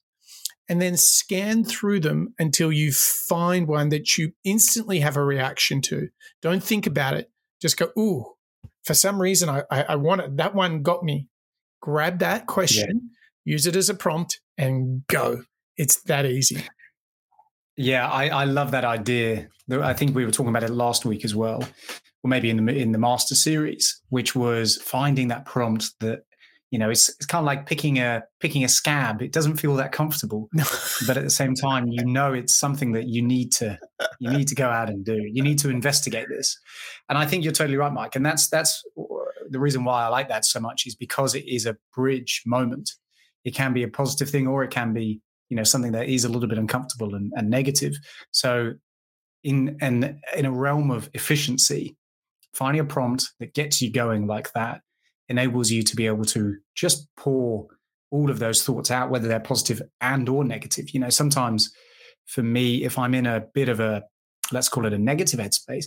and 0.67 0.81
then 0.81 0.97
scan 0.97 1.63
through 1.63 2.01
them 2.01 2.33
until 2.37 2.71
you 2.71 2.91
find 2.91 3.67
one 3.67 3.89
that 3.89 4.17
you 4.17 4.33
instantly 4.43 4.99
have 4.99 5.15
a 5.15 5.23
reaction 5.23 5.81
to. 5.81 6.09
Don't 6.41 6.63
think 6.63 6.85
about 6.85 7.13
it. 7.13 7.31
Just 7.61 7.77
go, 7.77 7.89
ooh, 7.97 8.33
for 8.83 8.93
some 8.93 9.21
reason, 9.21 9.47
I, 9.47 9.63
I, 9.71 9.83
I 9.83 9.95
want 9.95 10.21
it. 10.21 10.37
That 10.37 10.53
one 10.53 10.81
got 10.81 11.03
me. 11.03 11.27
Grab 11.81 12.19
that 12.19 12.47
question, 12.47 13.11
yeah. 13.45 13.53
use 13.53 13.65
it 13.65 13.75
as 13.75 13.89
a 13.89 13.95
prompt, 13.95 14.41
and 14.57 15.07
go. 15.07 15.43
It's 15.77 16.01
that 16.03 16.25
easy. 16.25 16.63
Yeah, 17.77 18.09
I, 18.09 18.27
I 18.27 18.43
love 18.45 18.71
that 18.71 18.85
idea. 18.85 19.47
I 19.71 19.93
think 19.93 20.15
we 20.15 20.25
were 20.25 20.31
talking 20.31 20.49
about 20.49 20.63
it 20.63 20.69
last 20.69 21.05
week 21.05 21.23
as 21.23 21.33
well, 21.33 21.63
or 22.23 22.29
maybe 22.29 22.49
in 22.49 22.63
the 22.63 22.75
in 22.75 22.91
the 22.91 22.97
master 22.97 23.35
series, 23.35 24.01
which 24.09 24.35
was 24.35 24.77
finding 24.77 25.29
that 25.29 25.45
prompt 25.45 25.91
that 26.01 26.23
you 26.71 26.77
know 26.77 26.89
it's 26.89 27.09
it's 27.09 27.25
kind 27.25 27.41
of 27.41 27.45
like 27.45 27.65
picking 27.65 27.99
a 27.99 28.23
picking 28.39 28.63
a 28.63 28.69
scab. 28.69 29.21
It 29.21 29.31
doesn't 29.31 29.57
feel 29.57 29.75
that 29.75 29.93
comfortable, 29.93 30.49
but 31.07 31.17
at 31.17 31.23
the 31.23 31.29
same 31.29 31.55
time, 31.55 31.87
you 31.87 32.05
know 32.05 32.33
it's 32.33 32.53
something 32.53 32.91
that 32.91 33.07
you 33.07 33.21
need 33.21 33.51
to 33.53 33.79
you 34.19 34.29
need 34.29 34.49
to 34.49 34.55
go 34.55 34.69
out 34.69 34.89
and 34.89 35.05
do. 35.05 35.19
You 35.31 35.41
need 35.41 35.59
to 35.59 35.69
investigate 35.69 36.27
this, 36.29 36.59
and 37.07 37.17
I 37.17 37.25
think 37.25 37.43
you're 37.43 37.53
totally 37.53 37.77
right, 37.77 37.93
Mike. 37.93 38.15
And 38.15 38.25
that's 38.25 38.49
that's 38.49 38.83
the 39.49 39.59
reason 39.59 39.85
why 39.85 40.03
I 40.03 40.07
like 40.09 40.27
that 40.27 40.45
so 40.45 40.59
much 40.59 40.85
is 40.85 40.95
because 40.95 41.33
it 41.33 41.47
is 41.47 41.65
a 41.65 41.77
bridge 41.95 42.43
moment. 42.45 42.91
It 43.43 43.55
can 43.55 43.73
be 43.73 43.83
a 43.83 43.87
positive 43.87 44.29
thing, 44.29 44.47
or 44.47 44.63
it 44.63 44.71
can 44.71 44.93
be 44.93 45.21
you 45.51 45.55
know 45.55 45.63
something 45.63 45.91
that 45.91 46.09
is 46.09 46.25
a 46.25 46.29
little 46.29 46.49
bit 46.49 46.57
uncomfortable 46.57 47.13
and, 47.13 47.31
and 47.35 47.49
negative 47.49 47.93
so 48.31 48.73
in 49.43 49.77
and 49.81 50.19
in 50.35 50.45
a 50.45 50.51
realm 50.51 50.89
of 50.89 51.09
efficiency 51.13 51.95
finding 52.53 52.81
a 52.81 52.85
prompt 52.85 53.29
that 53.39 53.53
gets 53.53 53.81
you 53.81 53.91
going 53.91 54.25
like 54.25 54.51
that 54.53 54.81
enables 55.29 55.71
you 55.71 55.83
to 55.83 55.95
be 55.95 56.07
able 56.07 56.25
to 56.25 56.57
just 56.75 57.07
pour 57.15 57.67
all 58.11 58.29
of 58.29 58.39
those 58.39 58.63
thoughts 58.63 58.91
out, 58.91 59.09
whether 59.09 59.27
they're 59.27 59.39
positive 59.39 59.81
and 60.01 60.27
or 60.27 60.43
negative. 60.43 60.89
You 60.93 60.99
know, 60.99 61.09
sometimes 61.09 61.73
for 62.27 62.43
me, 62.43 62.83
if 62.83 62.99
I'm 62.99 63.15
in 63.15 63.25
a 63.25 63.45
bit 63.53 63.69
of 63.69 63.79
a, 63.79 64.03
let's 64.51 64.69
call 64.69 64.85
it 64.85 64.93
a 64.93 64.97
negative 64.97 65.39
headspace, 65.39 65.85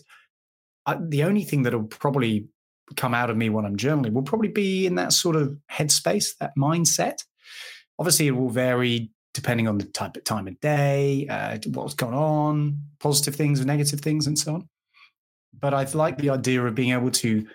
I, 0.87 0.97
the 1.01 1.25
only 1.25 1.45
thing 1.45 1.63
that'll 1.63 1.85
probably 1.85 2.49
come 2.97 3.15
out 3.15 3.31
of 3.31 3.37
me 3.37 3.51
when 3.51 3.65
I'm 3.65 3.77
journaling 3.77 4.13
will 4.13 4.23
probably 4.23 4.49
be 4.49 4.87
in 4.87 4.97
that 4.97 5.13
sort 5.13 5.37
of 5.37 5.57
headspace, 5.71 6.37
that 6.41 6.53
mindset. 6.59 7.19
Obviously, 7.99 8.27
it 8.27 8.33
will 8.33 8.51
vary 8.51 9.11
depending 9.35 9.69
on 9.69 9.79
the 9.79 9.85
type 9.85 10.17
of 10.17 10.25
time 10.25 10.47
of 10.47 10.59
day, 10.61 11.27
uh, 11.29 11.59
what's 11.73 11.95
going 11.95 12.15
on, 12.15 12.79
positive 13.01 13.35
things 13.35 13.61
or 13.61 13.65
negative 13.65 14.01
things, 14.01 14.27
and 14.27 14.39
so 14.39 14.55
on. 14.55 14.69
But 15.59 15.75
I 15.75 15.85
like 15.93 16.19
the 16.19 16.31
idea 16.31 16.65
of 16.65 16.75
being 16.75 16.93
able 16.93 17.11
to 17.11 17.47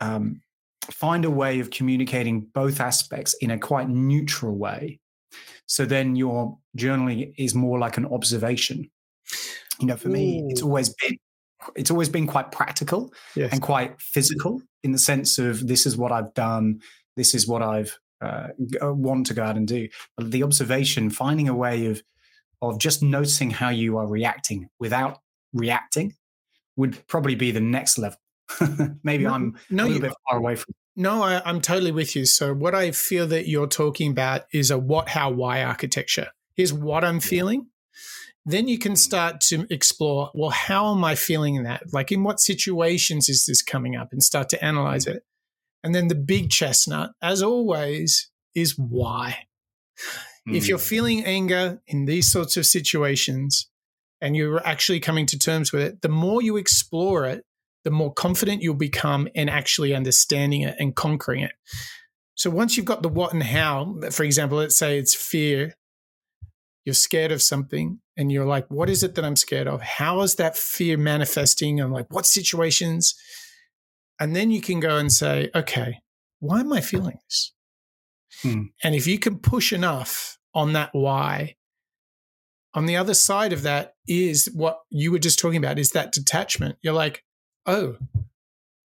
um, 0.00 0.42
find 0.90 1.24
a 1.24 1.30
way 1.30 1.60
of 1.60 1.70
communicating 1.70 2.40
both 2.52 2.80
aspects 2.80 3.34
in 3.40 3.50
a 3.50 3.58
quite 3.58 3.88
neutral 3.88 4.56
way. 4.56 5.00
So 5.66 5.86
then 5.86 6.16
your 6.16 6.58
journaling 6.76 7.32
is 7.38 7.54
more 7.54 7.78
like 7.78 7.96
an 7.96 8.06
observation. 8.06 8.90
You 9.80 9.86
know, 9.86 9.96
for 9.96 10.08
Ooh. 10.08 10.12
me, 10.12 10.44
it's 10.50 10.62
always 10.62 10.94
been 11.00 11.16
it's 11.76 11.90
always 11.90 12.10
been 12.10 12.26
quite 12.26 12.52
practical 12.52 13.10
yes. 13.34 13.50
and 13.50 13.62
quite 13.62 13.98
physical 13.98 14.60
in 14.82 14.92
the 14.92 14.98
sense 14.98 15.38
of 15.38 15.66
this 15.66 15.86
is 15.86 15.96
what 15.96 16.12
I've 16.12 16.34
done, 16.34 16.80
this 17.16 17.34
is 17.34 17.48
what 17.48 17.62
I've 17.62 17.98
uh, 18.20 18.48
uh, 18.82 18.92
want 18.92 19.26
to 19.26 19.34
go 19.34 19.42
out 19.42 19.56
and 19.56 19.66
do. 19.66 19.88
But 20.16 20.30
the 20.30 20.42
observation, 20.42 21.10
finding 21.10 21.48
a 21.48 21.54
way 21.54 21.86
of 21.86 22.02
of 22.62 22.78
just 22.78 23.02
noticing 23.02 23.50
how 23.50 23.68
you 23.68 23.98
are 23.98 24.06
reacting 24.06 24.68
without 24.78 25.18
reacting, 25.52 26.14
would 26.76 27.06
probably 27.06 27.34
be 27.34 27.50
the 27.50 27.60
next 27.60 27.98
level. 27.98 28.18
Maybe 29.02 29.24
no, 29.24 29.30
I'm 29.30 29.58
no, 29.70 29.84
a 29.84 29.86
little 29.86 30.02
bit 30.02 30.12
far 30.28 30.38
away 30.38 30.56
from. 30.56 30.74
No, 30.96 31.22
I, 31.22 31.42
I'm 31.44 31.60
totally 31.60 31.92
with 31.92 32.14
you. 32.14 32.24
So 32.24 32.54
what 32.54 32.74
I 32.74 32.92
feel 32.92 33.26
that 33.28 33.48
you're 33.48 33.66
talking 33.66 34.10
about 34.10 34.42
is 34.52 34.70
a 34.70 34.78
what, 34.78 35.08
how, 35.08 35.30
why 35.30 35.62
architecture. 35.62 36.28
Here's 36.54 36.72
what 36.72 37.04
I'm 37.04 37.20
feeling. 37.20 37.66
Then 38.46 38.68
you 38.68 38.78
can 38.78 38.92
mm. 38.92 38.98
start 38.98 39.40
to 39.42 39.66
explore, 39.70 40.30
well, 40.34 40.50
how 40.50 40.92
am 40.92 41.04
I 41.04 41.14
feeling 41.14 41.62
that? 41.64 41.92
Like 41.92 42.12
in 42.12 42.22
what 42.22 42.40
situations 42.40 43.28
is 43.28 43.46
this 43.46 43.62
coming 43.62 43.96
up 43.96 44.12
and 44.12 44.22
start 44.22 44.48
to 44.50 44.64
analyze 44.64 45.06
mm. 45.06 45.16
it. 45.16 45.24
And 45.84 45.94
then 45.94 46.08
the 46.08 46.14
big 46.14 46.50
chestnut, 46.50 47.12
as 47.22 47.42
always, 47.42 48.30
is 48.54 48.76
why. 48.78 49.46
Mm. 50.48 50.56
If 50.56 50.66
you're 50.66 50.78
mm. 50.78 50.88
feeling 50.88 51.24
anger 51.24 51.82
in 51.86 52.06
these 52.06 52.32
sorts 52.32 52.56
of 52.56 52.64
situations 52.64 53.68
and 54.20 54.34
you're 54.34 54.66
actually 54.66 54.98
coming 54.98 55.26
to 55.26 55.38
terms 55.38 55.72
with 55.72 55.82
it, 55.82 56.00
the 56.00 56.08
more 56.08 56.40
you 56.40 56.56
explore 56.56 57.26
it, 57.26 57.44
the 57.84 57.90
more 57.90 58.12
confident 58.12 58.62
you'll 58.62 58.74
become 58.74 59.28
in 59.34 59.50
actually 59.50 59.94
understanding 59.94 60.62
it 60.62 60.74
and 60.78 60.96
conquering 60.96 61.42
it. 61.42 61.52
So 62.34 62.48
once 62.48 62.76
you've 62.76 62.86
got 62.86 63.02
the 63.02 63.10
what 63.10 63.34
and 63.34 63.42
how, 63.42 63.96
for 64.10 64.24
example, 64.24 64.58
let's 64.58 64.76
say 64.76 64.98
it's 64.98 65.14
fear, 65.14 65.74
you're 66.86 66.94
scared 66.94 67.30
of 67.30 67.42
something 67.42 68.00
and 68.16 68.32
you're 68.32 68.46
like, 68.46 68.66
what 68.70 68.88
is 68.88 69.02
it 69.02 69.14
that 69.16 69.24
I'm 69.24 69.36
scared 69.36 69.68
of? 69.68 69.82
How 69.82 70.22
is 70.22 70.36
that 70.36 70.56
fear 70.56 70.96
manifesting? 70.96 71.78
And 71.78 71.92
like, 71.92 72.06
what 72.10 72.24
situations? 72.24 73.14
And 74.20 74.34
then 74.34 74.50
you 74.50 74.60
can 74.60 74.80
go 74.80 74.96
and 74.96 75.12
say, 75.12 75.50
okay, 75.54 76.00
why 76.40 76.60
am 76.60 76.72
I 76.72 76.80
feeling 76.80 77.18
this? 77.24 77.52
Hmm. 78.42 78.62
And 78.82 78.94
if 78.94 79.06
you 79.06 79.18
can 79.18 79.38
push 79.38 79.72
enough 79.72 80.38
on 80.54 80.72
that 80.74 80.90
why, 80.92 81.56
on 82.74 82.86
the 82.86 82.96
other 82.96 83.14
side 83.14 83.52
of 83.52 83.62
that 83.62 83.94
is 84.06 84.50
what 84.54 84.80
you 84.90 85.12
were 85.12 85.18
just 85.18 85.38
talking 85.38 85.58
about 85.58 85.78
is 85.78 85.90
that 85.90 86.12
detachment. 86.12 86.76
You're 86.82 86.94
like, 86.94 87.24
oh, 87.66 87.96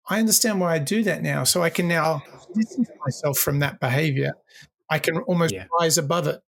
I 0.08 0.18
understand 0.18 0.60
why 0.60 0.74
I 0.74 0.78
do 0.78 1.02
that 1.04 1.22
now. 1.22 1.44
So 1.44 1.62
I 1.62 1.70
can 1.70 1.88
now 1.88 2.22
distance 2.54 2.88
myself 3.04 3.38
from 3.38 3.60
that 3.60 3.80
behavior. 3.80 4.34
I 4.90 4.98
can 4.98 5.18
almost 5.18 5.54
yeah. 5.54 5.66
rise 5.80 5.98
above 5.98 6.26
it. 6.26 6.40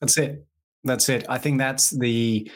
That's 0.00 0.18
it. 0.18 0.46
That's 0.84 1.08
it. 1.08 1.26
I 1.28 1.38
think 1.38 1.58
that's 1.58 1.90
the 1.90 2.50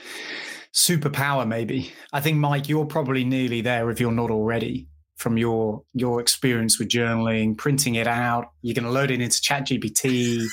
superpower, 0.76 1.48
maybe. 1.48 1.92
I 2.12 2.20
think, 2.20 2.36
Mike, 2.36 2.68
you're 2.68 2.84
probably 2.84 3.24
nearly 3.24 3.62
there 3.62 3.90
if 3.90 3.98
you're 3.98 4.12
not 4.12 4.30
already 4.30 4.88
from 5.16 5.38
your 5.38 5.82
your 5.94 6.20
experience 6.20 6.78
with 6.78 6.88
journaling, 6.88 7.56
printing 7.56 7.94
it 7.96 8.06
out. 8.06 8.50
You're 8.62 8.74
going 8.74 8.84
to 8.84 8.90
load 8.90 9.10
it 9.10 9.20
into 9.20 9.38
ChatGPT. 9.38 10.44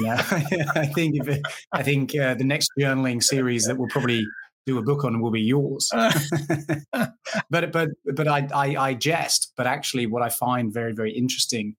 yeah, 0.00 0.24
I 0.76 0.86
think 0.86 1.16
if 1.16 1.28
it, 1.28 1.42
I 1.72 1.82
think 1.82 2.16
uh, 2.16 2.34
the 2.34 2.44
next 2.44 2.70
journaling 2.78 3.22
series 3.22 3.66
that 3.66 3.76
we'll 3.76 3.88
probably 3.88 4.24
do 4.66 4.78
a 4.78 4.82
book 4.82 5.04
on 5.04 5.20
will 5.20 5.32
be 5.32 5.42
yours. 5.42 5.90
but 6.92 7.72
but 7.72 7.90
but 8.14 8.28
I, 8.28 8.48
I 8.54 8.76
I 8.76 8.94
jest. 8.94 9.52
But 9.56 9.66
actually, 9.66 10.06
what 10.06 10.22
I 10.22 10.28
find 10.28 10.72
very 10.72 10.92
very 10.92 11.12
interesting 11.12 11.74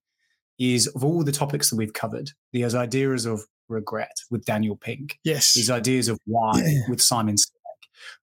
is 0.58 0.86
of 0.88 1.02
all 1.02 1.24
the 1.24 1.32
topics 1.32 1.70
that 1.70 1.76
we've 1.76 1.92
covered, 1.92 2.30
these 2.52 2.74
ideas 2.74 3.24
of 3.24 3.42
regret 3.68 4.16
with 4.30 4.44
Daniel 4.44 4.76
Pink. 4.76 5.18
Yes, 5.24 5.54
these 5.54 5.70
ideas 5.70 6.08
of 6.08 6.18
why 6.26 6.62
with 6.88 7.00
Simon. 7.00 7.36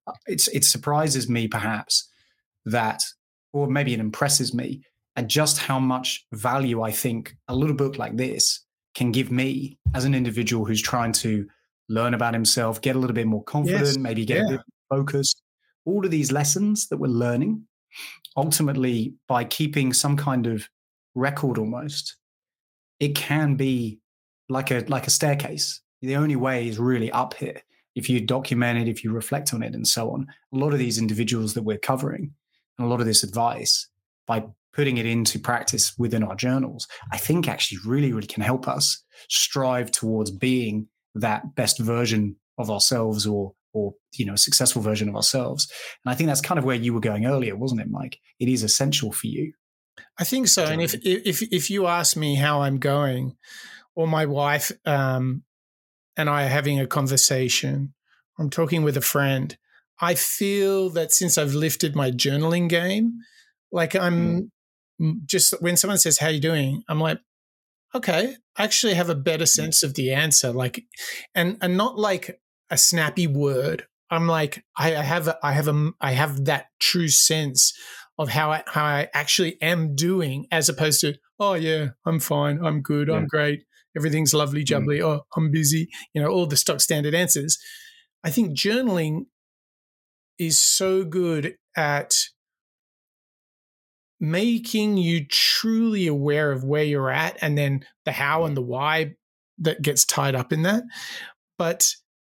Uh, 0.08 0.14
it's 0.28 0.48
it 0.50 0.64
surprises 0.64 1.30
me 1.30 1.48
perhaps 1.48 2.10
that, 2.66 3.02
or 3.52 3.68
maybe 3.68 3.94
it 3.94 4.00
impresses 4.00 4.54
me 4.54 4.82
at 5.16 5.28
just 5.28 5.60
how 5.60 5.80
much 5.80 6.26
value 6.32 6.82
I 6.82 6.92
think 6.92 7.36
a 7.48 7.56
little 7.56 7.76
book 7.76 7.98
like 7.98 8.18
this 8.18 8.66
can 8.96 9.12
give 9.12 9.32
me 9.32 9.78
as 9.94 10.06
an 10.06 10.16
individual 10.16 10.66
who's 10.66 10.82
trying 10.82 11.12
to 11.14 11.48
learn 11.90 12.14
about 12.14 12.34
himself, 12.34 12.82
get 12.82 12.96
a 12.96 13.00
little 13.00 13.14
bit 13.14 13.28
more 13.28 13.44
confident, 13.44 13.86
yes. 13.86 13.98
maybe 13.98 14.26
get 14.26 14.38
yeah. 14.38 14.46
a 14.46 14.50
bit 14.52 14.62
focused. 14.90 15.42
All 15.86 16.06
of 16.06 16.12
these 16.12 16.32
lessons 16.32 16.88
that 16.88 16.98
we're 16.98 17.08
learning, 17.08 17.66
ultimately, 18.38 19.16
by 19.28 19.44
keeping 19.44 19.94
some 19.94 20.16
kind 20.16 20.48
of 20.48 20.70
record 21.16 21.58
almost, 21.58 22.16
it 23.00 23.16
can 23.16 23.56
be 23.56 24.00
like 24.50 24.72
a 24.72 24.86
like 24.88 25.08
a 25.08 25.12
staircase. 25.12 25.82
The 26.02 26.16
only 26.16 26.36
way 26.36 26.68
is 26.68 26.80
really 26.80 27.12
up 27.12 27.34
here. 27.36 27.62
If 27.96 28.10
you 28.10 28.22
document 28.22 28.80
it, 28.80 28.90
if 28.90 29.04
you 29.04 29.12
reflect 29.12 29.54
on 29.54 29.64
it, 29.64 29.74
and 29.74 29.88
so 29.88 30.12
on. 30.12 30.28
A 30.54 30.58
lot 30.58 30.74
of 30.74 30.80
these 30.80 30.98
individuals 30.98 31.54
that 31.54 31.64
we're 31.64 31.78
covering, 31.78 32.34
and 32.78 32.88
a 32.88 32.90
lot 32.90 33.00
of 33.00 33.06
this 33.06 33.24
advice, 33.24 33.88
by 34.28 34.44
putting 34.74 34.98
it 34.98 35.06
into 35.06 35.40
practice 35.40 35.94
within 35.98 36.24
our 36.24 36.36
journals, 36.36 36.88
I 37.12 37.18
think 37.18 37.48
actually 37.48 37.80
really, 37.86 38.12
really 38.12 38.28
can 38.28 38.44
help 38.44 38.68
us 38.68 39.04
strive 39.30 39.92
towards 39.92 40.32
being 40.32 40.88
that 41.16 41.56
best 41.56 41.80
version 41.80 42.36
of 42.58 42.70
ourselves 42.70 43.26
or 43.26 43.54
or 43.74 43.94
you 44.14 44.26
know 44.26 44.34
a 44.34 44.38
successful 44.38 44.82
version 44.82 45.10
of 45.10 45.16
ourselves. 45.16 45.72
And 46.04 46.12
i 46.12 46.16
think 46.16 46.28
that's 46.28 46.42
kind 46.42 46.60
of 46.60 46.66
where 46.66 46.76
you 46.76 46.94
were 46.94 47.00
going 47.00 47.26
earlier 47.26 47.56
wasn't 47.56 47.82
it 47.82 47.90
mike? 47.90 48.20
It 48.40 48.50
is 48.50 48.64
essential 48.64 49.12
for 49.12 49.28
you. 49.28 49.54
I 50.18 50.24
think 50.24 50.48
so. 50.48 50.66
And 50.66 50.82
if 50.82 50.96
if 51.06 51.42
if 51.42 51.70
you 51.70 51.88
ask 51.88 52.16
me 52.16 52.36
how 52.36 52.62
i'm 52.62 52.80
going 52.80 53.36
or 53.96 54.08
my 54.08 54.26
wife 54.26 54.72
um, 54.86 55.44
and 56.18 56.30
i 56.30 56.46
are 56.46 56.50
having 56.50 56.80
a 56.80 56.88
conversation 56.88 57.94
i'm 58.40 58.50
talking 58.50 58.84
with 58.84 58.98
a 58.98 59.02
friend 59.02 59.58
i 60.02 60.14
feel 60.14 60.90
that 60.90 61.12
since 61.12 61.38
i've 61.38 61.54
lifted 61.54 61.96
my 61.96 62.12
journaling 62.12 62.68
game 62.68 63.14
like 63.72 63.96
i'm 63.96 64.50
mm. 65.02 65.16
just 65.26 65.54
when 65.62 65.78
someone 65.78 65.98
says 65.98 66.20
how 66.20 66.28
you 66.28 66.40
doing 66.40 66.84
i'm 66.90 67.00
like 67.00 67.20
okay, 67.96 68.36
I 68.58 68.64
actually 68.64 68.96
have 68.96 69.10
a 69.10 69.16
better 69.16 69.46
sense 69.46 69.84
of 69.84 69.94
the 69.96 70.12
answer. 70.12 70.52
Like, 70.52 70.86
and 71.36 71.58
and 71.62 71.78
not 71.78 71.98
like 71.98 72.40
a 72.70 72.78
snappy 72.78 73.28
word. 73.28 73.86
I'm 74.10 74.28
like, 74.28 74.64
I 74.78 74.90
have, 74.92 75.28
a, 75.28 75.38
I 75.42 75.54
have 75.54 75.68
a, 75.68 75.92
I 76.00 76.12
have 76.12 76.46
that 76.46 76.68
true 76.80 77.08
sense 77.08 77.74
of 78.20 78.30
how 78.30 78.52
I, 78.52 78.64
how 78.68 78.84
I 78.84 79.10
actually 79.14 79.60
am 79.60 79.96
doing, 79.96 80.46
as 80.52 80.70
opposed 80.70 81.02
to, 81.02 81.16
oh 81.40 81.56
yeah, 81.56 81.90
I'm 82.06 82.20
fine, 82.20 82.64
I'm 82.64 82.82
good, 82.82 83.08
yeah. 83.08 83.16
I'm 83.16 83.26
great, 83.26 83.64
everything's 83.96 84.34
lovely 84.34 84.64
mm. 84.64 84.68
jubbly. 84.68 85.00
Mm. 85.00 85.04
Oh, 85.04 85.22
I'm 85.36 85.52
busy. 85.52 85.90
You 86.14 86.22
know, 86.22 86.30
all 86.30 86.46
the 86.46 86.58
stock 86.58 86.82
standard 86.82 87.14
answers. 87.14 87.58
I 88.24 88.30
think 88.30 88.58
journaling 88.58 89.26
is 90.40 90.60
so 90.60 91.04
good 91.04 91.56
at 91.76 92.14
making 94.20 94.98
you 94.98 95.26
truly 95.28 96.08
aware 96.08 96.52
of 96.52 96.64
where 96.64 96.84
you're 96.84 97.10
at 97.10 97.38
and 97.42 97.58
then 97.58 97.86
the 98.06 98.12
how 98.12 98.46
and 98.46 98.56
the 98.56 98.62
why 98.62 99.14
that 99.58 99.82
gets 99.82 100.06
tied 100.06 100.36
up 100.36 100.54
in 100.54 100.64
that. 100.64 100.84
But 101.58 101.94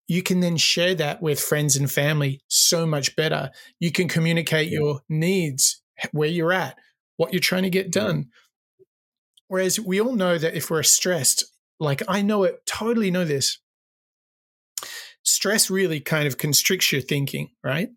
you 0.07 0.21
can 0.21 0.39
then 0.39 0.57
share 0.57 0.95
that 0.95 1.21
with 1.21 1.39
friends 1.39 1.75
and 1.75 1.89
family 1.91 2.41
so 2.47 2.85
much 2.85 3.15
better. 3.15 3.51
You 3.79 3.91
can 3.91 4.07
communicate 4.07 4.69
your 4.69 5.01
needs, 5.09 5.81
where 6.11 6.29
you're 6.29 6.53
at, 6.53 6.77
what 7.17 7.33
you're 7.33 7.39
trying 7.39 7.63
to 7.63 7.69
get 7.69 7.91
done. 7.91 8.27
Whereas 9.47 9.79
we 9.79 10.01
all 10.01 10.15
know 10.15 10.37
that 10.37 10.55
if 10.55 10.69
we're 10.69 10.83
stressed, 10.83 11.45
like 11.79 12.01
I 12.07 12.21
know 12.21 12.43
it, 12.43 12.65
totally 12.65 13.11
know 13.11 13.25
this. 13.25 13.59
Stress 15.23 15.69
really 15.69 15.99
kind 15.99 16.27
of 16.27 16.37
constricts 16.37 16.91
your 16.91 17.01
thinking, 17.01 17.49
right? 17.63 17.89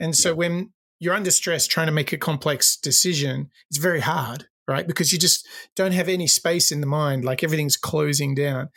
And 0.00 0.16
so 0.16 0.34
when 0.34 0.72
you're 0.98 1.14
under 1.14 1.30
stress 1.30 1.66
trying 1.66 1.86
to 1.86 1.92
make 1.92 2.12
a 2.12 2.18
complex 2.18 2.76
decision, 2.76 3.50
it's 3.70 3.78
very 3.78 4.00
hard, 4.00 4.46
right? 4.66 4.86
Because 4.86 5.12
you 5.12 5.18
just 5.18 5.46
don't 5.76 5.92
have 5.92 6.08
any 6.08 6.26
space 6.26 6.72
in 6.72 6.80
the 6.80 6.86
mind, 6.86 7.24
like 7.24 7.42
everything's 7.42 7.76
closing 7.76 8.34
down. 8.34 8.70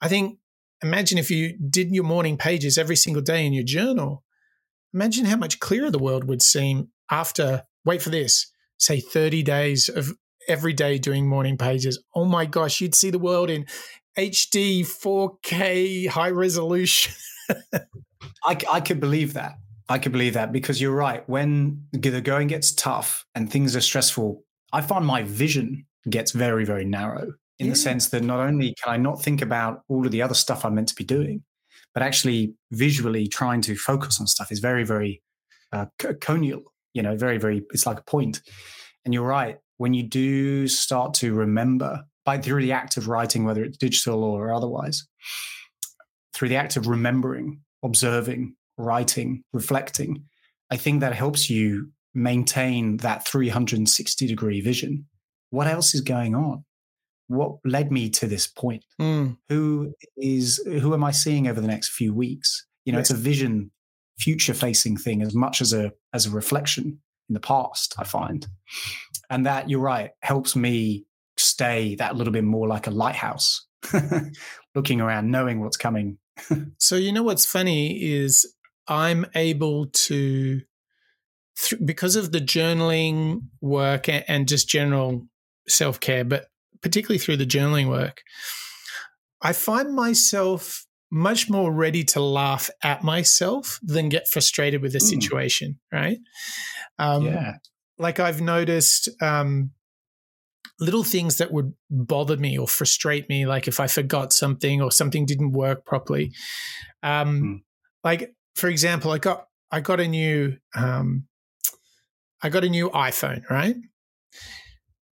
I 0.00 0.08
think, 0.08 0.38
imagine 0.82 1.18
if 1.18 1.30
you 1.30 1.58
did 1.58 1.90
your 1.90 2.04
morning 2.04 2.36
pages 2.36 2.78
every 2.78 2.96
single 2.96 3.22
day 3.22 3.44
in 3.44 3.52
your 3.52 3.64
journal. 3.64 4.22
Imagine 4.92 5.24
how 5.26 5.36
much 5.36 5.60
clearer 5.60 5.90
the 5.90 5.98
world 5.98 6.24
would 6.24 6.42
seem 6.42 6.88
after, 7.10 7.64
wait 7.84 8.00
for 8.00 8.10
this, 8.10 8.50
say 8.78 9.00
30 9.00 9.42
days 9.42 9.88
of 9.88 10.14
every 10.48 10.72
day 10.72 10.98
doing 10.98 11.26
morning 11.26 11.58
pages. 11.58 12.02
Oh 12.14 12.24
my 12.24 12.46
gosh, 12.46 12.80
you'd 12.80 12.94
see 12.94 13.10
the 13.10 13.18
world 13.18 13.50
in 13.50 13.66
HD, 14.18 14.80
4K, 14.80 16.08
high 16.08 16.30
resolution. 16.30 17.14
I, 18.44 18.58
I 18.70 18.80
could 18.80 19.00
believe 19.00 19.34
that. 19.34 19.52
I 19.88 19.98
could 19.98 20.12
believe 20.12 20.34
that 20.34 20.52
because 20.52 20.80
you're 20.80 20.94
right. 20.94 21.28
When 21.28 21.84
the 21.92 22.20
going 22.20 22.48
gets 22.48 22.72
tough 22.72 23.26
and 23.34 23.50
things 23.50 23.76
are 23.76 23.80
stressful, 23.80 24.42
I 24.72 24.80
find 24.80 25.04
my 25.04 25.22
vision 25.22 25.86
gets 26.08 26.32
very, 26.32 26.64
very 26.64 26.84
narrow 26.84 27.32
in 27.58 27.66
yeah. 27.66 27.72
the 27.72 27.76
sense 27.76 28.08
that 28.08 28.22
not 28.22 28.40
only 28.40 28.74
can 28.82 28.92
I 28.92 28.96
not 28.96 29.22
think 29.22 29.42
about 29.42 29.82
all 29.88 30.04
of 30.06 30.12
the 30.12 30.22
other 30.22 30.34
stuff 30.34 30.64
I'm 30.64 30.74
meant 30.74 30.88
to 30.88 30.94
be 30.94 31.04
doing, 31.04 31.42
but 31.92 32.02
actually 32.02 32.54
visually 32.72 33.28
trying 33.28 33.60
to 33.62 33.76
focus 33.76 34.20
on 34.20 34.26
stuff 34.26 34.50
is 34.50 34.58
very, 34.58 34.84
very 34.84 35.22
uh, 35.72 35.86
conial, 36.20 36.62
you 36.92 37.02
know, 37.02 37.16
very, 37.16 37.38
very, 37.38 37.62
it's 37.72 37.86
like 37.86 38.00
a 38.00 38.04
point. 38.04 38.40
And 39.04 39.12
you're 39.12 39.26
right. 39.26 39.58
When 39.76 39.94
you 39.94 40.04
do 40.04 40.68
start 40.68 41.14
to 41.14 41.34
remember 41.34 42.04
by 42.24 42.38
through 42.38 42.62
the 42.62 42.72
act 42.72 42.96
of 42.96 43.08
writing, 43.08 43.44
whether 43.44 43.62
it's 43.62 43.76
digital 43.76 44.24
or 44.24 44.52
otherwise, 44.52 45.06
through 46.32 46.48
the 46.48 46.56
act 46.56 46.76
of 46.76 46.86
remembering, 46.86 47.60
observing, 47.82 48.54
writing, 48.78 49.42
reflecting, 49.52 50.24
I 50.70 50.76
think 50.76 51.00
that 51.00 51.14
helps 51.14 51.50
you 51.50 51.90
maintain 52.14 52.98
that 52.98 53.26
360 53.26 54.26
degree 54.26 54.60
vision. 54.60 55.06
What 55.50 55.66
else 55.66 55.94
is 55.94 56.00
going 56.00 56.34
on? 56.34 56.64
What 57.28 57.56
led 57.64 57.90
me 57.90 58.10
to 58.10 58.26
this 58.26 58.46
point? 58.46 58.84
Mm. 59.00 59.38
Who 59.48 59.94
is 60.16 60.62
who 60.66 60.94
am 60.94 61.04
I 61.04 61.10
seeing 61.10 61.48
over 61.48 61.60
the 61.60 61.66
next 61.66 61.90
few 61.90 62.14
weeks? 62.14 62.66
You 62.84 62.92
know, 62.92 62.98
yes. 62.98 63.10
it's 63.10 63.18
a 63.18 63.22
vision, 63.22 63.70
future 64.18 64.54
facing 64.54 64.96
thing 64.96 65.22
as 65.22 65.34
much 65.34 65.60
as 65.60 65.72
a 65.72 65.92
as 66.12 66.26
a 66.26 66.30
reflection 66.30 67.00
in 67.28 67.34
the 67.34 67.40
past, 67.40 67.94
I 67.98 68.04
find. 68.04 68.46
And 69.30 69.46
that 69.46 69.70
you're 69.70 69.80
right, 69.80 70.10
helps 70.20 70.54
me 70.54 71.06
stay 71.36 71.94
that 71.96 72.16
little 72.16 72.32
bit 72.32 72.44
more 72.44 72.68
like 72.68 72.86
a 72.86 72.90
lighthouse, 72.90 73.66
looking 74.74 75.00
around, 75.00 75.30
knowing 75.30 75.60
what's 75.60 75.76
coming. 75.76 76.18
so 76.78 76.96
you 76.96 77.12
know 77.12 77.22
what's 77.22 77.46
funny 77.46 78.02
is 78.02 78.54
I'm 78.88 79.26
able 79.34 79.86
to, 79.86 80.60
th- 81.58 81.82
because 81.84 82.16
of 82.16 82.32
the 82.32 82.40
journaling 82.40 83.42
work 83.60 84.08
and, 84.08 84.24
and 84.28 84.48
just 84.48 84.68
general 84.68 85.26
self 85.68 86.00
care, 86.00 86.24
but 86.24 86.46
particularly 86.82 87.18
through 87.18 87.38
the 87.38 87.46
journaling 87.46 87.88
work, 87.88 88.22
I 89.40 89.52
find 89.52 89.94
myself 89.94 90.86
much 91.14 91.48
more 91.48 91.72
ready 91.72 92.02
to 92.02 92.20
laugh 92.20 92.68
at 92.82 93.04
myself 93.04 93.78
than 93.82 94.08
get 94.08 94.26
frustrated 94.26 94.82
with 94.82 94.92
the 94.92 94.98
mm. 94.98 95.02
situation, 95.02 95.78
right? 95.92 96.18
Um, 96.98 97.26
yeah. 97.26 97.54
Like 97.98 98.18
I've 98.18 98.40
noticed 98.40 99.08
um, 99.22 99.70
little 100.80 101.04
things 101.04 101.38
that 101.38 101.52
would 101.52 101.72
bother 101.88 102.36
me 102.36 102.58
or 102.58 102.66
frustrate 102.66 103.28
me, 103.28 103.46
like 103.46 103.68
if 103.68 103.78
I 103.78 103.86
forgot 103.86 104.32
something 104.32 104.82
or 104.82 104.90
something 104.90 105.24
didn't 105.24 105.52
work 105.52 105.86
properly. 105.86 106.32
Um, 107.04 107.42
mm. 107.42 107.60
Like 108.02 108.34
for 108.56 108.68
example, 108.68 109.12
I 109.12 109.18
got 109.18 109.46
I 109.70 109.80
got 109.80 110.00
a 110.00 110.08
new 110.08 110.56
um, 110.74 111.28
I 112.42 112.48
got 112.48 112.64
a 112.64 112.68
new 112.68 112.90
iPhone, 112.90 113.48
right? 113.48 113.76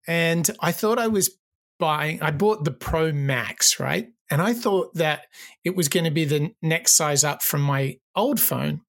And 0.08 0.49
I 0.60 0.72
thought 0.72 0.97
I 0.97 1.08
was 1.08 1.30
buying. 1.82 2.22
I 2.22 2.32
bought 2.32 2.64
the 2.64 2.72
Pro 2.72 3.12
Max, 3.12 3.80
right? 3.80 4.08
And 4.30 4.42
I 4.42 4.54
thought 4.54 4.94
that 4.94 5.24
it 5.66 5.76
was 5.76 5.90
going 5.90 6.06
to 6.06 6.12
be 6.12 6.24
the 6.24 6.54
next 6.62 6.94
size 6.94 7.26
up 7.26 7.42
from 7.42 7.62
my 7.62 7.98
old 8.16 8.40
phone. 8.40 8.82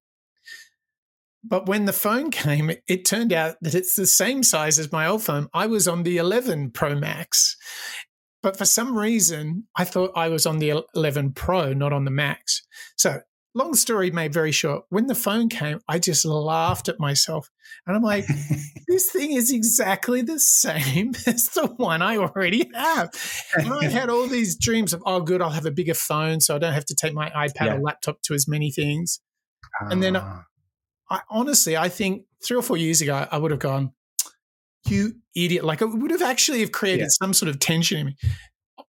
But 1.43 1.65
when 1.65 1.83
the 1.83 1.91
phone 1.91 2.31
came, 2.43 2.69
it, 2.69 2.83
it, 2.87 3.03
turned 3.03 3.33
out 3.33 3.57
that 3.61 3.75
it's 3.75 3.97
the 3.97 4.07
same 4.07 4.43
size 4.43 4.79
as 4.79 4.93
my 4.93 5.07
old 5.07 5.23
phone. 5.23 5.49
I 5.53 5.67
was 5.67 5.89
on 5.89 6.03
the 6.03 6.15
11 6.15 6.71
Pro 6.71 6.95
Max. 6.95 7.57
But 8.41 8.57
for 8.57 8.65
some 8.65 8.97
reason, 8.97 9.67
I 9.75 9.83
thought 9.83 10.11
I 10.15 10.29
was 10.29 10.45
on 10.45 10.59
the 10.59 10.83
11 10.95 11.33
Pro, 11.33 11.73
not 11.73 11.91
on 11.91 12.05
the 12.05 12.11
Max. 12.11 12.61
So 12.95 13.21
long 13.55 13.73
story 13.73 14.11
made 14.11 14.33
very 14.33 14.51
short, 14.51 14.85
when 14.89 15.07
the 15.07 15.15
phone 15.15 15.49
came, 15.49 15.79
I 15.87 15.99
just 15.99 16.25
laughed 16.25 16.89
at 16.89 16.99
myself. 16.99 17.49
And 17.85 17.95
I'm 17.95 18.01
like, 18.01 18.25
this 18.87 19.11
thing 19.11 19.33
is 19.33 19.51
exactly 19.51 20.21
the 20.21 20.39
same 20.39 21.13
as 21.27 21.49
the 21.49 21.67
one 21.77 22.01
I 22.01 22.17
already 22.17 22.69
have. 22.73 23.09
And 23.55 23.71
I 23.71 23.85
had 23.85 24.09
all 24.09 24.27
these 24.27 24.55
dreams 24.55 24.93
of, 24.93 25.03
oh, 25.05 25.21
good, 25.21 25.41
I'll 25.41 25.49
have 25.49 25.65
a 25.65 25.71
bigger 25.71 25.93
phone 25.93 26.39
so 26.39 26.55
I 26.55 26.59
don't 26.59 26.73
have 26.73 26.85
to 26.85 26.95
take 26.95 27.13
my 27.13 27.29
iPad 27.29 27.65
yeah. 27.65 27.75
or 27.75 27.81
laptop 27.81 28.21
to 28.23 28.33
as 28.33 28.47
many 28.47 28.71
things. 28.71 29.19
Uh. 29.81 29.89
And 29.89 30.03
then 30.03 30.15
ah. 30.15 30.45
I 31.09 31.21
honestly, 31.29 31.77
I 31.77 31.89
think 31.89 32.23
three 32.43 32.57
or 32.57 32.61
four 32.61 32.77
years 32.77 33.01
ago, 33.01 33.27
I 33.31 33.37
would 33.37 33.51
have 33.51 33.59
gone, 33.59 33.93
you 34.87 35.13
idiot. 35.35 35.63
Like 35.63 35.81
it 35.81 35.87
would 35.87 36.11
have 36.11 36.21
actually 36.21 36.61
have 36.61 36.71
created 36.71 37.03
yeah. 37.03 37.07
some 37.09 37.33
sort 37.33 37.49
of 37.49 37.59
tension 37.59 37.99
in 37.99 38.05
me. 38.07 38.17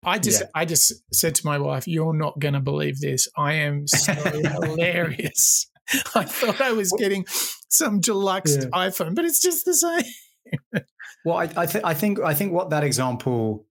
I 0.05 0.19
just 0.19 0.41
yeah. 0.41 0.49
I 0.55 0.65
just 0.65 0.93
said 1.15 1.35
to 1.37 1.47
my 1.47 1.59
wife, 1.59 1.87
"You're 1.87 2.15
not 2.15 2.39
going 2.39 2.55
to 2.55 2.61
believe 2.61 3.01
this. 3.01 3.29
I 3.37 3.55
am 3.55 3.87
so 3.87 4.13
hilarious. 4.15 5.71
I 6.15 6.25
thought 6.25 6.61
I 6.61 6.73
was 6.73 6.93
getting 6.99 7.25
some 7.69 8.01
deluxe 8.01 8.57
yeah. 8.57 8.67
iPhone, 8.73 9.15
but 9.15 9.25
it's 9.25 9.41
just 9.41 9.65
the 9.65 9.75
same." 9.75 10.83
well, 11.25 11.37
I, 11.37 11.49
I, 11.57 11.67
th- 11.67 11.85
I, 11.85 11.95
think 11.95 12.21
I 12.21 12.35
think 12.35 12.53
what 12.53 12.71
that 12.71 12.83
example 12.83 13.67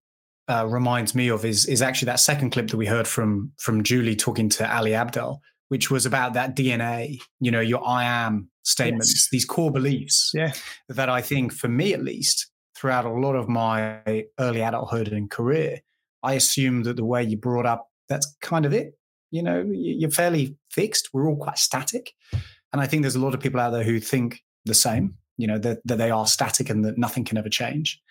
uh, 0.48 0.66
reminds 0.68 1.14
me 1.14 1.28
of 1.30 1.44
is 1.44 1.66
is 1.66 1.82
actually 1.82 2.08
that 2.08 2.20
second 2.20 2.52
clip 2.52 2.70
that 2.70 2.78
we 2.78 2.86
heard 2.86 3.08
from 3.08 3.52
from 3.58 3.84
Julie 3.84 4.16
talking 4.16 4.48
to 4.50 4.76
Ali 4.76 4.92
Abdaal, 4.92 5.40
which 5.68 5.92
was 5.92 6.06
about 6.06 6.34
that 6.34 6.56
DNA. 6.56 7.20
You 7.42 7.52
know, 7.52 7.62
your 7.62 7.86
I 7.86 8.06
am 8.06 8.50
statements, 8.64 9.12
yes. 9.12 9.28
these 9.32 9.46
core 9.46 9.72
beliefs. 9.72 10.32
Yeah, 10.34 10.54
that 10.88 11.10
I 11.10 11.22
think 11.22 11.52
for 11.52 11.68
me 11.68 11.94
at 11.94 12.02
least 12.02 12.48
throughout 12.78 13.06
a 13.06 13.12
lot 13.12 13.36
of 13.36 13.50
my 13.50 14.26
early 14.40 14.62
adulthood 14.62 15.10
and 15.10 15.30
career 15.30 15.82
I 16.24 16.34
assume 16.34 16.84
that 16.84 16.96
the 16.96 17.06
way 17.06 17.24
you 17.24 17.38
brought 17.38 17.66
up, 17.66 17.90
that's 18.10 18.36
kind 18.42 18.66
of 18.66 18.74
it. 18.74 18.94
You 19.32 19.44
know, 19.44 19.66
you're 19.72 20.12
fairly 20.12 20.58
fixed. 20.70 21.10
We're 21.14 21.28
all 21.28 21.38
quite 21.38 21.58
static. 21.58 22.14
And 22.74 22.82
I 22.82 22.88
think 22.88 23.04
there's 23.04 23.16
a 23.16 23.20
lot 23.20 23.34
of 23.34 23.40
people 23.40 23.60
out 23.60 23.72
there 23.72 23.84
who 23.84 24.00
think 24.00 24.42
the 24.66 24.74
same, 24.74 25.16
you 25.38 25.48
know, 25.48 25.58
that, 25.60 25.80
that 25.86 25.98
they 25.98 26.12
are 26.12 26.28
static 26.28 26.70
and 26.70 26.84
that 26.86 26.98
nothing 26.98 27.24
can 27.24 27.38
ever 27.38 27.50
change. 27.50 28.02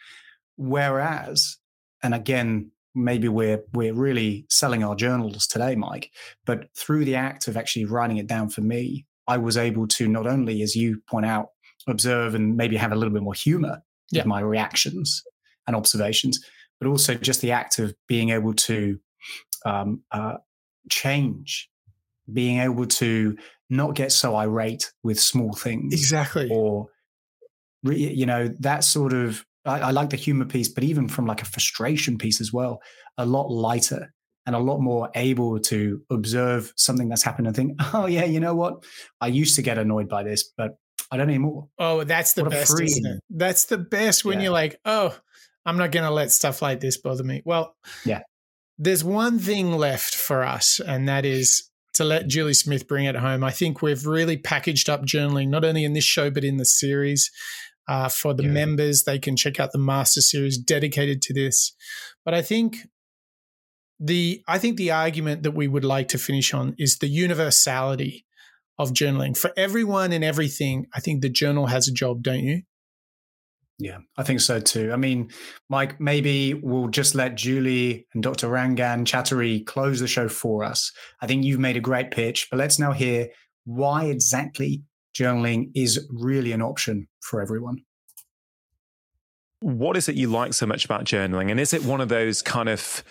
Whereas, 0.57 1.59
and 2.03 2.15
again, 2.15 2.71
maybe 2.95 3.29
we're 3.29 3.63
we're 3.73 3.95
really 3.95 4.47
selling 4.49 4.83
our 4.83 4.95
journals 4.95 5.47
today, 5.47 5.77
Mike, 5.77 6.11
but 6.45 6.69
through 6.77 7.05
the 7.05 7.15
act 7.15 7.49
of 7.49 7.57
actually 7.57 7.85
writing 7.85 8.17
it 8.17 8.27
down 8.27 8.49
for 8.49 8.63
me, 8.63 9.07
I 9.27 9.37
was 9.37 9.57
able 9.57 9.87
to 9.89 10.09
not 10.09 10.27
only, 10.27 10.63
as 10.63 10.75
you 10.75 11.01
point 11.09 11.27
out, 11.27 11.51
observe 11.87 12.35
and 12.35 12.57
maybe 12.57 12.77
have 12.77 12.93
a 12.93 12.97
little 12.97 13.15
bit 13.15 13.23
more 13.23 13.35
humor 13.35 13.83
yeah. 14.11 14.21
with 14.21 14.27
my 14.27 14.41
reactions 14.41 15.23
and 15.67 15.77
observations, 15.77 16.45
but 16.81 16.89
also 16.89 17.15
just 17.15 17.43
the 17.43 17.53
act 17.53 17.79
of 17.79 17.95
being 18.09 18.31
able 18.31 18.55
to 18.55 18.99
um, 19.67 20.03
uh, 20.11 20.39
change, 20.89 21.69
being 22.33 22.61
able 22.61 22.87
to 22.87 23.37
not 23.69 23.95
get 23.95 24.11
so 24.11 24.35
irate 24.35 24.91
with 25.03 25.21
small 25.21 25.53
things. 25.53 25.93
Exactly. 25.93 26.49
Or, 26.51 26.89
you 27.85 28.27
know, 28.27 28.49
that 28.61 28.83
sort 28.83 29.13
of, 29.13 29.45
I, 29.65 29.81
I 29.81 29.91
like 29.91 30.11
the 30.11 30.17
humor 30.17 30.47
piece, 30.47 30.69
but 30.69 30.85
even 30.85 31.07
from 31.07 31.27
like 31.27 31.43
a 31.43 31.45
frustration 31.45 32.19
piece 32.19 32.41
as 32.41 32.53
well, 32.53 32.81
a 33.19 33.27
lot 33.27 33.51
lighter 33.51 34.13
and 34.47 34.57
a 34.57 34.59
lot 34.59 34.81
more 34.81 35.11
able 35.15 35.61
to 35.61 36.01
observe 36.11 36.73
something 36.77 37.11
that's 37.11 37.23
happened 37.23 37.47
and 37.47 37.55
think, 37.55 37.79
oh, 37.93 38.07
yeah, 38.07 38.25
you 38.25 38.41
know 38.41 38.55
what? 38.55 38.83
I 39.21 39.27
used 39.27 39.55
to 39.57 39.63
get 39.63 39.77
annoyed 39.77 40.09
by 40.09 40.23
this, 40.23 40.51
but 40.57 40.79
I 41.13 41.17
don't 41.17 41.29
anymore. 41.29 41.69
Oh, 41.79 42.05
that's 42.05 42.33
the 42.33 42.45
what 42.45 42.53
best. 42.53 42.75
That's 43.29 43.67
the 43.67 43.79
best 43.79 44.25
when 44.25 44.39
yeah. 44.39 44.45
you're 44.45 44.53
like, 44.53 44.81
oh, 44.85 45.15
I'm 45.67 45.77
not 45.77 45.93
going 45.93 46.05
to 46.05 46.11
let 46.11 46.33
stuff 46.33 46.63
like 46.63 46.81
this 46.81 46.97
bother 46.97 47.25
me. 47.25 47.43
Well, 47.45 47.77
yeah. 48.05 48.21
There's 48.79 49.05
one 49.05 49.39
thing 49.39 49.73
left 49.73 50.15
for 50.15 50.43
us, 50.43 50.81
and 50.81 51.07
that 51.09 51.27
is 51.27 51.71
to 51.95 52.05
let 52.05 52.29
Julie 52.29 52.55
Smith 52.55 52.89
bring 52.89 53.05
it 53.05 53.17
home. 53.17 53.45
I 53.45 53.51
think 53.51 53.83
we've 53.83 54.07
really 54.07 54.39
packaged 54.39 54.89
up 54.89 55.03
journaling, 55.03 55.49
not 55.49 55.65
only 55.65 55.85
in 55.85 55.93
this 55.93 56.05
show, 56.05 56.31
but 56.31 56.45
in 56.45 56.57
the 56.57 56.65
series. 56.65 57.31
Uh, 57.89 58.09
for 58.09 58.33
the 58.33 58.45
yeah. 58.45 58.51
members, 58.51 59.03
they 59.03 59.19
can 59.19 59.37
check 59.37 59.59
out 59.59 59.73
the 59.73 59.79
master 59.79 60.21
series 60.21 60.57
dedicated 60.57 61.21
to 61.23 61.35
this. 61.35 61.75
But 62.25 62.35
I 62.35 62.43
think 62.43 62.77
the 63.99 64.43
I 64.49 64.59
think 64.59 64.77
the 64.77 64.93
argument 64.93 65.43
that 65.43 65.51
we 65.53 65.69
would 65.69 65.85
like 65.85 66.09
to 66.09 66.19
finish 66.19 66.55
on 66.55 66.75
is 66.79 66.99
the 66.99 67.09
universality 67.09 68.25
of 68.79 68.93
journaling 68.93 69.37
for 69.37 69.53
everyone 69.57 70.13
and 70.13 70.25
everything. 70.25 70.87
I 70.95 71.01
think 71.01 71.21
the 71.21 71.29
journal 71.29 71.67
has 71.67 71.87
a 71.87 71.93
job, 71.93 72.23
don't 72.23 72.45
you? 72.45 72.63
Yeah, 73.81 73.99
I 74.19 74.23
think 74.25 74.41
so 74.41 74.61
too. 74.61 74.93
I 74.93 74.97
mean, 74.97 75.31
Mike, 75.71 75.99
maybe 75.99 76.53
we'll 76.53 76.89
just 76.89 77.15
let 77.15 77.35
Julie 77.35 78.07
and 78.13 78.23
Dr. 78.23 78.49
Rangan 78.49 79.07
Chatterjee 79.07 79.65
close 79.65 80.01
the 80.01 80.07
show 80.07 80.29
for 80.29 80.63
us. 80.63 80.93
I 81.23 81.27
think 81.27 81.45
you've 81.45 81.61
made 81.61 81.79
a 81.79 81.81
great 81.81 82.11
pitch, 82.11 82.49
but 82.51 82.59
let's 82.59 82.79
now 82.79 82.93
hear 82.93 83.29
why 83.65 84.05
exactly 84.05 84.83
journaling 85.15 85.71
is 85.75 86.07
really 86.11 86.53
an 86.53 86.61
option 86.61 87.09
for 87.23 87.41
everyone. 87.41 87.79
What 89.61 89.97
is 89.97 90.11
it 90.11 90.15
you 90.15 90.29
like 90.29 90.53
so 90.53 90.67
much 90.67 90.85
about 90.85 91.05
journaling? 91.05 91.51
And 91.51 91.59
is 91.59 91.73
it 91.73 91.83
one 91.83 92.03
of 92.03 92.11
those 92.11 92.43
kind 92.43 92.69
of 92.69 93.03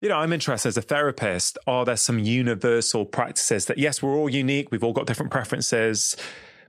you 0.00 0.10
know, 0.10 0.18
I'm 0.18 0.34
interested 0.34 0.68
as 0.68 0.76
a 0.76 0.82
therapist. 0.82 1.56
Are 1.66 1.86
there 1.86 1.96
some 1.96 2.18
universal 2.18 3.06
practices 3.06 3.64
that, 3.66 3.78
yes, 3.78 4.02
we're 4.02 4.14
all 4.14 4.28
unique, 4.28 4.70
we've 4.70 4.84
all 4.84 4.92
got 4.92 5.06
different 5.06 5.32
preferences, 5.32 6.14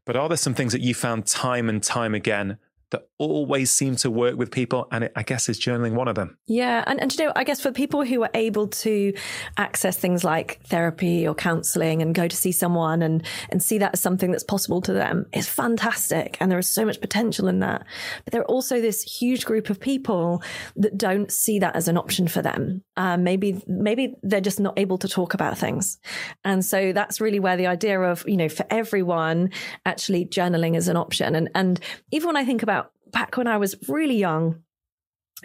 but 0.06 0.16
are 0.16 0.30
there 0.30 0.38
some 0.38 0.54
things 0.54 0.72
that 0.72 0.80
you 0.80 0.94
found 0.94 1.26
time 1.26 1.68
and 1.68 1.84
time 1.84 2.16
again 2.16 2.58
that 2.96 3.10
always 3.18 3.72
seem 3.72 3.96
to 3.98 4.10
work 4.10 4.38
with 4.38 4.52
people. 4.52 4.88
And 4.92 5.06
it, 5.06 5.12
I 5.16 5.24
guess 5.24 5.50
is 5.50 5.60
journaling 5.60 5.94
one 5.94 6.08
of 6.08 6.16
them. 6.16 6.38
Yeah. 6.48 6.84
And, 6.88 7.02
and 7.02 7.14
you 7.14 7.26
know, 7.26 7.34
I 7.36 7.44
guess 7.44 7.60
for 7.60 7.72
people 7.72 8.06
who 8.06 8.24
are 8.24 8.30
able 8.34 8.68
to 8.68 9.14
access 9.58 9.98
things 9.98 10.24
like 10.24 10.62
therapy 10.68 11.28
or 11.28 11.36
counseling 11.36 12.02
and 12.02 12.16
go 12.16 12.28
to 12.28 12.36
see 12.36 12.52
someone 12.52 13.02
and, 13.02 13.26
and 13.50 13.62
see 13.62 13.78
that 13.80 13.92
as 13.94 14.00
something 14.00 14.32
that's 14.32 14.44
possible 14.44 14.82
to 14.82 14.94
them, 14.94 15.26
it's 15.34 15.48
fantastic. 15.48 16.38
And 16.40 16.50
there 16.50 16.60
is 16.60 16.70
so 16.70 16.86
much 16.86 17.02
potential 17.02 17.48
in 17.48 17.60
that. 17.60 17.86
But 18.24 18.32
there 18.32 18.42
are 18.42 18.46
also 18.46 18.80
this 18.80 19.02
huge 19.02 19.46
group 19.46 19.70
of 19.70 19.80
people 19.80 20.42
that 20.78 20.98
don't 20.98 21.32
see 21.32 21.60
that 21.60 21.76
as 21.76 21.88
an 21.88 21.98
option 21.98 22.28
for 22.28 22.42
them. 22.42 22.84
Um, 22.96 23.24
maybe, 23.24 23.62
maybe 23.68 24.16
they're 24.24 24.40
just 24.40 24.60
not 24.60 24.80
able 24.80 24.98
to 25.00 25.10
talk 25.10 25.34
about 25.34 25.58
things. 25.58 25.98
And 26.46 26.64
so 26.64 26.94
that's 26.94 27.20
really 27.20 27.42
where 27.42 27.58
the 27.58 27.68
idea 27.68 28.00
of, 28.00 28.24
you 28.26 28.38
know, 28.38 28.50
for 28.50 28.66
everyone, 28.70 29.50
actually 29.86 30.26
journaling 30.26 30.78
is 30.78 30.88
an 30.88 30.96
option. 30.96 31.36
And, 31.36 31.50
and 31.54 31.80
even 32.12 32.28
when 32.28 32.38
I 32.38 32.46
think 32.46 32.64
about 32.64 32.85
back 33.16 33.38
when 33.38 33.48
I 33.48 33.56
was 33.58 33.76
really 33.88 34.18
young, 34.18 34.62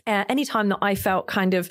uh, 0.04 0.24
anytime 0.28 0.68
that 0.70 0.78
I 0.82 0.96
felt 0.96 1.28
kind 1.28 1.54
of 1.54 1.70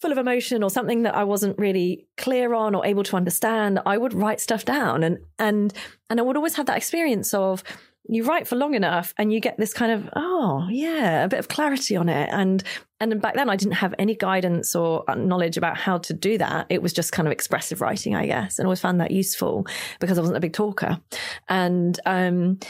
full 0.00 0.12
of 0.12 0.18
emotion 0.18 0.62
or 0.62 0.70
something 0.70 1.02
that 1.02 1.16
I 1.16 1.24
wasn't 1.24 1.58
really 1.58 2.06
clear 2.16 2.54
on 2.54 2.76
or 2.76 2.86
able 2.86 3.02
to 3.02 3.16
understand, 3.16 3.80
I 3.84 3.98
would 3.98 4.14
write 4.14 4.40
stuff 4.40 4.64
down. 4.64 5.02
And 5.02 5.18
and 5.38 5.74
and 6.08 6.20
I 6.20 6.22
would 6.22 6.36
always 6.36 6.54
have 6.54 6.66
that 6.66 6.76
experience 6.76 7.34
of 7.34 7.64
you 8.08 8.24
write 8.24 8.48
for 8.48 8.56
long 8.56 8.74
enough 8.74 9.12
and 9.18 9.32
you 9.32 9.40
get 9.40 9.58
this 9.58 9.74
kind 9.74 9.92
of 9.92 10.08
oh 10.16 10.66
yeah 10.70 11.24
a 11.24 11.28
bit 11.28 11.40
of 11.40 11.48
clarity 11.48 11.96
on 11.96 12.08
it. 12.08 12.28
And 12.32 12.62
and 13.00 13.20
back 13.20 13.34
then 13.34 13.50
I 13.50 13.56
didn't 13.56 13.74
have 13.74 13.94
any 13.98 14.14
guidance 14.14 14.76
or 14.76 15.04
knowledge 15.16 15.56
about 15.56 15.76
how 15.76 15.98
to 15.98 16.14
do 16.14 16.38
that. 16.38 16.66
It 16.70 16.82
was 16.82 16.92
just 16.92 17.10
kind 17.10 17.26
of 17.26 17.32
expressive 17.32 17.80
writing 17.80 18.14
I 18.14 18.26
guess 18.26 18.58
and 18.58 18.66
always 18.66 18.80
found 18.80 19.00
that 19.00 19.10
useful 19.10 19.66
because 19.98 20.18
I 20.18 20.20
wasn't 20.22 20.38
a 20.38 20.46
big 20.46 20.52
talker. 20.52 21.00
And 21.48 21.98
um 22.06 22.60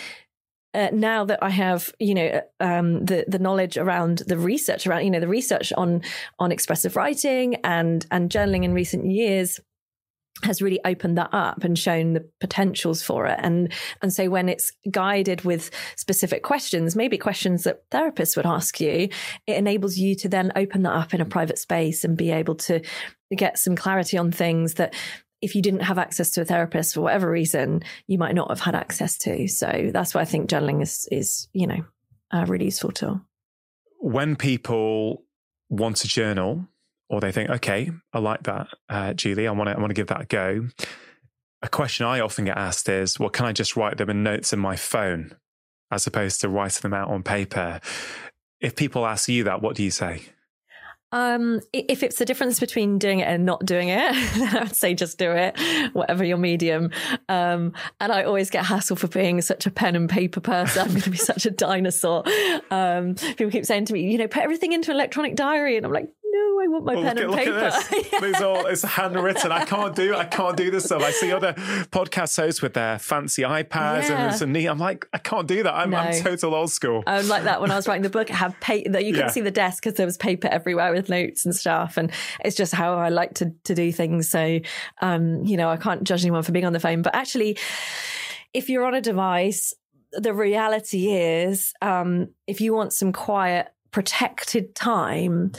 uh, 0.74 0.88
now 0.92 1.24
that 1.24 1.42
I 1.42 1.50
have, 1.50 1.92
you 1.98 2.14
know, 2.14 2.40
um, 2.60 3.04
the 3.04 3.24
the 3.26 3.38
knowledge 3.38 3.76
around 3.76 4.22
the 4.26 4.38
research 4.38 4.86
around, 4.86 5.04
you 5.04 5.10
know, 5.10 5.20
the 5.20 5.28
research 5.28 5.72
on 5.76 6.02
on 6.38 6.52
expressive 6.52 6.96
writing 6.96 7.56
and 7.64 8.06
and 8.10 8.30
journaling 8.30 8.64
in 8.64 8.72
recent 8.72 9.06
years, 9.06 9.60
has 10.42 10.62
really 10.62 10.80
opened 10.84 11.18
that 11.18 11.30
up 11.32 11.64
and 11.64 11.78
shown 11.78 12.12
the 12.12 12.26
potentials 12.40 13.02
for 13.02 13.26
it. 13.26 13.38
And 13.42 13.72
and 14.00 14.12
so 14.12 14.28
when 14.30 14.48
it's 14.48 14.72
guided 14.90 15.42
with 15.42 15.70
specific 15.96 16.42
questions 16.42 16.96
maybe 16.96 17.18
questions 17.18 17.64
that 17.64 17.88
therapists 17.90 18.36
would 18.36 18.46
ask 18.46 18.80
you 18.80 19.08
it 19.46 19.56
enables 19.56 19.96
you 19.96 20.14
to 20.16 20.28
then 20.28 20.52
open 20.56 20.82
that 20.82 20.94
up 20.94 21.12
in 21.12 21.20
a 21.20 21.26
private 21.26 21.58
space 21.58 22.04
and 22.04 22.16
be 22.16 22.30
able 22.30 22.54
to 22.54 22.80
get 23.36 23.58
some 23.58 23.76
clarity 23.76 24.16
on 24.16 24.32
things 24.32 24.74
that 24.74 24.94
if 25.42 25.54
you 25.54 25.62
didn't 25.62 25.80
have 25.80 25.98
access 25.98 26.30
to 26.30 26.40
a 26.40 26.44
therapist 26.44 26.94
for 26.94 27.00
whatever 27.00 27.30
reason 27.30 27.82
you 28.06 28.18
might 28.18 28.34
not 28.34 28.48
have 28.48 28.60
had 28.60 28.74
access 28.74 29.16
to 29.18 29.48
so 29.48 29.90
that's 29.92 30.14
why 30.14 30.20
i 30.20 30.24
think 30.24 30.48
journaling 30.48 30.82
is 30.82 31.08
is 31.10 31.48
you 31.52 31.66
know 31.66 31.84
a 32.32 32.46
really 32.46 32.66
useful 32.66 32.92
tool 32.92 33.20
when 33.98 34.36
people 34.36 35.24
want 35.68 35.96
to 35.96 36.08
journal 36.08 36.66
or 37.10 37.20
they 37.20 37.32
think, 37.32 37.50
okay, 37.50 37.90
I 38.12 38.20
like 38.20 38.44
that, 38.44 38.68
uh, 38.88 39.12
Julie, 39.14 39.48
I 39.48 39.50
want 39.50 39.68
to, 39.68 39.76
I 39.76 39.80
want 39.80 39.90
to 39.90 39.94
give 39.94 40.06
that 40.06 40.22
a 40.22 40.26
go. 40.26 40.68
A 41.60 41.68
question 41.68 42.06
I 42.06 42.20
often 42.20 42.44
get 42.44 42.56
asked 42.56 42.88
is, 42.88 43.18
well, 43.18 43.28
can 43.28 43.46
I 43.46 43.52
just 43.52 43.76
write 43.76 43.98
them 43.98 44.08
in 44.08 44.22
notes 44.22 44.52
in 44.52 44.60
my 44.60 44.76
phone 44.76 45.34
as 45.90 46.06
opposed 46.06 46.40
to 46.40 46.48
writing 46.48 46.82
them 46.82 46.94
out 46.94 47.10
on 47.10 47.24
paper? 47.24 47.80
If 48.60 48.76
people 48.76 49.04
ask 49.04 49.28
you 49.28 49.44
that, 49.44 49.60
what 49.60 49.74
do 49.74 49.82
you 49.82 49.90
say? 49.90 50.22
Um, 51.12 51.60
if 51.72 52.02
it's 52.02 52.16
the 52.16 52.24
difference 52.24 52.60
between 52.60 52.98
doing 52.98 53.18
it 53.18 53.28
and 53.28 53.44
not 53.44 53.64
doing 53.64 53.88
it, 53.88 54.00
I'd 54.54 54.76
say 54.76 54.94
just 54.94 55.18
do 55.18 55.32
it, 55.32 55.58
whatever 55.92 56.24
your 56.24 56.38
medium. 56.38 56.90
Um, 57.28 57.72
and 58.00 58.12
I 58.12 58.24
always 58.24 58.50
get 58.50 58.64
hassle 58.64 58.96
for 58.96 59.08
being 59.08 59.40
such 59.40 59.66
a 59.66 59.70
pen 59.70 59.96
and 59.96 60.08
paper 60.08 60.40
person. 60.40 60.82
I'm 60.82 60.88
going 60.88 61.02
to 61.02 61.10
be 61.10 61.16
such 61.16 61.46
a 61.46 61.50
dinosaur. 61.50 62.24
Um, 62.70 63.14
people 63.14 63.50
keep 63.50 63.66
saying 63.66 63.86
to 63.86 63.92
me, 63.92 64.10
you 64.10 64.18
know, 64.18 64.28
put 64.28 64.42
everything 64.42 64.72
into 64.72 64.90
an 64.90 64.96
electronic 64.96 65.34
diary. 65.34 65.76
And 65.76 65.86
I'm 65.86 65.92
like, 65.92 66.08
no, 66.40 66.60
I 66.60 66.66
want 66.68 66.84
my 66.84 66.94
oh, 66.94 67.02
pen 67.02 67.18
and 67.18 67.34
paper. 67.34 67.70
This. 68.20 68.40
all, 68.42 68.66
it's 68.66 68.82
handwritten. 68.82 69.52
I 69.52 69.64
can't 69.64 69.94
do 69.94 70.14
I 70.14 70.24
can't 70.24 70.56
do 70.56 70.70
this 70.70 70.84
stuff. 70.84 71.02
I 71.02 71.10
see 71.10 71.32
other 71.32 71.52
podcast 71.92 72.36
hosts 72.36 72.62
with 72.62 72.74
their 72.74 72.98
fancy 72.98 73.42
iPads 73.42 74.08
yeah. 74.08 74.28
and 74.28 74.34
some 74.36 74.52
neat. 74.52 74.66
I'm 74.66 74.78
like, 74.78 75.06
I 75.12 75.18
can't 75.18 75.46
do 75.46 75.62
that. 75.62 75.74
I'm, 75.74 75.90
no. 75.90 75.98
I'm 75.98 76.22
total 76.22 76.54
old 76.54 76.70
school. 76.70 77.02
I'm 77.06 77.28
like 77.28 77.44
that 77.44 77.60
when 77.60 77.70
I 77.70 77.76
was 77.76 77.86
writing 77.86 78.02
the 78.02 78.10
book. 78.10 78.30
I 78.30 78.36
have 78.36 78.58
paper 78.60 78.90
that 78.90 79.04
you 79.04 79.12
couldn't 79.12 79.28
yeah. 79.28 79.32
see 79.32 79.40
the 79.40 79.50
desk 79.50 79.82
because 79.82 79.96
there 79.96 80.06
was 80.06 80.16
paper 80.16 80.48
everywhere 80.48 80.92
with 80.92 81.08
notes 81.08 81.44
and 81.44 81.54
stuff. 81.54 81.96
And 81.96 82.10
it's 82.44 82.56
just 82.56 82.74
how 82.74 82.94
I 82.94 83.08
like 83.08 83.34
to 83.34 83.52
to 83.64 83.74
do 83.74 83.92
things. 83.92 84.28
So 84.28 84.60
um, 85.00 85.44
you 85.44 85.56
know, 85.56 85.68
I 85.68 85.76
can't 85.76 86.04
judge 86.04 86.22
anyone 86.22 86.42
for 86.42 86.52
being 86.52 86.64
on 86.64 86.72
the 86.72 86.80
phone. 86.80 87.02
But 87.02 87.14
actually, 87.14 87.58
if 88.54 88.68
you're 88.68 88.84
on 88.84 88.94
a 88.94 89.00
device, 89.00 89.74
the 90.12 90.34
reality 90.34 91.12
is, 91.12 91.72
um, 91.82 92.28
if 92.46 92.60
you 92.60 92.74
want 92.74 92.92
some 92.92 93.12
quiet 93.12 93.68
protected 93.90 94.74
time, 94.74 95.52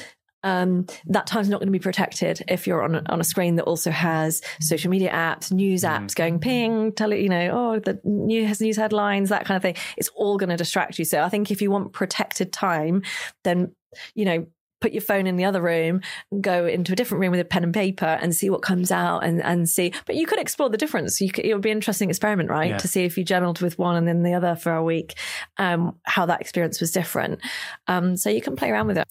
um, 0.43 0.85
that 1.07 1.27
time's 1.27 1.49
not 1.49 1.59
going 1.59 1.67
to 1.67 1.71
be 1.71 1.79
protected 1.79 2.41
if 2.47 2.67
you're 2.67 2.83
on 2.83 2.95
a, 2.95 3.03
on 3.09 3.19
a 3.19 3.23
screen 3.23 3.55
that 3.55 3.63
also 3.63 3.91
has 3.91 4.41
social 4.59 4.89
media 4.89 5.11
apps, 5.11 5.51
news 5.51 5.83
mm-hmm. 5.83 6.05
apps 6.05 6.15
going 6.15 6.39
ping, 6.39 6.91
tell 6.93 7.11
it, 7.11 7.19
you 7.19 7.29
know, 7.29 7.49
oh, 7.51 7.79
the 7.79 7.99
news 8.03 8.61
news 8.61 8.77
headlines, 8.77 9.29
that 9.29 9.45
kind 9.45 9.55
of 9.55 9.61
thing. 9.61 9.75
It's 9.97 10.09
all 10.09 10.37
going 10.37 10.49
to 10.49 10.57
distract 10.57 10.99
you. 10.99 11.05
So 11.05 11.21
I 11.21 11.29
think 11.29 11.51
if 11.51 11.61
you 11.61 11.71
want 11.71 11.93
protected 11.93 12.51
time, 12.51 13.03
then, 13.43 13.75
you 14.15 14.25
know, 14.25 14.47
put 14.79 14.93
your 14.93 15.01
phone 15.01 15.27
in 15.27 15.37
the 15.37 15.45
other 15.45 15.61
room, 15.61 16.01
go 16.41 16.65
into 16.65 16.91
a 16.91 16.95
different 16.95 17.21
room 17.21 17.29
with 17.29 17.39
a 17.39 17.45
pen 17.45 17.63
and 17.63 17.73
paper 17.73 18.17
and 18.19 18.35
see 18.35 18.49
what 18.49 18.63
comes 18.63 18.91
out 18.91 19.19
and, 19.19 19.41
and 19.43 19.69
see. 19.69 19.93
But 20.07 20.15
you 20.15 20.25
could 20.25 20.39
explore 20.39 20.69
the 20.69 20.77
difference. 20.77 21.21
You 21.21 21.31
could, 21.31 21.45
it 21.45 21.53
would 21.53 21.61
be 21.61 21.69
an 21.69 21.77
interesting 21.77 22.09
experiment, 22.09 22.49
right? 22.49 22.71
Yeah. 22.71 22.77
To 22.77 22.87
see 22.87 23.05
if 23.05 23.15
you 23.15 23.23
journaled 23.23 23.61
with 23.61 23.77
one 23.77 23.95
and 23.95 24.07
then 24.07 24.23
the 24.23 24.33
other 24.33 24.55
for 24.55 24.73
a 24.73 24.83
week, 24.83 25.13
um, 25.57 25.97
how 26.03 26.25
that 26.25 26.41
experience 26.41 26.81
was 26.81 26.91
different. 26.91 27.41
Um, 27.87 28.17
so 28.17 28.31
you 28.31 28.41
can 28.41 28.55
play 28.55 28.71
around 28.71 28.87
with 28.87 28.97
it 28.97 29.07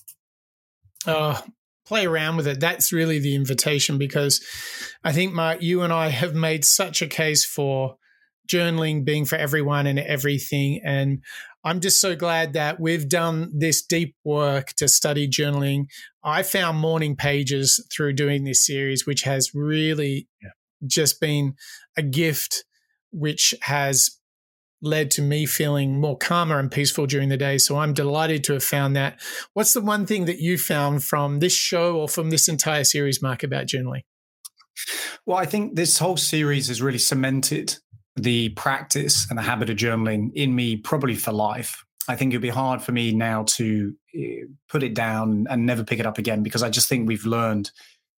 uh, 1.06 1.40
play 1.86 2.06
around 2.06 2.36
with 2.36 2.46
it. 2.46 2.60
That's 2.60 2.92
really 2.92 3.18
the 3.18 3.34
invitation 3.34 3.98
because 3.98 4.44
I 5.02 5.12
think, 5.12 5.32
Mark, 5.32 5.62
you 5.62 5.82
and 5.82 5.92
I 5.92 6.08
have 6.08 6.34
made 6.34 6.64
such 6.64 7.02
a 7.02 7.06
case 7.06 7.44
for 7.44 7.96
journaling 8.50 9.04
being 9.04 9.24
for 9.24 9.36
everyone 9.36 9.86
and 9.86 9.98
everything. 9.98 10.80
And 10.84 11.22
I'm 11.64 11.80
just 11.80 12.00
so 12.00 12.16
glad 12.16 12.52
that 12.54 12.80
we've 12.80 13.08
done 13.08 13.52
this 13.54 13.82
deep 13.82 14.14
work 14.24 14.68
to 14.78 14.88
study 14.88 15.28
journaling. 15.28 15.86
I 16.24 16.42
found 16.42 16.78
morning 16.78 17.16
pages 17.16 17.84
through 17.92 18.14
doing 18.14 18.44
this 18.44 18.64
series, 18.64 19.06
which 19.06 19.22
has 19.22 19.54
really 19.54 20.28
yeah. 20.42 20.50
just 20.86 21.20
been 21.20 21.54
a 21.96 22.02
gift, 22.02 22.64
which 23.12 23.54
has 23.62 24.19
led 24.82 25.10
to 25.12 25.22
me 25.22 25.46
feeling 25.46 26.00
more 26.00 26.16
calmer 26.16 26.58
and 26.58 26.70
peaceful 26.70 27.06
during 27.06 27.28
the 27.28 27.36
day. 27.36 27.58
So 27.58 27.78
I'm 27.78 27.92
delighted 27.92 28.44
to 28.44 28.54
have 28.54 28.64
found 28.64 28.96
that. 28.96 29.20
What's 29.52 29.74
the 29.74 29.80
one 29.80 30.06
thing 30.06 30.24
that 30.24 30.38
you 30.38 30.58
found 30.58 31.04
from 31.04 31.40
this 31.40 31.54
show 31.54 31.96
or 31.96 32.08
from 32.08 32.30
this 32.30 32.48
entire 32.48 32.84
series, 32.84 33.22
Mark, 33.22 33.42
about 33.42 33.66
journaling? 33.66 34.02
Well, 35.26 35.36
I 35.36 35.46
think 35.46 35.76
this 35.76 35.98
whole 35.98 36.16
series 36.16 36.68
has 36.68 36.80
really 36.80 36.98
cemented 36.98 37.76
the 38.16 38.50
practice 38.50 39.28
and 39.28 39.38
the 39.38 39.42
habit 39.42 39.70
of 39.70 39.76
journaling 39.76 40.32
in 40.34 40.54
me 40.54 40.76
probably 40.76 41.14
for 41.14 41.32
life. 41.32 41.84
I 42.08 42.16
think 42.16 42.32
it'd 42.32 42.42
be 42.42 42.48
hard 42.48 42.82
for 42.82 42.92
me 42.92 43.12
now 43.12 43.44
to 43.44 43.94
eh, 44.14 44.44
put 44.68 44.82
it 44.82 44.94
down 44.94 45.46
and 45.48 45.66
never 45.66 45.84
pick 45.84 46.00
it 46.00 46.06
up 46.06 46.18
again 46.18 46.42
because 46.42 46.62
I 46.62 46.70
just 46.70 46.88
think 46.88 47.06
we've 47.06 47.26
learned 47.26 47.70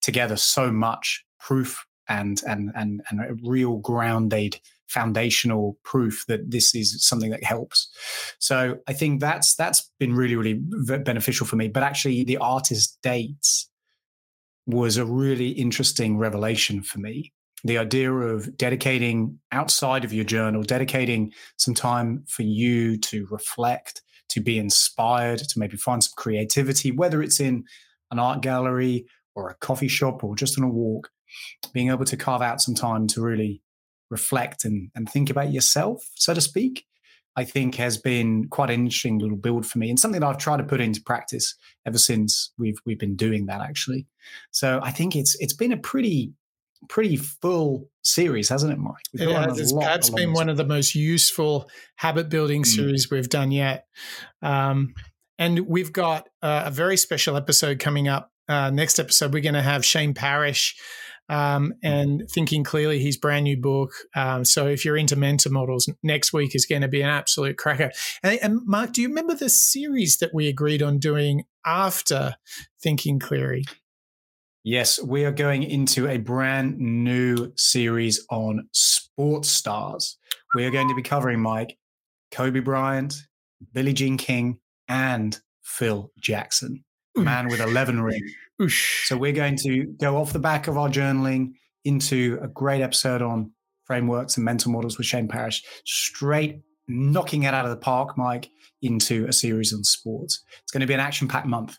together 0.01 0.37
so 0.37 0.71
much 0.71 1.25
proof 1.39 1.85
and 2.07 2.41
and 2.47 2.71
and 2.75 3.01
and 3.09 3.19
a 3.21 3.35
real 3.43 3.77
grounded 3.77 4.59
foundational 4.91 5.77
proof 5.83 6.25
that 6.27 6.51
this 6.51 6.75
is 6.75 7.03
something 7.05 7.31
that 7.31 7.43
helps. 7.43 7.89
So 8.39 8.77
I 8.87 8.93
think 8.93 9.21
that's 9.21 9.55
that's 9.55 9.89
been 9.99 10.13
really 10.13 10.35
really 10.35 10.55
beneficial 10.99 11.47
for 11.47 11.55
me. 11.55 11.69
But 11.69 11.83
actually, 11.83 12.23
the 12.23 12.37
artist 12.37 12.97
dates 13.01 13.69
was 14.67 14.97
a 14.97 15.05
really 15.05 15.49
interesting 15.49 16.17
revelation 16.17 16.83
for 16.83 16.99
me. 16.99 17.33
The 17.63 17.77
idea 17.77 18.11
of 18.11 18.57
dedicating 18.57 19.39
outside 19.51 20.03
of 20.03 20.13
your 20.13 20.25
journal, 20.25 20.63
dedicating 20.63 21.31
some 21.57 21.73
time 21.73 22.23
for 22.27 22.43
you 22.43 22.97
to 22.97 23.27
reflect, 23.29 24.01
to 24.29 24.41
be 24.41 24.57
inspired, 24.57 25.39
to 25.39 25.59
maybe 25.59 25.77
find 25.77 26.03
some 26.03 26.13
creativity, 26.17 26.91
whether 26.91 27.21
it's 27.21 27.39
in 27.39 27.63
an 28.09 28.19
art 28.19 28.41
gallery 28.41 29.05
or 29.35 29.49
a 29.49 29.55
coffee 29.55 29.87
shop 29.87 30.23
or 30.23 30.35
just 30.35 30.57
on 30.57 30.63
a 30.63 30.69
walk, 30.69 31.09
being 31.73 31.89
able 31.89 32.05
to 32.05 32.17
carve 32.17 32.41
out 32.41 32.61
some 32.61 32.75
time 32.75 33.07
to 33.07 33.21
really 33.21 33.61
reflect 34.11 34.65
and, 34.65 34.91
and 34.93 35.09
think 35.09 35.31
about 35.31 35.51
yourself, 35.51 36.07
so 36.15 36.33
to 36.33 36.41
speak, 36.41 36.85
I 37.35 37.45
think 37.45 37.75
has 37.75 37.97
been 37.97 38.49
quite 38.49 38.69
an 38.69 38.81
interesting 38.81 39.17
little 39.17 39.37
build 39.37 39.65
for 39.65 39.79
me 39.79 39.89
and 39.89 39.99
something 39.99 40.19
that 40.19 40.27
I've 40.27 40.37
tried 40.37 40.57
to 40.57 40.63
put 40.63 40.81
into 40.81 41.01
practice 41.01 41.55
ever 41.87 41.97
since 41.97 42.51
we've 42.57 42.77
we've 42.85 42.99
been 42.99 43.15
doing 43.15 43.45
that 43.45 43.61
actually. 43.61 44.05
So 44.51 44.81
I 44.83 44.91
think 44.91 45.15
it's 45.15 45.35
it's 45.39 45.53
been 45.53 45.71
a 45.71 45.77
pretty 45.77 46.33
pretty 46.89 47.15
full 47.15 47.89
series, 48.03 48.49
hasn't 48.49 48.73
it, 48.73 48.79
Mike? 48.79 48.95
We've 49.13 49.29
it 49.29 49.35
has. 49.35 49.59
It's 49.59 49.73
perhaps 49.73 50.09
been 50.09 50.33
one 50.33 50.49
of 50.49 50.57
the 50.57 50.65
most 50.65 50.93
useful 50.93 51.69
habit 51.95 52.29
building 52.29 52.63
mm. 52.63 52.67
series 52.67 53.09
we've 53.09 53.29
done 53.29 53.51
yet. 53.51 53.85
Um, 54.41 54.93
and 55.39 55.61
we've 55.67 55.93
got 55.93 56.27
uh, 56.41 56.63
a 56.65 56.71
very 56.71 56.97
special 56.97 57.37
episode 57.37 57.79
coming 57.79 58.07
up. 58.07 58.31
Uh, 58.49 58.69
next 58.71 58.99
episode, 58.99 59.33
we're 59.33 59.41
going 59.41 59.53
to 59.53 59.61
have 59.61 59.85
Shane 59.85 60.13
Parrish 60.13 60.75
um, 61.31 61.73
and 61.81 62.29
Thinking 62.29 62.63
Clearly, 62.63 62.99
his 62.99 63.15
brand 63.15 63.45
new 63.45 63.55
book. 63.55 63.93
Um, 64.15 64.43
so 64.43 64.67
if 64.67 64.83
you're 64.83 64.97
into 64.97 65.15
mental 65.15 65.51
models, 65.51 65.89
next 66.03 66.33
week 66.33 66.53
is 66.53 66.65
going 66.65 66.81
to 66.81 66.89
be 66.89 67.01
an 67.01 67.09
absolute 67.09 67.57
cracker. 67.57 67.91
And, 68.21 68.39
and, 68.43 68.59
Mark, 68.65 68.91
do 68.91 69.01
you 69.01 69.07
remember 69.07 69.33
the 69.33 69.49
series 69.49 70.17
that 70.17 70.33
we 70.33 70.49
agreed 70.49 70.83
on 70.83 70.99
doing 70.99 71.45
after 71.65 72.35
Thinking 72.83 73.17
Clearly? 73.17 73.63
Yes, 74.63 75.01
we 75.01 75.23
are 75.23 75.31
going 75.31 75.63
into 75.63 76.07
a 76.07 76.17
brand 76.17 76.77
new 76.77 77.53
series 77.55 78.23
on 78.29 78.67
sports 78.73 79.49
stars. 79.49 80.17
We 80.53 80.65
are 80.65 80.71
going 80.71 80.89
to 80.89 80.95
be 80.95 81.01
covering 81.01 81.39
Mike, 81.39 81.77
Kobe 82.31 82.59
Bryant, 82.59 83.15
Billie 83.73 83.93
Jean 83.93 84.17
King, 84.17 84.59
and 84.89 85.39
Phil 85.63 86.11
Jackson, 86.19 86.83
man 87.15 87.47
with 87.47 87.59
11 87.59 88.01
rings. 88.01 88.31
So 89.05 89.17
we're 89.17 89.33
going 89.33 89.57
to 89.63 89.85
go 89.99 90.17
off 90.17 90.33
the 90.33 90.39
back 90.39 90.67
of 90.67 90.77
our 90.77 90.89
journaling 90.89 91.53
into 91.83 92.39
a 92.41 92.47
great 92.47 92.81
episode 92.81 93.21
on 93.21 93.51
frameworks 93.85 94.37
and 94.37 94.45
mental 94.45 94.71
models 94.71 94.97
with 94.97 95.07
Shane 95.07 95.27
Parrish, 95.27 95.63
straight 95.85 96.61
knocking 96.87 97.43
it 97.43 97.53
out 97.53 97.65
of 97.65 97.71
the 97.71 97.77
park, 97.77 98.17
Mike, 98.17 98.49
into 98.81 99.25
a 99.25 99.33
series 99.33 99.73
on 99.73 99.83
sports. 99.83 100.43
It's 100.63 100.71
going 100.71 100.81
to 100.81 100.87
be 100.87 100.93
an 100.93 100.99
action 100.99 101.27
packed 101.27 101.47
month. 101.47 101.77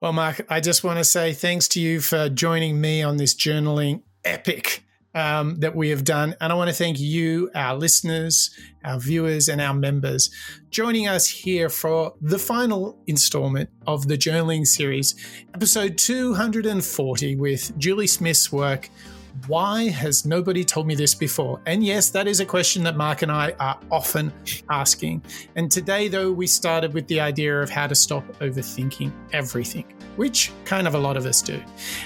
Well, 0.00 0.12
Mark, 0.12 0.44
I 0.48 0.60
just 0.60 0.82
want 0.82 0.98
to 0.98 1.04
say 1.04 1.32
thanks 1.32 1.68
to 1.68 1.80
you 1.80 2.00
for 2.00 2.28
joining 2.28 2.80
me 2.80 3.02
on 3.02 3.18
this 3.18 3.34
journaling 3.34 4.02
epic 4.24 4.82
um, 5.14 5.56
that 5.56 5.74
we 5.74 5.90
have 5.90 6.04
done. 6.04 6.34
And 6.40 6.52
I 6.52 6.56
want 6.56 6.70
to 6.70 6.74
thank 6.74 6.98
you, 6.98 7.50
our 7.54 7.76
listeners, 7.76 8.50
our 8.84 8.98
viewers, 8.98 9.48
and 9.48 9.60
our 9.60 9.74
members 9.74 10.30
joining 10.70 11.06
us 11.06 11.26
here 11.28 11.68
for 11.68 12.14
the 12.20 12.38
final 12.38 12.98
installment 13.06 13.70
of 13.86 14.08
the 14.08 14.16
journaling 14.16 14.66
series, 14.66 15.14
episode 15.54 15.98
240, 15.98 17.36
with 17.36 17.76
Julie 17.78 18.06
Smith's 18.06 18.50
work. 18.50 18.88
Why 19.46 19.88
has 19.88 20.24
nobody 20.24 20.64
told 20.64 20.86
me 20.86 20.94
this 20.94 21.14
before? 21.14 21.60
And 21.66 21.84
yes, 21.84 22.10
that 22.10 22.26
is 22.28 22.40
a 22.40 22.46
question 22.46 22.82
that 22.84 22.96
Mark 22.96 23.22
and 23.22 23.32
I 23.32 23.54
are 23.58 23.78
often 23.90 24.32
asking. 24.70 25.22
And 25.56 25.70
today, 25.70 26.08
though, 26.08 26.30
we 26.30 26.46
started 26.46 26.94
with 26.94 27.06
the 27.08 27.20
idea 27.20 27.60
of 27.60 27.70
how 27.70 27.86
to 27.86 27.94
stop 27.94 28.24
overthinking 28.40 29.12
everything 29.32 29.84
which 30.16 30.52
kind 30.64 30.86
of 30.86 30.94
a 30.94 30.98
lot 30.98 31.16
of 31.16 31.26
us 31.26 31.40
do. 31.42 31.60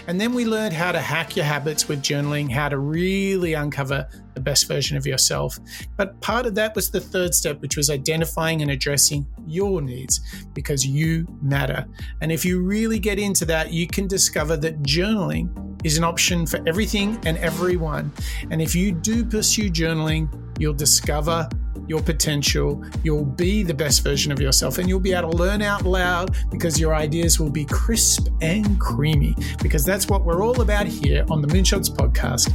And 0.07 0.21
then 0.21 0.33
we 0.33 0.45
learned 0.45 0.73
how 0.73 0.93
to 0.93 1.01
hack 1.01 1.37
your 1.37 1.45
habits 1.45 1.89
with 1.89 2.03
journaling, 2.03 2.51
how 2.51 2.69
to 2.69 2.79
really 2.79 3.55
uncover 3.55 4.09
the 4.37 4.41
best 4.41 4.69
version 4.69 4.97
of 4.97 5.07
yourself. 5.07 5.59
But 5.97 6.21
part 6.21 6.47
of 6.47 6.55
that 6.55 6.77
was 6.77 6.91
the 6.91 7.01
third 7.01 7.35
step, 7.35 7.61
which 7.61 7.77
was 7.77 7.91
identifying 7.91 8.63
and 8.63 8.71
addressing 8.71 9.27
your 9.47 9.81
needs 9.81 10.21
because 10.53 10.87
you 10.87 11.27
matter. 11.43 11.87
And 12.21 12.31
if 12.31 12.45
you 12.45 12.63
really 12.63 12.99
get 12.99 13.19
into 13.19 13.47
that, 13.47 13.73
you 13.73 13.87
can 13.89 14.07
discover 14.07 14.57
that 14.59 14.83
journaling 14.83 15.49
is 15.85 15.97
an 15.97 16.05
option 16.05 16.47
for 16.47 16.61
everything 16.67 17.19
and 17.25 17.39
everyone. 17.39 18.13
And 18.51 18.61
if 18.61 18.75
you 18.75 18.93
do 18.93 19.25
pursue 19.25 19.71
journaling, 19.71 20.29
you'll 20.59 20.75
discover 20.75 21.49
your 21.89 22.03
potential. 22.03 22.85
You'll 23.03 23.25
be 23.25 23.63
the 23.63 23.75
best 23.75 24.03
version 24.03 24.33
of 24.33 24.41
yourself 24.41 24.77
and 24.77 24.89
you'll 24.89 25.01
be 25.01 25.15
able 25.15 25.31
to 25.31 25.37
learn 25.37 25.63
out 25.63 25.85
loud 25.85 26.37
because 26.51 26.79
your 26.79 26.95
ideas 26.95 27.41
will 27.41 27.51
be 27.51 27.65
crisp 27.65 28.29
and 28.43 28.79
creamy. 28.79 29.35
Because 29.63 29.85
that's 29.85 30.09
what 30.09 30.25
we're 30.25 30.45
all 30.45 30.61
about 30.61 30.87
here 30.87 31.25
on 31.31 31.41
the 31.41 31.49
Moonshots 31.49 31.89
podcast. 31.89 32.53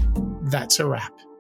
That's 0.52 0.80
a 0.80 0.86
wrap. 0.86 1.31